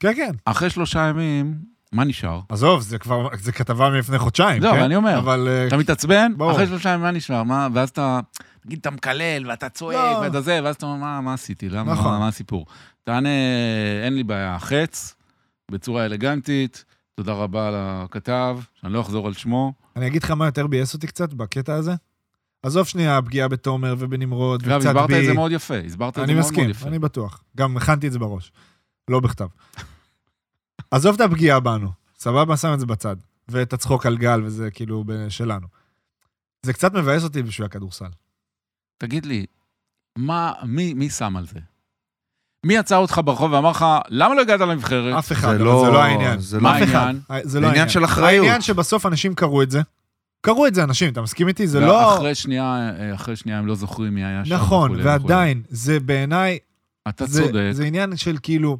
כן, 0.00 0.12
כן. 0.16 0.30
אחרי 0.44 0.70
שלושה 0.70 1.00
ימים, 1.08 1.54
מה 1.92 2.04
נשאר? 2.04 2.40
עזוב, 2.48 2.80
זה 2.80 2.98
כבר, 2.98 3.28
זה 3.40 3.52
כתבה 3.52 3.90
מלפני 3.90 4.18
חודשיים, 4.18 4.62
זהו, 4.62 4.70
כן? 4.70 4.76
אבל 4.76 4.84
אני 4.86 4.96
אומר, 4.96 5.18
אבל... 5.18 5.48
אה, 5.50 5.66
אתה 5.66 5.76
מתעצבן, 5.76 6.32
ברור. 6.36 6.52
אחרי 6.52 6.66
שלושה 6.66 6.88
ימים 6.88 7.02
מה 7.02 7.10
נשאר? 7.10 7.42
מה- 7.42 7.68
ואז 7.74 7.88
אתה, 7.88 8.20
נגיד, 8.66 8.78
אתה 8.78 8.90
מקלל, 8.90 9.46
ואתה 9.50 9.68
צועק, 9.68 9.94
לא. 9.96 10.18
ואתה 10.22 10.40
זה, 10.40 10.60
ואז 10.64 10.74
אתה 10.76 10.86
אומר, 10.86 10.96
"מה- 10.96 11.20
מה 11.20 11.34
עשיתי? 11.34 11.68
למה? 11.68 11.92
נכון. 11.92 12.12
מה- 12.12 12.18
מה 12.18 12.28
הסיפור? 12.28 12.66
תענה, 13.04 13.28
אין 14.04 14.14
לי 14.14 14.24
בעיה, 14.24 14.58
חץ, 14.58 15.14
בצורה 15.70 16.04
אלגנטית, 16.04 16.84
תודה 17.14 17.32
רבה 17.32 17.70
לכתב, 18.04 18.58
שאני 18.80 18.92
לא 18.92 19.00
אחזור 19.00 19.26
על 19.26 19.32
שמו. 19.32 19.72
אני 19.96 20.06
אגיד 20.06 20.22
לך 20.22 20.30
מה 20.30 20.46
יותר 20.46 20.66
ביאס 20.66 20.94
אותי 20.94 21.06
קצת 21.06 21.34
בקטע 21.34 21.74
הזה. 21.74 21.94
עזוב 22.62 22.86
שנייה, 22.86 23.18
הפגיעה 23.18 23.48
בתומר 23.48 23.94
ובנמרוד, 23.98 24.62
אגב, 24.62 24.76
וקצת 24.76 24.86
הסברת 24.88 25.04
את 25.10 25.16
בי. 25.16 25.26
זה 25.26 25.32
מאוד 25.34 25.52
יפה, 25.52 25.74
הסברת 25.86 26.08
את 26.08 26.14
זה 26.14 26.22
אני 26.24 26.34
מאוד 26.34 26.44
מסכים, 26.44 26.60
מאוד 26.64 26.70
יפה. 26.76 26.88
אני 26.88 26.98
בטוח. 26.98 27.42
גם 27.56 27.76
הכנתי 27.76 28.06
את 28.06 28.12
זה 28.12 28.18
בראש. 28.18 28.52
לא 29.10 29.20
בכתב. 29.20 29.46
עזוב 30.90 31.14
את 31.14 31.20
הפגיעה 31.20 31.60
בנו, 31.60 31.90
סבבה? 32.18 32.56
שם 32.56 32.74
את 32.74 32.80
זה 32.80 32.86
בצד. 32.86 33.16
ואת 33.48 33.72
הצחוק 33.72 34.06
על 34.06 34.16
גל, 34.16 34.42
וזה 34.44 34.70
כאילו 34.70 35.04
שלנו. 35.28 35.66
זה 36.62 36.72
קצת 36.72 36.94
מבאס 36.94 37.24
אותי 37.24 37.42
בשביל 37.42 37.66
הכדורסל. 37.66 38.10
תגיד 38.98 39.26
לי, 39.26 39.46
מה, 40.18 40.52
מי, 40.62 40.94
מי 40.94 41.10
שם 41.10 41.36
על 41.36 41.46
זה? 41.46 41.58
מי 42.64 42.78
עצר 42.78 42.96
אותך 42.96 43.20
ברחוב 43.24 43.52
ואמר 43.52 43.70
לך, 43.70 43.86
למה 44.08 44.34
לא 44.34 44.40
הגעת 44.40 44.60
לנבחרת? 44.60 45.14
אף 45.18 45.32
אחד, 45.32 45.52
זה 45.52 45.64
לא... 45.64 45.82
זה 45.86 45.90
לא 45.90 46.02
העניין. 46.02 46.40
זה 46.40 46.60
לא... 46.60 46.68
העניין? 46.68 47.20
אה, 47.30 47.40
זה 47.42 47.60
לא 47.60 47.66
עניין 47.66 47.80
העניין. 47.80 47.88
של 47.88 48.04
אחריות. 48.04 48.44
העניין 48.44 48.60
שבסוף 48.60 49.06
אנשים 49.06 49.34
קראו 49.34 49.62
את 49.62 49.70
זה. 49.70 49.80
קראו 50.40 50.66
את 50.66 50.74
זה 50.74 50.84
אנשים, 50.84 51.12
אתה 51.12 51.22
מסכים 51.22 51.48
איתי? 51.48 51.66
זה 51.66 51.80
לא... 51.80 52.14
אחרי 52.16 52.34
שנייה, 52.34 52.92
אה, 53.00 53.14
אחרי 53.14 53.36
שנייה 53.36 53.58
הם 53.58 53.66
לא 53.66 53.74
זוכרים 53.74 54.14
מי 54.14 54.24
היה 54.24 54.44
שם. 54.44 54.54
נכון, 54.54 55.00
ועדיין, 55.04 55.62
זה 55.68 56.00
בעיניי. 56.00 56.58
אתה 57.08 57.26
זה, 57.26 57.42
צודק, 57.42 57.68
זה 57.72 57.84
עניין 57.84 58.16
של 58.16 58.36
כאילו, 58.42 58.78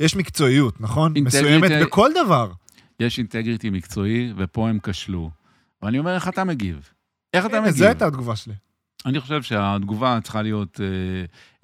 יש 0.00 0.16
מקצועיות, 0.16 0.80
נכון? 0.80 1.12
אינטגריטי- 1.16 1.26
מסוימת 1.26 1.70
בכל 1.86 2.10
דבר. 2.24 2.52
יש 3.00 3.18
אינטגריטי 3.18 3.70
מקצועי, 3.70 4.32
ופה 4.36 4.68
הם 4.68 4.78
כשלו. 4.82 5.30
ואני 5.82 5.98
אומר, 5.98 6.14
איך 6.14 6.28
אתה 6.28 6.44
מגיב? 6.44 6.88
איך 7.34 7.46
אתה 7.46 7.60
מגיב? 7.60 7.74
זו 7.76 7.84
הייתה 7.84 8.06
התגובה 8.06 8.36
שלי. 8.36 8.54
אני 9.06 9.20
חושב 9.20 9.42
שהתגובה 9.42 10.18
צריכה 10.22 10.42
להיות 10.42 10.80
אה, 10.80 10.86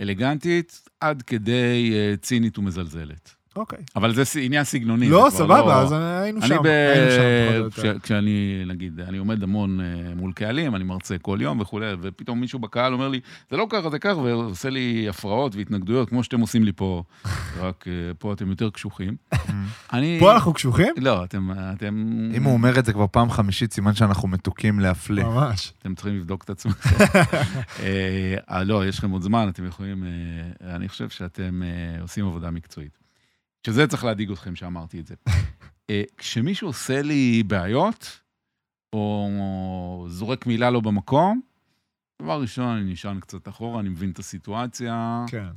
אלגנטית, 0.01 0.89
עד 1.01 1.23
כדי 1.23 1.93
אה, 1.95 2.15
צינית 2.17 2.59
ומזלזלת. 2.59 3.35
אוקיי. 3.57 3.79
אבל 3.97 4.15
זה 4.15 4.23
עניין 4.41 4.65
סגנוני. 4.65 5.09
לא, 5.09 5.27
סבבה, 5.31 5.83
אז 5.83 5.93
היינו 5.93 6.39
אני 6.39 6.49
שם. 6.49 6.63
ב... 6.63 6.67
היינו 6.67 7.71
שם, 7.71 7.71
כש... 7.71 8.03
כשאני, 8.03 8.63
נגיד, 8.67 9.01
אני 9.01 9.19
עומד 9.19 9.43
המון 9.43 9.81
אה, 9.81 9.87
מול 10.17 10.33
קהלים, 10.33 10.77
אני 10.77 10.85
מרצה 10.85 11.19
כל 11.19 11.39
יום 11.41 11.61
וכולי, 11.61 11.87
ופתאום 12.01 12.41
מישהו 12.41 12.59
בקהל 12.59 12.93
אומר 12.93 13.09
לי, 13.09 13.21
זה 13.51 13.57
לא 13.57 13.67
ככה, 13.71 13.91
זה 13.91 13.99
ככה, 13.99 14.19
ועושה 14.19 14.71
לי 14.71 15.09
הפרעות 15.09 15.57
והתנגדויות, 15.57 16.09
כמו 16.09 16.25
שאתם 16.25 16.41
עושים 16.41 16.65
לי 16.65 16.73
פה, 16.73 17.03
רק 17.61 17.85
אה, 17.89 18.15
פה 18.19 18.33
אתם 18.33 18.51
יותר 18.51 18.71
קשוחים. 18.71 19.17
אני... 19.93 20.17
פה 20.21 20.35
אנחנו 20.35 20.53
קשוחים? 20.53 20.95
לא, 20.97 21.25
אתם... 21.25 21.51
אתם... 21.77 22.29
אם 22.37 22.43
הוא 22.43 22.53
אומר 22.53 22.79
את 22.79 22.85
זה 22.85 22.93
כבר 22.93 23.07
פעם 23.11 23.31
חמישית, 23.31 23.73
סימן 23.73 23.95
שאנחנו 23.95 24.29
מתוקים 24.29 24.81
להפליא. 24.81 25.25
ממש. 25.25 25.73
אתם 25.79 25.95
צריכים 25.95 26.17
לבדוק 26.17 26.45
את 26.45 26.51
עצמכם. 26.51 27.05
אה, 28.51 28.65
לא, 28.65 28.87
יש 28.87 28.99
לכם 28.99 29.11
עוד 29.11 29.23
זמן, 29.23 29.49
אתם 29.49 29.67
יכולים... 29.67 30.05
אני 30.61 30.89
חושב 30.89 31.09
שאתם 31.09 31.63
עושים 32.01 32.27
עבודה 32.27 32.51
מקצועית. 32.51 33.06
שזה 33.67 33.87
צריך 33.87 34.05
להדאיג 34.05 34.31
אתכם 34.31 34.57
שאמרתי 34.57 35.01
את 35.01 35.07
זה. 35.07 35.15
אה, 35.91 36.03
כשמישהו 36.17 36.69
עושה 36.69 37.03
לי 37.03 37.43
בעיות, 37.47 38.21
או 38.93 40.07
זורק 40.09 40.47
מילה 40.47 40.71
לא 40.71 40.81
במקום, 40.81 41.41
דבר 42.23 42.41
ראשון, 42.41 42.77
אני 42.77 42.93
נשען 42.93 43.21
קצת 43.21 43.49
אחורה, 43.49 43.81
אני 43.81 43.89
מבין 43.89 44.11
את 44.11 44.19
הסיטואציה, 44.19 45.25
כן. 45.29 45.49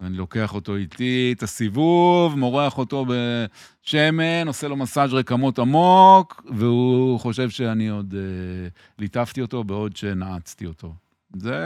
אני 0.00 0.16
לוקח 0.16 0.54
אותו 0.54 0.76
איתי, 0.76 1.34
את 1.36 1.42
הסיבוב, 1.42 2.38
מורח 2.38 2.78
אותו 2.78 3.06
בשמן, 3.06 4.46
עושה 4.46 4.68
לו 4.68 4.76
מסאז' 4.76 5.12
רקמות 5.12 5.58
עמוק, 5.58 6.46
והוא 6.54 7.20
חושב 7.20 7.50
שאני 7.50 7.88
עוד 7.88 8.14
אה, 8.14 8.68
ליטפתי 8.98 9.42
אותו 9.42 9.64
בעוד 9.64 9.96
שנעצתי 9.96 10.66
אותו. 10.66 10.94
זה... 11.36 11.56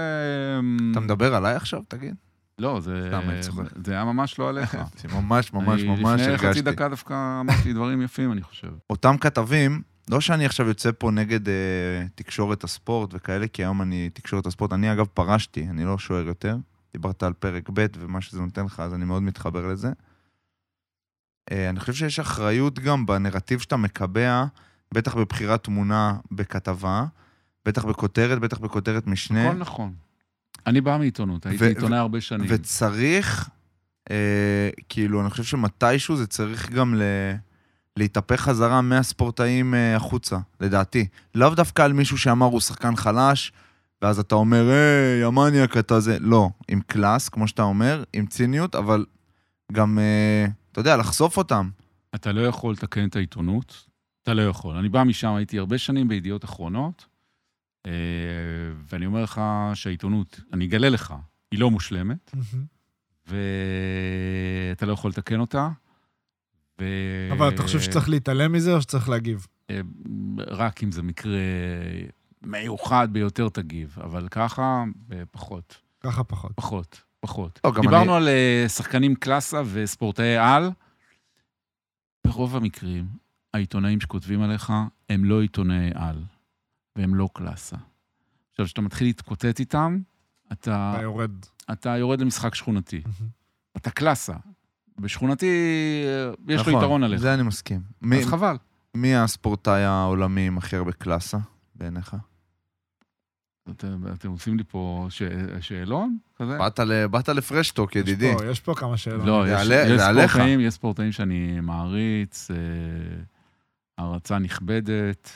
אתה 0.90 1.00
מדבר 1.00 1.34
עליי 1.34 1.54
עכשיו, 1.54 1.82
תגיד? 1.88 2.14
לא, 2.58 2.80
זה, 2.80 3.04
סתם, 3.08 3.30
אני 3.30 3.40
צוחק. 3.40 3.64
זה 3.84 3.92
היה 3.92 4.04
ממש 4.04 4.38
לא 4.38 4.48
עליך. 4.48 4.76
זה 5.00 5.08
ממש 5.08 5.52
ממש 5.52 5.82
ממש 5.82 6.20
לפני 6.20 6.38
חצי 6.38 6.46
הרגשתי. 6.46 6.62
דקה 6.62 6.88
דווקא 6.88 7.40
אמרתי 7.40 7.72
דברים 7.72 8.02
יפים, 8.02 8.32
אני 8.32 8.42
חושב. 8.42 8.68
אותם 8.90 9.16
כתבים, 9.20 9.82
לא 10.10 10.20
שאני 10.20 10.46
עכשיו 10.46 10.68
יוצא 10.68 10.90
פה 10.98 11.10
נגד 11.10 11.48
אה, 11.48 11.54
תקשורת 12.14 12.64
הספורט 12.64 13.10
וכאלה, 13.12 13.48
כי 13.48 13.62
היום 13.62 13.82
אני 13.82 14.10
תקשורת 14.10 14.46
הספורט. 14.46 14.72
אני 14.72 14.92
אגב 14.92 15.06
פרשתי, 15.06 15.66
אני 15.70 15.84
לא 15.84 15.98
שוער 15.98 16.26
יותר. 16.26 16.56
דיברת 16.92 17.22
על 17.22 17.32
פרק 17.32 17.70
ב' 17.72 17.86
ומה 17.98 18.20
שזה 18.20 18.40
נותן 18.40 18.64
לך, 18.64 18.80
אז 18.80 18.94
אני 18.94 19.04
מאוד 19.04 19.22
מתחבר 19.22 19.66
לזה. 19.66 19.92
אה, 21.52 21.70
אני 21.70 21.80
חושב 21.80 21.92
שיש 21.92 22.20
אחריות 22.20 22.78
גם 22.78 23.06
בנרטיב 23.06 23.60
שאתה 23.60 23.76
מקבע, 23.76 24.44
בטח 24.94 25.16
בבחירת 25.16 25.64
תמונה 25.64 26.16
בכתבה, 26.30 27.04
בטח 27.64 27.84
בכותרת, 27.84 28.38
בטח 28.38 28.58
בכותרת 28.58 29.06
משנה. 29.06 29.48
הכל 29.48 29.58
נכון. 29.58 29.94
אני 30.66 30.80
בא 30.80 30.96
מעיתונות, 30.98 31.46
הייתי 31.46 31.66
עיתונאי 31.66 31.98
הרבה 31.98 32.20
שנים. 32.20 32.46
וצריך, 32.48 33.48
אה, 34.10 34.70
כאילו, 34.88 35.20
אני 35.20 35.30
חושב 35.30 35.44
שמתישהו 35.44 36.16
זה 36.16 36.26
צריך 36.26 36.70
גם 36.70 36.94
ל... 36.94 37.02
להתהפך 37.98 38.40
חזרה 38.40 38.80
מהספורטאים 38.80 39.74
אה, 39.74 39.96
החוצה, 39.96 40.38
לדעתי. 40.60 41.06
לאו 41.34 41.54
דווקא 41.54 41.82
על 41.82 41.92
מישהו 41.92 42.18
שאמר 42.18 42.46
הוא 42.46 42.60
שחקן 42.60 42.96
חלש, 42.96 43.52
ואז 44.02 44.18
אתה 44.18 44.34
אומר, 44.34 44.68
היי, 44.68 45.24
המניאק 45.24 45.76
אתה 45.76 46.00
זה. 46.00 46.16
לא, 46.20 46.50
עם 46.68 46.80
קלאס, 46.80 47.28
כמו 47.28 47.48
שאתה 47.48 47.62
אומר, 47.62 48.04
עם 48.12 48.26
ציניות, 48.26 48.74
אבל 48.74 49.04
גם, 49.72 49.98
אה, 49.98 50.46
אתה 50.72 50.80
יודע, 50.80 50.96
לחשוף 50.96 51.36
אותם. 51.36 51.70
אתה 52.14 52.32
לא 52.32 52.40
יכול 52.40 52.72
לתקן 52.72 53.08
את 53.08 53.16
העיתונות, 53.16 53.84
אתה 54.22 54.34
לא 54.34 54.42
יכול. 54.42 54.76
אני 54.76 54.88
בא 54.88 55.04
משם, 55.04 55.34
הייתי 55.34 55.58
הרבה 55.58 55.78
שנים 55.78 56.08
בידיעות 56.08 56.44
אחרונות, 56.44 57.06
ואני 58.88 59.06
אומר 59.06 59.22
לך 59.22 59.40
שהעיתונות, 59.74 60.40
אני 60.52 60.64
אגלה 60.66 60.88
לך, 60.88 61.14
היא 61.52 61.60
לא 61.60 61.70
מושלמת, 61.70 62.34
ואתה 63.26 64.86
לא 64.86 64.92
יכול 64.92 65.10
לתקן 65.10 65.40
אותה. 65.40 65.68
ו... 66.80 66.84
אבל 67.32 67.48
אתה 67.48 67.62
חושב 67.62 67.80
שצריך 67.80 68.08
להתעלם 68.08 68.52
מזה 68.52 68.74
או 68.74 68.82
שצריך 68.82 69.08
להגיב? 69.08 69.46
אה, 69.70 69.80
רק 70.46 70.82
אם 70.82 70.92
זה 70.92 71.02
מקרה 71.02 71.38
מיוחד 72.42 73.08
ביותר 73.12 73.48
תגיב, 73.48 73.96
אבל 74.04 74.28
ככה, 74.28 74.84
אה, 75.12 75.22
פחות, 75.30 75.76
ככה 76.00 76.24
פחות. 76.24 76.52
פחות, 76.56 77.00
פחות. 77.20 77.60
לא, 77.64 77.72
דיברנו 77.80 77.98
אני- 78.16 78.16
על 78.16 78.28
אה, 78.28 78.64
שחקנים 78.68 79.14
קלאסה 79.14 79.62
וספורטאי 79.72 80.36
על. 80.36 80.70
ברוב 82.26 82.56
המקרים, 82.56 83.06
העיתונאים 83.54 84.00
שכותבים 84.00 84.42
עליך 84.42 84.72
הם 85.10 85.24
לא 85.24 85.40
עיתונאי 85.42 85.90
על, 85.94 86.22
והם 86.98 87.14
לא 87.14 87.28
קלאסה. 87.32 87.76
עכשיו, 88.50 88.66
כשאתה 88.66 88.80
מתחיל 88.80 89.06
להתקוטט 89.06 89.60
איתם, 89.60 89.98
אתה, 90.52 90.92
אתה 90.94 91.02
יורד. 91.02 91.30
אתה 91.72 91.96
יורד 91.96 92.20
למשחק 92.20 92.54
שכונתי. 92.54 93.02
אתה 93.76 93.90
קלאסה. 93.90 94.32
בשכונתי, 95.00 95.46
אה, 96.06 96.30
יש 96.54 96.60
לו 96.60 96.62
נכון, 96.68 96.74
יתרון 96.74 97.02
עליך. 97.04 97.20
זה 97.20 97.34
אני 97.34 97.42
מסכים. 97.42 97.80
מי, 98.02 98.18
אז 98.18 98.26
חבל. 98.26 98.56
מי 98.94 99.14
הספורטאי 99.16 99.82
העולמי 99.84 100.46
עם 100.46 100.58
הכי 100.58 100.76
הרבה 100.76 100.92
קלאסה, 100.92 101.38
בעיניך? 101.74 102.16
אתם, 103.70 104.02
אתם 104.14 104.30
עושים 104.30 104.56
לי 104.56 104.64
פה 104.68 105.06
ש... 105.10 105.22
שאלון 105.60 106.18
כזה? 106.36 106.58
באת 106.58 106.78
ל- 106.80 107.06
באת 107.06 107.28
לפרשטוק, 107.28 107.96
ידידי. 107.96 108.26
יש 108.26 108.34
פה- 108.38 108.46
יש 108.46 108.60
פה 108.60 108.74
כמה 108.74 108.96
שאלות. 108.96 109.26
לא. 109.26 109.44
ספורטאים, 109.98 110.60
יש 110.60 110.74
ספורטאים 110.74 111.12
שאני 111.12 111.60
מעריץ, 111.60 112.50
אה, 112.50 112.56
הערצה 113.98 114.38
נכבדת. 114.38 115.30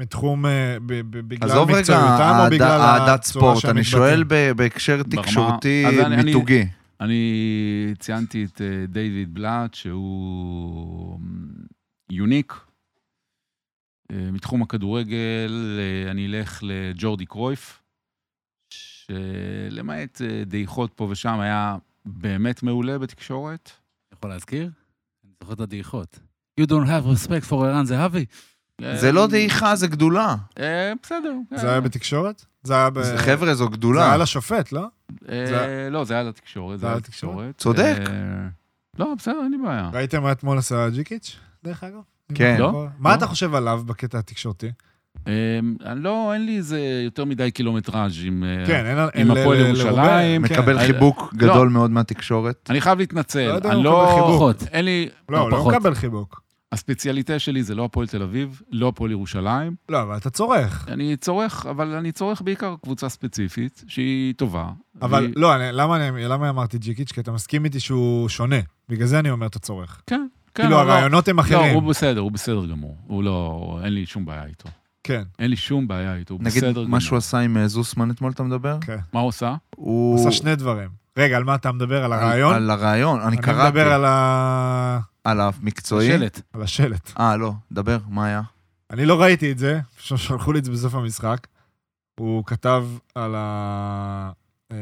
מתחום, 0.00 0.46
אה, 0.46 0.76
ב- 0.86 0.92
ב- 1.10 1.28
בגלל 1.28 1.50
עזוב 1.50 1.68
רגע, 1.70 1.78
מקצועיותם 1.78 2.36
או 2.44 2.50
בגלל 2.50 2.80
אהדת 2.80 3.20
הצורה 3.20 3.24
ספורט, 3.54 3.58
שהם 3.62 3.70
אני? 3.76 3.84
שואל 3.84 4.24
בהקשר 4.56 5.02
ברמה- 5.02 5.22
תקשורתי 5.22 5.84
אז 5.86 5.94
אני- 5.98 6.14
אני- 6.14 6.24
מיתוגי. 6.24 6.64
אני 7.00 7.94
ציינתי 7.98 8.44
את 8.44 8.60
אה, 8.60 8.86
דיוויד 8.88 9.34
בלאט, 9.34 9.74
שהוא 9.74 11.20
יוניק. 12.12 12.52
אה, 14.12 14.30
מתחום 14.32 14.62
הכדורגל, 14.62 15.78
אני 16.10 16.26
אלך 16.26 16.60
לג'ורדי 16.62 17.26
קרויף, 17.26 17.82
שלמעט 18.72 20.20
דעיכות 20.46 20.92
פה 20.94 21.04
ושם, 21.10 21.40
היה 21.40 21.76
באמת 22.04 22.62
מעולה 22.62 22.98
בתקשורת. 22.98 23.70
יכול 24.14 24.30
להזכיר? 24.30 24.70
אני 25.24 25.32
זוכר 25.40 25.52
את 25.54 25.60
הדעיכות. 25.60 26.18
You 26.60 26.64
don't 26.64 26.86
have 26.86 27.04
respect 27.16 27.50
for 27.50 27.54
ערן 27.54 27.84
זהבי? 27.84 28.24
זה 28.94 29.12
לא 29.12 29.26
דעיכה, 29.26 29.76
זה 29.76 29.86
גדולה. 29.86 30.34
אה, 30.60 30.92
בסדר. 31.02 31.32
זה 31.54 31.70
היה 31.70 31.80
בתקשורת? 31.80 32.44
זה 32.62 32.74
היה 32.74 32.90
ב... 32.90 33.02
זה- 33.02 33.18
חבר'ה, 33.18 33.54
זו 33.54 33.64
זה 33.64 33.70
גדולה. 33.70 34.06
היה 34.08 34.16
לשופט, 34.16 34.72
לא? 34.72 34.86
אה, 35.28 35.46
זה- 35.46 35.88
לא, 35.90 36.04
זה 36.04 36.14
היה 36.14 36.22
לתקשורת. 36.22 36.78
זה 36.80 36.86
היה 36.86 36.96
לתקשורת? 36.96 37.56
צודק. 37.58 37.96
אה, 38.08 38.12
לא, 38.98 39.14
בסדר, 39.18 39.40
אין 39.42 39.50
לי 39.50 39.58
בעיה. 39.66 39.90
ראיתם 39.92 40.22
מה 40.22 40.32
אתמול 40.32 40.58
עשה 40.58 40.88
ג'יקיץ', 40.90 41.36
דרך 41.64 41.84
אגב? 41.84 42.00
כן. 42.34 42.56
לא? 42.58 42.86
מה 42.98 43.10
לא. 43.10 43.14
אתה 43.14 43.26
חושב 43.26 43.54
עליו 43.54 43.82
בקטע 43.86 44.18
התקשורתי? 44.18 44.70
אה, 45.28 45.32
לא, 45.96 46.32
אין 46.34 46.46
לי 46.46 46.56
איזה 46.56 46.80
יותר 47.04 47.24
מדי 47.24 47.50
קילומטראז' 47.50 48.12
עם... 48.24 48.44
אה, 48.44 48.66
כן, 48.66 48.96
הפועל 49.30 49.58
ירושלים, 49.60 50.42
מקבל. 50.42 50.78
חיבוק 50.78 51.34
גדול 51.34 51.68
מאוד 51.68 51.90
מהתקשורת. 51.90 52.66
אני 52.70 52.80
חייב 52.80 52.98
להתנצל. 52.98 53.46
לא 53.46 53.70
אני 53.70 53.74
הוא 53.74 53.80
מקבל 53.82 53.84
לא... 53.84 54.52
אין 54.72 54.84
לי... 54.84 55.08
לא, 55.28 55.38
הוא 55.38 55.50
לא. 55.50 55.68
מקבל 55.68 55.94
חיבוק. 55.94 56.42
הספציאליטה 56.72 57.38
שלי 57.38 57.62
זה 57.62 57.74
לא 57.74 57.84
הפועל 57.84 58.06
תל 58.06 58.22
אביב, 58.22 58.62
לא 58.70 58.88
הפועל 58.88 59.10
ירושלים. 59.10 59.74
לא, 59.88 60.02
אבל 60.02 60.16
אתה 60.16 60.30
צורך. 60.30 60.88
אני 60.88 61.16
צורך, 61.16 61.66
אבל 61.66 61.94
אני 61.94 62.12
צורך 62.12 62.42
בעיקר 62.42 62.74
קבוצה 62.82 63.08
ספציפית, 63.08 63.84
שהיא 63.88 64.34
טובה. 64.34 64.68
אבל 65.02 65.22
והיא- 65.22 65.32
לא, 65.36 65.56
אני- 65.56 65.68
למה 65.72 66.08
אני- 66.08 66.24
למה 66.28 66.48
אמרתי 66.50 66.78
ג'יקיץ'? 66.78 67.12
כי 67.12 67.20
אתה 67.20 67.32
מסכים 67.32 67.64
איתי 67.64 67.80
שהוא 67.80 68.28
שונה. 68.28 68.56
בגלל 68.88 69.06
זה 69.06 69.18
אני 69.18 69.30
אומר 69.30 69.46
אתה 69.46 69.58
צורך. 69.58 70.02
כן, 70.06 70.26
כן. 70.54 70.62
כאילו, 70.62 70.70
לא- 70.70 70.80
הרעיונות 70.80 71.28
הם 71.28 71.36
לא, 71.36 71.40
אחרים. 71.42 71.74
הוא 71.74 71.82
בסדר, 71.82 72.20
הוא 72.20 72.32
בסדר 72.32 72.66
גמור. 72.66 72.96
הוא 73.06 73.22
לא... 73.24 73.78
אין 73.84 73.92
לי 73.92 74.06
שום 74.06 74.24
בעיה 74.24 74.44
איתו. 74.44 74.68
כן, 75.04 75.22
אין 75.38 75.50
לי 75.50 75.56
שום 75.56 75.88
בעיה 75.88 76.14
איתו, 76.16 76.34
הוא 76.34 76.40
נגיד, 76.42 76.56
בסדר 76.56 76.72
גמור. 76.72 76.88
מה 76.88 77.00
שהוא 77.00 77.16
עשה 77.18 77.38
עם 77.38 77.56
אה, 77.56 77.68
זוסמן 77.68 78.10
אתמול, 78.10 78.32
אתה 78.32 78.42
מדבר? 78.42 78.78
כן. 78.80 78.96
מה 79.12 79.20
הוא 79.20 79.28
עשה? 79.28 79.54
הוא... 79.76 80.20
עשה 80.20 80.32
שני 80.32 80.56
דברים. 80.56 80.99
רגע, 81.16 81.36
על 81.36 81.44
מה 81.44 81.54
אתה 81.54 81.72
מדבר? 81.72 82.04
על 82.04 82.12
הרעיון? 82.12 82.54
על 82.54 82.70
הרעיון, 82.70 83.20
אני 83.20 83.28
אני 83.28 83.36
קראתי. 83.36 83.68
מדבר 83.68 83.92
על 83.92 84.04
ה- 84.04 84.98
על 85.24 85.40
המקצועי. 85.40 86.08
שלט. 86.08 86.40
על 86.52 86.62
השלט. 86.62 87.12
אה, 87.20 87.36
לא, 87.36 87.52
דבר, 87.72 87.98
מה 88.08 88.26
היה? 88.26 88.42
אני 88.90 89.06
לא 89.06 89.20
ראיתי 89.22 89.52
את 89.52 89.58
זה, 89.58 89.80
פשוט 89.96 90.18
שלחו 90.18 90.52
לי 90.52 90.58
את 90.58 90.64
זה 90.64 90.70
בסוף 90.72 90.94
המשחק. 90.94 91.46
הוא 92.20 92.44
כתב 92.46 92.86
על 93.14 93.34
ה... 93.36 94.30
אה, 94.72 94.76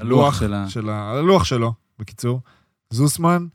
הלוח. 0.00 0.40
של 0.68 0.88
ה... 0.90 1.10
על 1.10 1.18
הלוח 1.18 1.44
שלו, 1.44 1.72
בקיצור. 1.98 2.40
זוסמן, 2.90 3.46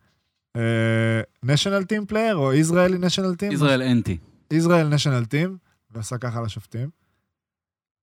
national 1.45 1.83
team 1.91 2.11
player 2.11 2.33
או 2.33 2.53
ישראלי 2.53 2.97
national 2.97 3.35
team? 3.49 3.53
ישראל 3.53 3.81
אנטי. 3.81 4.17
ישראל 4.51 4.93
national 4.93 5.25
team, 5.25 5.49
ועשה 5.91 6.17
ככה 6.17 6.41
לשופטים. 6.41 6.89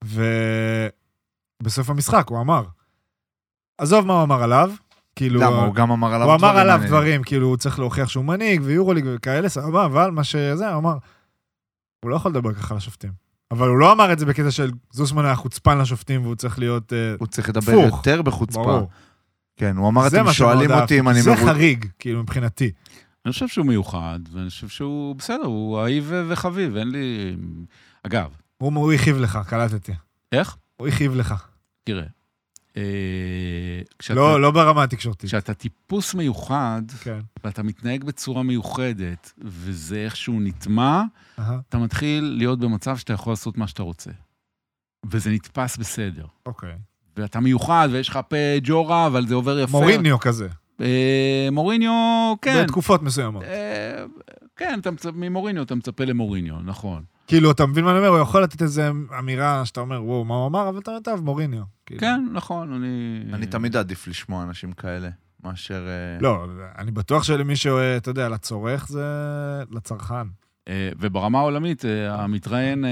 ובסוף 0.05 1.91
המשחק 1.91 2.27
הוא 2.29 2.41
אמר, 2.41 2.65
עזוב 3.81 4.07
מה 4.07 4.15
הוא 4.15 4.23
אמר 4.23 4.43
עליו, 4.43 4.71
כאילו... 5.17 5.41
למה, 5.41 5.65
הוא 5.65 5.75
גם 5.75 5.91
אמר 5.91 6.15
עליו 6.15 6.27
הוא 6.27 6.35
אמר 6.35 6.59
עליו. 6.59 6.81
דברים, 6.87 7.23
כאילו 7.23 7.47
הוא 7.47 7.57
צריך 7.57 7.79
להוכיח 7.79 8.09
שהוא 8.09 8.25
מנהיג 8.25 8.61
ויורוליג 8.65 9.05
וכאלה, 9.15 9.49
סבבה, 9.49 9.85
אבל 9.85 10.11
מה 10.11 10.25
שזה, 10.25 10.69
הוא 10.69 10.79
אמר, 10.79 10.97
הוא 12.05 12.11
לא 12.11 12.17
יכול 12.17 12.31
לדבר 12.31 12.55
ככה 12.55 12.75
לשופטים. 12.75 13.11
אבל 13.51 13.69
הוא 13.69 13.79
לא 13.79 13.93
אמר 13.93 14.13
את 14.13 14.19
זה 14.19 14.27
בקטע 14.27 14.51
של 14.51 14.71
זוסמן 14.93 15.25
היה 15.25 15.35
חוצפן 15.35 15.79
לשופטים 15.79 16.23
והוא 16.23 16.35
צריך 16.35 16.59
להיות... 16.59 16.93
אה, 16.93 17.15
הוא 17.19 17.27
צריך 17.27 17.49
לדבר 17.49 17.73
הפוך. 17.73 17.97
יותר 17.97 18.23
בחוצפה. 18.23 18.63
ברור. 18.63 18.89
כן, 19.57 19.77
הוא 19.77 19.89
אמר, 19.89 20.09
זה 20.09 20.21
אתם 20.21 20.33
שואלים 20.33 20.71
אותי 20.71 20.99
אם 20.99 21.09
אני 21.09 21.23
זה. 21.23 21.37
חריג, 21.37 21.87
כאילו, 21.99 22.23
מבחינתי. 22.23 22.71
אני 23.25 23.33
חושב 23.33 23.49
שהוא 23.49 23.67
מיוחד, 23.67 24.21
ואני 24.33 24.49
חושב 24.49 24.69
שהוא 24.69 25.17
בסדר, 25.17 25.45
הוא 25.45 25.81
אהיב 25.81 26.05
ו- 26.09 26.25
וחביב, 26.29 26.77
אין 26.77 26.91
לי... 26.91 27.37
אגב, 28.07 28.31
הוא 28.59 28.73
הוא 28.75 28.93
הכאיב 28.93 29.19
לך, 29.19 29.39
קלטתי. 29.47 29.93
איך? 30.33 30.57
הוא 30.77 30.89
הכאיב 30.89 31.15
לך. 31.15 31.35
תראה, 31.85 32.03
אה, 32.03 32.09
כשאתה, 33.99 34.15
לא, 34.15 34.41
לא 34.41 34.51
ברמה 34.51 34.83
התקשורתית. 34.83 35.31
כשאתה 35.31 35.55
טיפוס 35.55 36.15
מיוחד, 36.15 36.83
כן. 37.03 37.21
ואתה 37.45 37.63
מתנהג 37.63 38.05
בצורה 38.05 38.43
מיוחדת, 38.43 39.33
וזה 39.39 39.97
איכשהו 39.97 40.41
נטמע, 40.41 41.03
אהה, 41.39 41.59
אתה 41.69 41.79
מתחיל 41.79 42.35
להיות 42.39 42.59
במצב 42.59 42.97
שאתה 42.97 43.13
יכול 43.13 43.33
לעשות 43.33 43.59
מה 43.59 43.67
שאתה 43.67 43.83
רוצה. 43.83 44.11
וזה 45.07 45.31
נתפס 45.31 45.77
בסדר. 45.77 46.27
אוקיי. 46.47 46.75
ואתה 47.17 47.41
מיוחד, 47.41 47.89
ויש 47.93 48.09
לך 48.09 48.19
פה 48.29 48.37
ג'ורה, 48.63 49.07
אבל 49.07 49.27
זה 49.27 49.35
עובר 49.35 49.59
יפה. 49.59 49.79
מוריניו 49.79 50.19
כזה. 50.19 50.49
אה, 50.81 51.49
מוריניו, 51.53 52.35
כן. 52.43 52.63
בתקופות 52.65 53.03
מסוימות. 53.03 53.43
אה, 53.43 54.05
כן, 54.57 54.79
אתה 54.81 54.91
מצפ... 54.91 55.11
ממוריניו 55.15 55.63
אתה 55.63 55.75
מצפה 55.75 56.05
למוריניו, 56.05 56.55
נכון. 56.65 57.03
כאילו, 57.31 57.51
אתה 57.51 57.67
מבין 57.67 57.85
מה 57.85 57.91
אני 57.91 57.99
אומר? 57.99 58.09
הוא 58.09 58.19
יכול 58.19 58.43
לתת 58.43 58.63
איזו 58.63 58.83
אמירה 59.19 59.65
שאתה 59.65 59.81
אומר, 59.81 60.05
וואו, 60.05 60.25
מה 60.25 60.35
הוא 60.35 60.47
אמר, 60.47 60.69
אבל 60.69 60.79
אתה 60.79 60.91
טוב, 61.05 61.25
מוריניו. 61.25 61.63
כאילו. 61.87 62.01
כן, 62.01 62.27
נכון, 62.33 62.73
אני... 62.73 63.21
אני 63.33 63.47
תמיד 63.47 63.77
אעדיף 63.77 64.09
לשמוע 64.09 64.43
אנשים 64.43 64.73
כאלה, 64.73 65.09
מאשר... 65.45 65.87
אה, 65.89 66.21
לא, 66.21 66.47
אני 66.79 66.91
בטוח 66.91 67.23
שלמי 67.23 67.57
שאתה 67.57 68.11
יודע, 68.11 68.29
לצורך 68.29 68.89
זה 68.89 69.05
לצרכן. 69.71 70.27
אה, 70.69 70.91
וברמה 70.99 71.39
העולמית, 71.39 71.85
אה, 71.85 72.15
המתראיין 72.23 72.85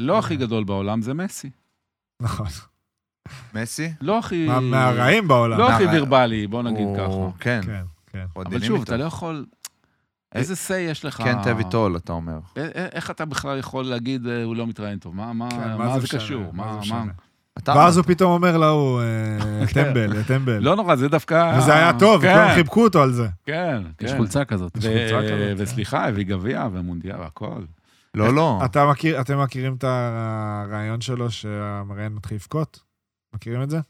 לא 0.00 0.18
הכי 0.18 0.36
גדול 0.36 0.64
בעולם 0.64 1.02
זה 1.02 1.14
מסי. 1.14 1.50
נכון. 2.22 2.46
מסי? 3.54 3.92
לא 4.00 4.18
הכי... 4.18 4.46
מה- 4.46 4.60
מהרעים 4.60 5.28
בעולם. 5.28 5.58
לא 5.58 5.72
הכי 5.72 5.86
וירבלי, 5.86 6.46
בוא 6.46 6.62
נגיד 6.62 6.86
ככה. 6.96 7.12
כן. 7.40 7.60
כן, 7.64 7.82
כן. 8.06 8.24
אבל 8.36 8.60
שוב. 8.62 8.82
אתה 8.82 8.96
לא 8.96 9.04
יכול... 9.04 9.46
איזה 10.34 10.54
say 10.54 10.74
יש 10.74 11.04
לך? 11.04 11.16
כן, 11.16 11.42
תביא 11.42 11.64
טול, 11.70 11.96
אתה 11.96 12.12
אומר. 12.12 12.38
איך 12.92 13.10
אתה 13.10 13.24
בכלל 13.24 13.58
יכול 13.58 13.84
להגיד, 13.84 14.26
אה, 14.26 14.42
הוא 14.44 14.56
לא 14.56 14.66
מתראיין 14.66 14.98
טוב? 14.98 15.14
מה- 15.16 15.48
כן, 15.50 16.00
זה? 16.00 16.16
קשור? 16.16 16.44
מה 16.52 16.72
זה 16.72 16.78
משנה? 16.78 17.12
ואז 17.66 17.96
הוא. 17.96 18.04
פתאום 18.04 18.32
אומר 18.32 18.56
להוא, 18.58 19.00
אה, 19.00 19.66
כן. 19.74 19.84
טמבל, 19.84 20.22
טמבל. 20.22 20.58
לא 20.58 20.76
נורא, 20.76 20.96
זה 20.96 21.08
דווקא... 21.08 21.56
וזה 21.58 21.74
היה 21.74 21.98
טוב, 21.98 22.22
כן, 22.22 22.34
כולם 22.34 22.54
חיבקו 22.54 22.84
אותו 22.84 23.02
על 23.02 23.12
זה. 23.12 23.28
כן, 23.44 23.82
כן. 23.98 24.06
יש 24.06 24.12
חולצה 24.16 24.44
כזאת, 24.44 24.78
כן. 24.82 25.54
וסליחה, 25.56 26.08
הביא 26.08 26.24
גביע 26.24 26.68
ומונדיאל 26.72 27.20
והכל. 27.20 27.62
לא, 28.14 28.34
לא. 28.34 28.60
אתם 29.20 29.42
מכירים 29.42 29.74
את 29.74 29.84
הרעיון 29.84 31.00
שלו 31.00 31.30
שהמראיין 31.30 32.12
מתחיל 32.12 32.34
לבכות? 32.36 32.82
מכירים 33.34 33.62
את 33.62 33.70
זה? 33.70 33.80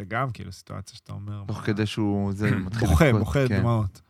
זה 0.00 0.04
גם 0.08 0.30
כאילו 0.30 0.52
סיטואציה 0.52 0.96
שאתה 0.96 1.12
אומר... 1.12 1.42
תוך 1.46 1.58
כדי 1.58 1.86
שהוא 1.86 2.32
בוכה, 2.80 3.12
בוכה 3.12 3.48
כן. 3.48 3.60
דמעות. 3.60 4.00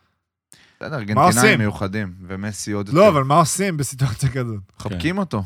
בסדר? 0.81 0.97
ארגנטינאים 0.97 1.59
מיוחדים, 1.59 2.15
ומסי 2.27 2.73
עוד 2.73 2.89
יותר. 2.89 2.99
לא, 2.99 3.09
אבל 3.09 3.25
מה 3.25 3.35
עושים 3.35 3.77
בסיטואציה 3.77 4.29
כזאת? 4.29 4.61
מחבקים 4.81 5.19
אותו. 5.19 5.43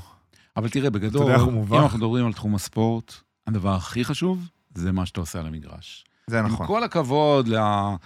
אבל 0.57 0.68
תראה, 0.68 0.91
בגדול? 0.91 1.32
אם 1.32 1.74
אנחנו 1.74 1.99
מדברים 1.99 2.26
על 2.26 2.32
תחום 2.32 2.55
הספורט, 2.55 3.14
הדבר 3.47 3.74
הכי 3.74 4.05
חשוב 4.05 4.49
זה 4.74 4.93
מה 4.93 5.07
שאתה 5.07 5.20
עושה 5.20 5.41
על 5.41 5.47
המגרש. 5.47 6.05
זה 6.26 6.39
עם 6.39 6.47
נכון. 6.47 6.66
כל 6.66 6.85
הכבוד 6.85 7.49
למה. 7.49 7.97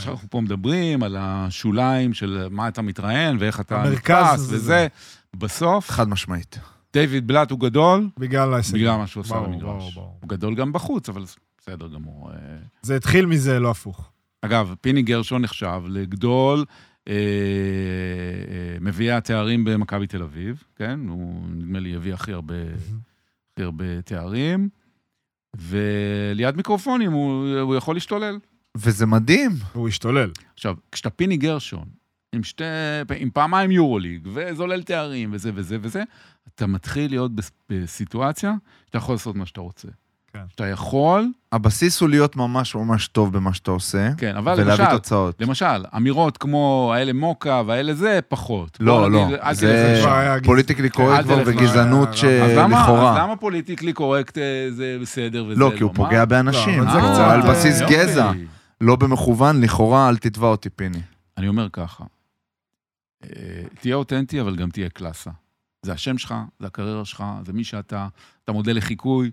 שאנחנו 0.00 0.30
פה 0.30 0.40
מדברים, 0.40 1.02
על 1.02 1.16
השוליים 1.20 2.14
של 2.14 2.48
מה 2.50 2.68
אתה 2.68 2.82
מתראיין 2.82 3.36
ואיך 3.40 3.60
אתה 3.60 3.82
זה 4.36 4.44
וזה, 4.44 4.58
זה. 4.58 4.86
בסוף, 5.36 5.90
חד 5.90 6.08
משמעית. 6.08 6.58
דיוויד 6.92 7.26
בלאט 7.26 7.50
הוא 7.50 7.60
גדול, 7.60 8.08
בגלל 8.18 8.54
ההישג. 8.54 8.74
בגלל 8.74 8.96
מה 8.96 9.06
שהוא 9.06 9.20
עושה 9.20 9.36
על 9.38 9.44
המגרש. 9.44 9.94
הוא 9.94 10.28
גדול 10.28 10.54
גם 10.54 10.72
בחוץ, 10.72 11.08
אבל 11.08 11.24
בסדר 11.58 11.88
גמור. 11.88 12.30
אה. 12.30 12.36
זה 12.82 12.96
התחיל 12.96 13.26
מזה, 13.26 13.60
לא 13.60 13.70
הפוך. 13.70 14.10
אגב, 14.42 14.74
פיני 14.80 15.02
גרשון 15.02 15.42
נחשב 15.42 15.82
לגדול 15.88 16.64
אה, 17.08 17.14
אה, 17.14 18.76
מביאי 18.80 19.10
התארים 19.12 19.64
במכבי 19.64 20.06
תל 20.06 20.22
אביב, 20.22 20.62
כן? 20.76 21.00
הוא 21.08 21.42
נדמה 21.50 21.78
לי 21.80 21.94
הביא 21.96 22.14
הכי 22.14 22.32
הרבה, 22.32 22.54
הכי 23.52 23.62
הרבה 23.62 24.02
תארים, 24.02 24.68
וליד 25.56 26.56
מיקרופונים 26.56 27.12
הוא, 27.12 27.58
הוא 27.60 27.76
יכול 27.76 27.96
להשתולל. 27.96 28.38
וזה 28.76 29.06
מדהים. 29.06 29.50
והוא 29.74 29.88
השתולל. 29.88 30.30
עכשיו, 30.54 30.76
כשאתה 30.92 31.10
פיני 31.10 31.36
גרשון, 31.36 31.84
עם 32.32 32.42
שתי, 32.42 32.64
עם 33.16 33.30
פעמיים 33.30 33.70
יורוליג, 33.70 34.28
וזולל 34.32 34.82
תארים, 34.82 35.30
וזה 35.32 35.50
וזה 35.54 35.76
וזה, 35.80 36.02
אתה 36.54 36.66
מתחיל 36.66 37.10
להיות 37.10 37.34
בס- 37.34 37.50
בסיטואציה 37.68 38.54
שאתה 38.86 38.98
יכול 38.98 39.14
לעשות 39.14 39.36
מה 39.36 39.46
שאתה 39.46 39.60
רוצה. 39.60 39.88
כן. 40.32 40.40
שאתה 40.48 40.66
יכול, 40.66 41.28
הבסיס 41.52 42.00
הוא 42.00 42.08
להיות 42.08 42.36
ממש 42.36 42.74
ממש 42.74 43.08
טוב 43.08 43.32
במה 43.32 43.54
שאתה 43.54 43.70
עושה, 43.70 44.10
כן, 44.18 44.36
אבל 44.36 44.54
ולהביא 44.58 44.84
למשל, 44.84 44.96
תוצאות. 44.96 45.40
למשל, 45.40 45.84
אמירות 45.96 46.38
כמו 46.38 46.92
האלה 46.94 47.12
מוקה 47.12 47.62
והאלה 47.66 47.94
זה, 47.94 48.18
פחות. 48.28 48.76
לא, 48.80 49.10
לא. 49.10 49.26
אל 49.42 49.54
זה 49.54 50.00
גז- 50.42 50.46
politically 50.46 50.90
correct 50.90 51.24
כבר. 51.24 51.42
וגזענות 51.46 52.08
אז 52.08 52.24
למה- 52.24 52.44
אז 52.44 52.58
למה, 52.58 52.78
שלכאורה. 52.80 53.36
politically 53.40 53.92
correct 53.92 54.38
אה, 54.38 54.42
זה 54.70 54.98
בסדר 55.02 55.44
וזה 55.48 55.60
לא, 55.60 55.72
כי 55.76 55.82
הוא? 55.82 55.94
פוגע 55.94 56.24
באנשים. 56.24 56.84
קצת, 56.84 56.94
על 57.18 57.42
אה, 57.42 57.50
בסיס 57.50 57.80
יופי. 57.80 57.94
גזע. 57.94 58.32
לא 58.80 58.96
במכוון, 58.96 59.60
לכאורה, 59.60 60.08
אל 60.08 60.16
תתבע 60.16 60.46
אותי, 60.46 60.70
פיני. 60.70 61.00
אני 61.38 61.48
אומר 61.48 61.68
ככה, 61.72 62.04
אה, 63.24 63.28
תהיה 63.80 63.94
אותנטי, 63.94 64.40
אבל 64.40 64.56
גם 64.56 64.70
תהיה 64.70 64.88
קלאסה. 64.88 65.30
זה 65.82 65.92
השם 65.92 66.18
שלך, 66.18 66.34
זה 66.60 66.66
הקריירה 66.66 67.04
שלך, 67.04 67.24
זה 67.46 67.52
מי 67.52 67.64
שאתה, 67.64 68.06
אתה 68.44 68.52
מודל 68.52 68.76
לחיקוי. 68.76 69.30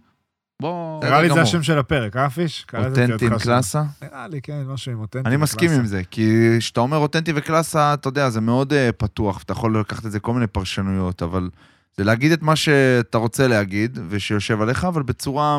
בוא... 0.62 1.06
נראה 1.06 1.22
לי 1.22 1.30
זה. 1.30 1.42
השם 1.42 1.64
של 1.64 1.78
הפרק, 1.80 2.18
אה, 2.18 2.30
פיש? 2.30 2.66
קלטתי 2.66 3.02
אותנטי 3.02 3.26
עם 3.26 3.34
אותך 3.34 3.44
שם. 3.44 3.50
קלאסה? 3.50 3.84
נראה 4.02 4.28
לי, 4.28 4.42
כן, 4.42 4.64
משהו 4.68 4.92
עם 4.92 5.00
אותנטי. 5.00 5.30
אני 5.30 5.38
מסכים. 5.38 5.72
עם 5.72 5.86
זה, 5.86 6.02
כי 6.12 6.56
כשאתה 6.60 6.80
אומר 6.80 6.98
אותנטי 6.98 7.32
וקלאסה, 7.36 7.94
אתה 7.94 8.08
יודע, 8.08 8.30
זה 8.30 8.42
מאוד 8.42 8.74
אה, 8.74 8.92
פתוח, 8.92 9.38
ואתה 9.40 9.52
יכול 9.52 9.80
לקחת 9.80 10.06
את 10.06 10.12
זה 10.12 10.20
כל 10.20 10.34
מיני 10.34 10.48
פרשנויות, 10.48 11.24
אבל 11.24 11.50
זה 11.98 12.04
להגיד 12.04 12.32
את 12.32 12.42
מה 12.42 12.56
שאתה 12.56 13.18
רוצה 13.18 13.48
להגיד, 13.48 14.00
ושיושב 14.10 14.62
עליך, 14.62 14.86
אבל 14.86 15.04
בצורה 15.04 15.58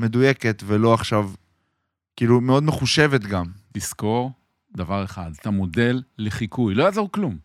מדויקת, 0.00 0.62
ולא 0.66 0.94
עכשיו, 0.94 1.30
כאילו, 2.16 2.40
מאוד 2.40 2.62
מחושבת 2.62 3.20
גם. 3.20 3.46
תזכור 3.72 4.32
דבר 4.76 5.04
אחד, 5.04 5.30
אתה 5.40 5.50
מודל 5.50 6.02
לחיקוי, 6.18 6.74
לא 6.74 6.84
יעזור 6.84 7.12
כלום. 7.12 7.36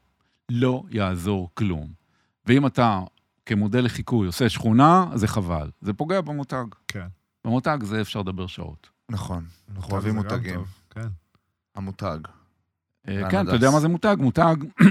לא 0.50 0.84
יעזור 0.90 1.50
כלום. 1.54 1.88
ואם 2.46 2.66
אתה 2.66 3.00
כמודל 3.46 3.86
לחיקוי 3.86 4.28
עושה 4.28 4.50
שכונה, 4.50 5.06
זה 5.16 5.28
חבל. 5.28 5.70
זה 5.82 5.94
פוגע 5.94 6.22
במותג. 6.22 6.66
כן. 6.88 7.08
במותג 7.46 7.78
זה 7.84 8.02
אפשר 8.02 8.20
לדבר 8.20 8.48
שעות. 8.48 8.90
נכון, 9.10 9.46
אנחנו 9.70 9.82
מותג 9.82 9.92
אוהבים 9.94 10.16
מותגים. 10.16 10.64
כן. 10.90 11.08
המותג. 11.76 12.20
אה, 13.08 13.30
כן. 13.32 13.48
אתה 13.48 13.56
יודע 13.56 13.72
מה 13.72 13.80
זה 13.80 13.88
מותג? 13.88 14.16
מותג, 14.20 14.56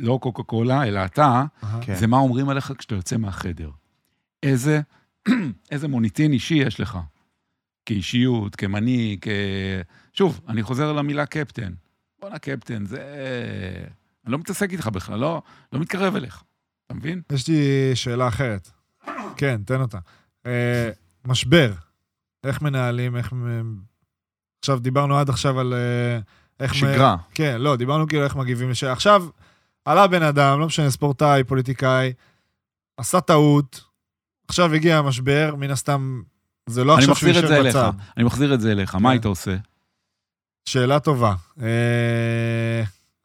לא 0.00 0.18
קוקה 0.22 0.42
קולה, 0.42 0.84
אלא 0.84 1.04
אתה. 1.04 1.44
כן. 1.80 1.94
זה 1.94 2.06
מה 2.06 2.16
אומרים 2.16 2.48
עליך 2.48 2.72
כשאתה 2.78 2.94
יוצא 2.94 3.16
מהחדר. 3.16 3.70
איזה, 4.42 4.80
איזה 5.70 5.88
מוניטין 5.88 6.32
אישי 6.32 6.54
יש 6.54 6.80
לך. 6.80 6.98
כאישיות, 7.86 8.56
כמנהיג, 8.56 9.18
כ... 9.22 9.28
שוב, 10.12 10.40
אני 10.48 10.62
חוזר 10.62 10.92
למילה 10.92 11.26
קפטן. 11.26 11.72
בואנה, 12.20 12.38
קפטן, 12.38 12.86
זה... 12.86 13.02
אני 14.24 14.32
לא 14.32 14.38
מתעסק 14.38 14.72
איתך 14.72 14.86
בכלל, 14.86 15.18
לא, 15.18 15.42
לא 15.72 15.80
מתקרב 15.80 16.16
אליך. 16.16 16.42
אתה 16.86 16.94
מבין? 16.94 17.22
יש 17.32 17.48
לי 17.48 17.60
שאלה 17.94 18.28
אחרת. 18.28 18.70
כן, 19.36 19.60
תן 19.66 19.80
אותה. 19.80 19.98
אה, 20.46 20.90
משבר, 21.24 21.72
איך 22.44 22.62
מנהלים, 22.62 23.16
איך... 23.16 23.32
עכשיו, 24.60 24.78
דיברנו 24.78 25.18
עד 25.18 25.28
עכשיו 25.30 25.60
על... 25.60 25.74
אה, 25.74 26.18
איך... 26.60 26.72
מ- 26.72 26.74
שגרה. 26.74 27.16
כן, 27.34 27.56
לא, 27.60 27.76
דיברנו 27.76 28.06
כאילו 28.06 28.24
איך 28.24 28.36
מגיבים 28.36 28.70
לשאלה. 28.70 28.92
עכשיו, 28.92 29.26
עלה 29.84 30.06
בן 30.06 30.22
אדם, 30.22 30.60
לא 30.60 30.66
משנה, 30.66 30.90
ספורטאי, 30.90 31.44
פוליטיקאי, 31.44 32.12
עשה 32.96 33.20
טעות, 33.20 33.84
עכשיו 34.48 34.74
הגיע 34.74 34.98
המשבר, 34.98 35.54
מן 35.58 35.70
הסתם, 35.70 36.22
זה 36.66 36.84
לא 36.84 36.98
עכשיו 36.98 37.16
שהוא 37.16 37.28
יושב. 37.28 37.68
בצד. 37.68 37.90
אני 38.16 38.24
מחזיר 38.24 38.54
את 38.54 38.60
זה 38.60 38.72
אליך, 38.72 38.94
מה 38.94 39.00
כן. 39.00 39.06
היית 39.06 39.24
עושה? 39.24 39.56
שאלה 40.68 41.00
טובה. 41.00 41.34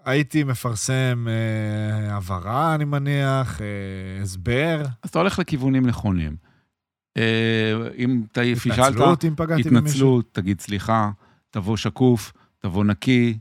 אה, 0.07 0.11
הייתי 0.11 0.43
מפרסם 0.43 1.27
אה, 1.27 2.15
הבהרה, 2.15 2.75
אני 2.75 2.85
מניח, 2.85 3.61
אה, 3.61 4.21
הסבר, 4.21 4.83
אז 5.03 5.09
אתה 5.09 5.19
הולך 5.19 5.39
לכיוונים 5.39 5.85
נכונים. 5.85 6.35
אה, 7.17 7.73
אם 7.97 8.21
אתה 8.31 8.41
פישלת, 8.61 8.79
התנצלות 8.79 9.25
אם 9.25 9.35
פגעתי 9.35 9.63
במישהו. 9.63 9.77
התנצלות, 9.77 10.25
תגיד 10.31 10.61
סליחה, 10.61 11.11
תבוא 11.49 11.77
שקוף, 11.77 12.33
תבוא 12.59 12.83
נקי, 12.83 13.37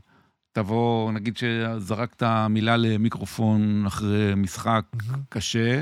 תבוא, 0.51 1.11
נגיד 1.11 1.37
שזרקת 1.37 2.23
מילה 2.49 2.77
למיקרופון 2.77 3.83
אחרי 3.87 4.35
משחק 4.35 4.85
מהמם. 4.93 5.21
קשה, 5.29 5.81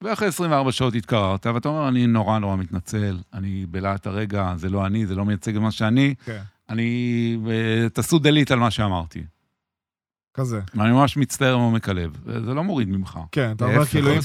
ואחרי 0.00 0.28
24 0.28 0.72
שעות 0.72 0.94
התקררת, 0.94 1.46
ואתה 1.46 1.68
אומר, 1.68 1.88
אני 1.88 2.06
נורא 2.06 2.38
נורא 2.38 2.56
מתנצל, 2.56 3.18
אני 3.34 3.66
בלהט 3.70 4.06
הרגע, 4.06 4.54
זה 4.56 4.68
לא 4.68 4.86
אני, 4.86 5.06
זה 5.06 5.14
לא 5.14 5.24
מייצג 5.24 5.56
את 5.56 5.62
מה 5.62 5.70
שאני, 5.70 6.14
כן, 6.24 6.42
אני... 6.68 7.38
אה, 7.50 7.88
תעשו 7.88 8.18
דלית 8.18 8.50
על 8.50 8.58
מה 8.58 8.70
שאמרתי. 8.70 9.24
כזה. 10.34 10.60
אני 10.80 10.92
ממש 10.92 11.16
מצטער 11.16 11.58
מעומק 11.58 11.88
הלב, 11.88 12.16
זה 12.26 12.54
לא 12.54 12.64
מוריד 12.64 12.88
ממך. 12.88 13.18
כן, 13.32 13.52
אתה 13.56 13.64
אומר 13.64 13.84
כאילו, 13.84 14.12
אם. 14.12 14.18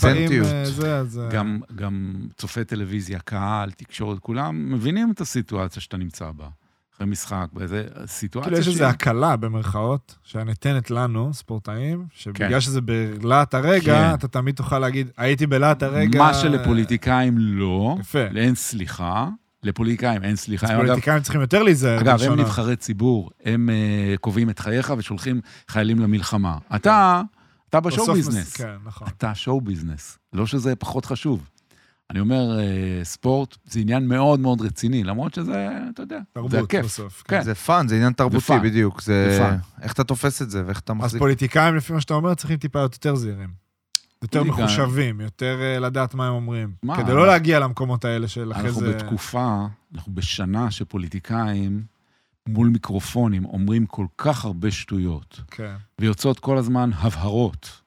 אה, 0.43 0.65
זה, 0.65 0.97
אז... 0.97 1.19
אה, 1.19 1.29
גם, 1.29 1.59
גם 1.75 2.15
צופי 2.37 2.65
טלוויזיה, 2.65 3.19
קהל, 3.19 3.71
תקשורת, 3.71 4.19
כולם 4.19 4.71
מבינים 4.73 5.11
את 5.11 5.21
הסיטואציה 5.21 5.81
שאתה 5.81 5.97
נמצא 5.97 6.31
בה. 6.31 6.47
אחרי 6.97 7.07
משחק, 7.07 7.47
באיזה 7.53 7.83
סיטואציה 8.05 8.49
כאילו 8.49 8.61
יש 8.61 8.67
איזו 8.67 8.85
הקלה 8.85 9.35
במרכאות, 9.35 10.17
שניתנת 10.23 10.91
לנו, 10.91 11.33
ספורטאים, 11.33 12.05
שבגלל 12.13 12.49
כן. 12.49 12.61
שזה 12.61 12.81
בלהט 12.81 13.53
הרגע, 13.53 14.09
כן. 14.09 14.13
אתה 14.13 14.27
תמיד 14.27 14.55
תוכל 14.55 14.79
להגיד, 14.79 15.09
הייתי 15.17 15.47
בלהט 15.47 15.83
הרגע... 15.83 16.19
מה 16.19 16.33
שלפוליטיקאים 16.33 17.37
לא, 17.37 17.97
יפה. 17.99 18.25
אין 18.35 18.55
סליחה, 18.55 19.27
לפוליטיקאים 19.67 20.23
אין 20.23 20.35
סליחה. 20.35 20.65
אז 20.67 20.71
אגב, 20.71 20.81
פוליטיקאים 20.85 21.21
צריכים 21.21 21.41
יותר 21.41 21.63
להיזהר. 21.63 21.99
אגב, 21.99 22.21
הם 22.21 22.39
נבחרי 22.39 22.75
ציבור, 22.75 23.29
הם 23.45 23.69
uh, 23.69 24.17
קובעים 24.19 24.49
את 24.49 24.59
חייך 24.59 24.93
ושולחים 24.97 25.41
חיילים 25.67 25.99
למלחמה. 25.99 26.57
אתה, 26.75 27.21
אתה 27.69 27.79
בשואו 27.79 28.13
ביזנס. 28.13 28.35
מס- 28.35 28.55
כן, 28.55 28.75
נכון. 28.85 29.07
אתה 29.17 29.35
שואו 29.35 29.61
ביזנס. 29.61 30.17
לא 30.33 30.45
שזה 30.45 30.75
פחות 30.75 31.05
חשוב. 31.05 31.49
אני 32.11 32.19
אומר, 32.19 32.59
אה, 32.59 32.65
ספורט 33.03 33.57
זה 33.65 33.79
עניין 33.79 34.07
מאוד 34.07 34.39
מאוד 34.39 34.61
רציני, 34.61 35.03
למרות 35.03 35.33
שזה, 35.33 35.67
אתה 35.93 36.01
יודע, 36.03 36.17
זה 36.17 36.23
תרבות 36.33 36.53
הכיף. 36.53 36.85
בסוף. 36.85 37.23
כן. 37.27 37.41
זה 37.41 37.55
fun, 37.55 37.87
זה 37.87 37.95
עניין 37.95 38.13
תרבותי. 38.13 38.53
בדיוק. 38.63 39.01
זה 39.01 39.27
זה 39.31 39.37
fun. 39.39 39.57
איך 39.81 39.93
אתה 39.93 40.03
תופס 40.03 40.41
את 40.41 40.49
זה 40.49 40.63
ואיך 40.65 40.79
אתה 40.79 40.93
אז 40.93 40.97
מחזיק. 40.99 41.19
פוליטיקאים, 41.19 41.75
לפי 41.75 41.93
מה 41.93 42.01
שאתה 42.01 42.13
אומר, 42.13 42.33
צריכים 42.33 42.57
טיפה 42.57 42.79
יותר 42.79 43.15
זהירים. 43.15 43.66
יותר. 44.21 44.43
מחושבים, 44.43 45.21
יותר 45.21 45.59
אה, 45.61 45.79
לדעת 45.79 46.13
מה 46.13 46.27
הם 46.27 46.33
אומרים. 46.33 46.71
מה? 46.83 46.97
כדי 46.97 47.13
לא 47.13 47.27
להגיע 47.27 47.59
למקומות 47.59 48.05
האלה 48.05 48.27
של 48.27 48.51
אחרי 48.51 48.67
אנחנו 48.67 48.79
זה... 48.79 48.93
בתקופה, 48.93 49.65
אנחנו 49.95 50.15
בשנה 50.15 50.71
שפוליטיקאים 50.71 51.83
מול 52.47 52.67
מיקרופונים 52.67 53.45
אומרים 53.45 53.85
כל 53.85 54.05
כך 54.17 54.45
הרבה 54.45 54.71
שטויות, 54.71 55.41
כן. 55.51 55.75
ויוצאות 56.01 56.39
כל 56.39 56.57
הזמן 56.57 56.89
הבהרות. 56.93 57.81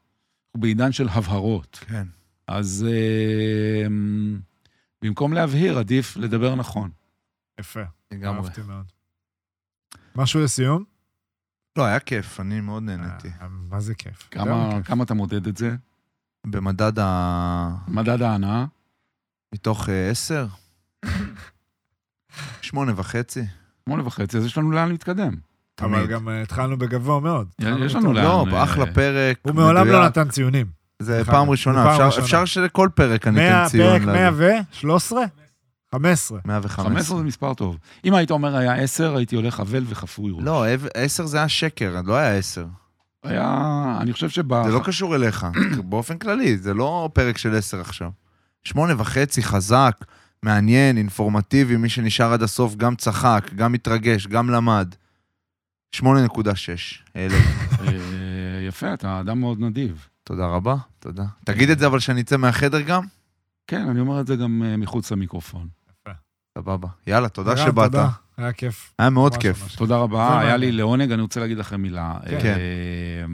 אנחנו 0.48 0.60
בעידן 0.60 0.92
של 0.92 1.08
הבהרות. 1.08 1.84
כן. 1.86 2.06
אז 2.46 2.86
אה, 2.88 3.86
במקום 5.02 5.32
להבהיר, 5.32 5.78
עדיף 5.78 6.16
לדבר 6.16 6.54
נכון. 6.54 6.90
יפה, 7.60 7.80
לגמרי. 8.10 8.46
אהבתי 8.46 8.60
מאוד. 8.62 8.86
משהו 10.16 10.40
לסיום? 10.40 10.84
לא, 11.78 11.84
היה 11.84 12.00
כיף, 12.00 12.40
אני 12.40 12.60
מאוד 12.60 12.82
נהניתי. 12.82 13.28
אה, 13.40 13.48
מה 13.48 13.80
זה 13.80 13.94
כיף. 13.94 14.28
כמה. 14.30 14.82
כמה 14.84 15.04
אתה 15.04 15.14
מודד 15.14 15.46
את 15.46 15.56
זה? 15.56 15.76
במדד 16.46 16.98
ה... 16.98 17.70
מדד 17.88 18.22
ההנאה? 18.22 18.64
מתוך 19.54 19.88
אה, 19.88 20.10
עשר? 20.10 20.46
שמונה 22.62 22.92
וחצי. 22.96 23.42
שמונה 23.88 24.06
וחצי, 24.06 24.36
אז 24.38 24.44
יש 24.44 24.58
לנו 24.58 24.70
לאן 24.70 24.88
להתקדם. 24.88 25.34
אבל. 25.80 26.06
גם 26.06 26.28
אה, 26.28 26.42
התחלנו 26.42 26.78
בגבוה 26.78 27.20
מאוד. 27.20 27.48
יש 27.84 27.94
לנו. 27.94 28.12
לאן. 28.12 28.24
לא, 28.24 28.46
אה, 28.52 28.64
אחלה 28.64 28.86
פרק. 28.94 29.38
הוא 29.42 29.54
מעולם 29.54 29.86
לא. 29.86 30.04
נתן 30.06 30.28
ציונים. 30.28 30.66
זה 30.98 31.22
פעם 31.26 31.50
ראשונה. 31.50 31.96
אפשר- 32.18 32.44
שלכל 32.44 32.88
פרק 32.94 33.26
אני 33.26 33.36
אתן 33.48 33.56
100, 33.56 33.68
ציון. 33.68 33.98
פרק 33.98 34.02
113? 34.14 35.20
15. 35.94 36.38
115. 36.44 36.84
15 36.84 37.18
זה 37.18 37.24
מספר 37.24 37.54
טוב. 37.54 37.78
אם 38.04 38.14
היית 38.14 38.30
אומר 38.30 38.56
היה 38.56 38.74
10, 38.74 39.16
הייתי 39.16 39.36
הולך 39.36 39.60
אבל 39.60 39.82
וחפוי 39.86 40.30
ראש. 40.32 40.42
לא, 40.44 40.74
אב- 40.74 40.86
עשר 40.94 41.26
זה 41.26 41.36
היה 41.38 41.48
שקר, 41.48 42.00
לא 42.04 42.14
היה 42.16 42.34
עשר. 42.36 42.66
היה, 43.22 43.98
אני 44.00 44.12
חושב 44.12 44.28
שב... 44.28 44.64
זה 44.64 44.70
לא 44.70 44.80
קשור 44.84 45.14
אליך, 45.14 45.46
באופן 45.90 46.18
כללי, 46.18 46.56
זה 46.56 46.74
לא 46.74 47.10
פרק 47.12 47.38
של 47.38 47.54
עשר 47.54 47.80
עכשיו. 47.80 48.10
שמונה 48.64 48.94
וחצי, 48.98 49.42
חזק, 49.42 50.04
מעניין, 50.42 50.96
אינפורמטיבי, 50.96 51.76
מי 51.76 51.88
שנשאר 51.88 52.32
עד 52.32 52.42
הסוף 52.42 52.76
גם 52.76 52.96
צחק, 52.96 53.50
גם 53.56 53.74
התרגש, 53.74 54.26
גם 54.26 54.50
למד. 54.50 54.94
8.6, 55.96 56.02
אלף. 57.16 57.34
אה, 57.80 58.66
יפה, 58.68 58.94
אתה 58.94 59.20
אדם 59.20 59.40
מאוד 59.40 59.60
נדיב. 59.60 60.08
תודה 60.24 60.46
רבה, 60.46 60.76
תודה. 60.98 61.24
תגיד 61.44 61.70
את 61.70 61.78
זה 61.78 61.86
אבל 61.86 61.98
שאני 61.98 62.20
אצא 62.20 62.36
מהחדר 62.36 62.80
גם? 62.80 63.02
כן, 63.66 63.88
אני 63.88 64.00
אומר 64.00 64.20
את 64.20 64.26
זה 64.26 64.36
גם 64.36 64.62
אה, 64.66 64.76
מחוץ 64.76 65.12
למיקרופון. 65.12 65.68
סבבה. 66.58 66.88
יאללה, 67.06 67.28
תודה 67.28 67.56
שבאת. 67.56 67.94
היה 68.42 68.52
כיף. 68.52 68.94
היה 68.98 69.10
מאוד 69.10 69.36
כיף. 69.36 69.62
ממש. 69.62 69.74
תודה 69.74 69.96
רבה, 69.96 70.28
היה 70.28 70.38
מעניין. 70.38 70.60
לי 70.60 70.72
לעונג, 70.72 71.12
אני 71.12 71.22
רוצה 71.22 71.40
להגיד 71.40 71.58
לכם 71.58 71.80
מילה. 71.80 72.18
כן. 72.42 72.56
אה, 72.58 73.24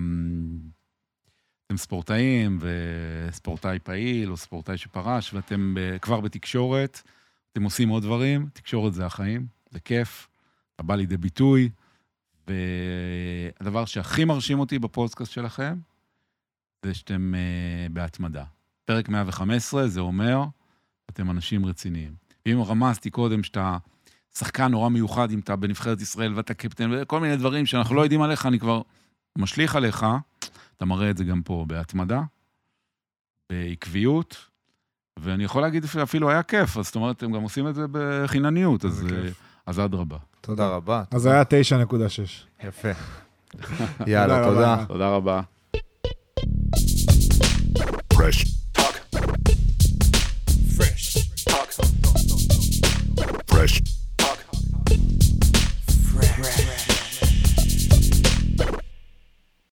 אתם 1.66 1.76
ספורטאים, 1.76 2.58
וספורטאי 2.60 3.78
פעיל, 3.78 4.30
או 4.30 4.36
ספורטאי 4.36 4.78
שפרש, 4.78 5.34
ואתם 5.34 5.74
כבר 6.00 6.20
בתקשורת, 6.20 7.02
אתם 7.52 7.62
עושים 7.62 7.88
עוד 7.88 8.02
דברים, 8.02 8.48
תקשורת 8.52 8.94
זה 8.94 9.06
החיים, 9.06 9.46
זה 9.70 9.80
כיף, 9.80 10.28
אתה 10.74 10.82
בא 10.82 10.94
לידי 10.94 11.16
ביטוי, 11.16 11.70
והדבר 12.48 13.84
שהכי 13.84 14.24
מרשים 14.24 14.60
אותי 14.60 14.78
בפודקאסט 14.78 15.32
שלכם, 15.32 15.78
זה 16.84 16.94
שאתם 16.94 17.34
אה, 17.34 17.88
בהתמדה. 17.90 18.44
פרק 18.84 19.08
115, 19.08 19.88
זה 19.88 20.00
אומר, 20.00 20.44
אתם 21.10 21.30
אנשים 21.30 21.66
רציניים. 21.66 22.14
ואם 22.46 22.62
רמזתי 22.62 23.10
קודם 23.10 23.42
שאתה 23.42 23.76
שחקן 24.38 24.66
נורא 24.66 24.88
מיוחד, 24.88 25.30
אם 25.30 25.38
אתה 25.38 25.56
בנבחרת 25.56 26.00
ישראל 26.00 26.34
ואתה 26.34 26.54
קפטן, 26.54 26.90
וכל 26.92 27.20
מיני 27.20 27.36
דברים 27.36 27.66
שאנחנו 27.66 27.94
לא 27.94 28.00
יודעים 28.00 28.22
עליך, 28.22 28.46
אני 28.46 28.58
כבר 28.58 28.82
משליך 29.38 29.76
עליך, 29.76 30.06
אתה 30.76 30.84
מראה 30.84 31.10
את 31.10 31.16
זה 31.16 31.24
גם 31.24 31.42
פה 31.42 31.64
בהתמדה, 31.68 32.20
בעקביות, 33.50 34.36
ואני 35.18 35.44
יכול 35.44 35.62
להגיד 35.62 35.84
שאפילו 35.86 36.30
היה 36.30 36.42
כיף, 36.42 36.76
אז 36.76 36.86
זאת 36.86 36.94
אומרת, 36.94 37.16
אתם 37.16 37.32
גם 37.32 37.42
עושים 37.42 37.68
את 37.68 37.74
זה 37.74 37.86
בחינניות, 37.92 38.84
אז, 38.84 39.04
כיף. 39.08 39.40
אז 39.66 39.80
אדרבה. 39.80 40.16
תודה 40.40 40.68
רבה. 40.68 41.02
אז 41.10 41.26
היה 41.26 41.42
9.6. 41.42 42.66
יפה. 42.66 42.88
יאללה, 44.06 44.44
תודה 44.44 44.84
תודה. 44.88 45.08
רבה. 45.08 45.40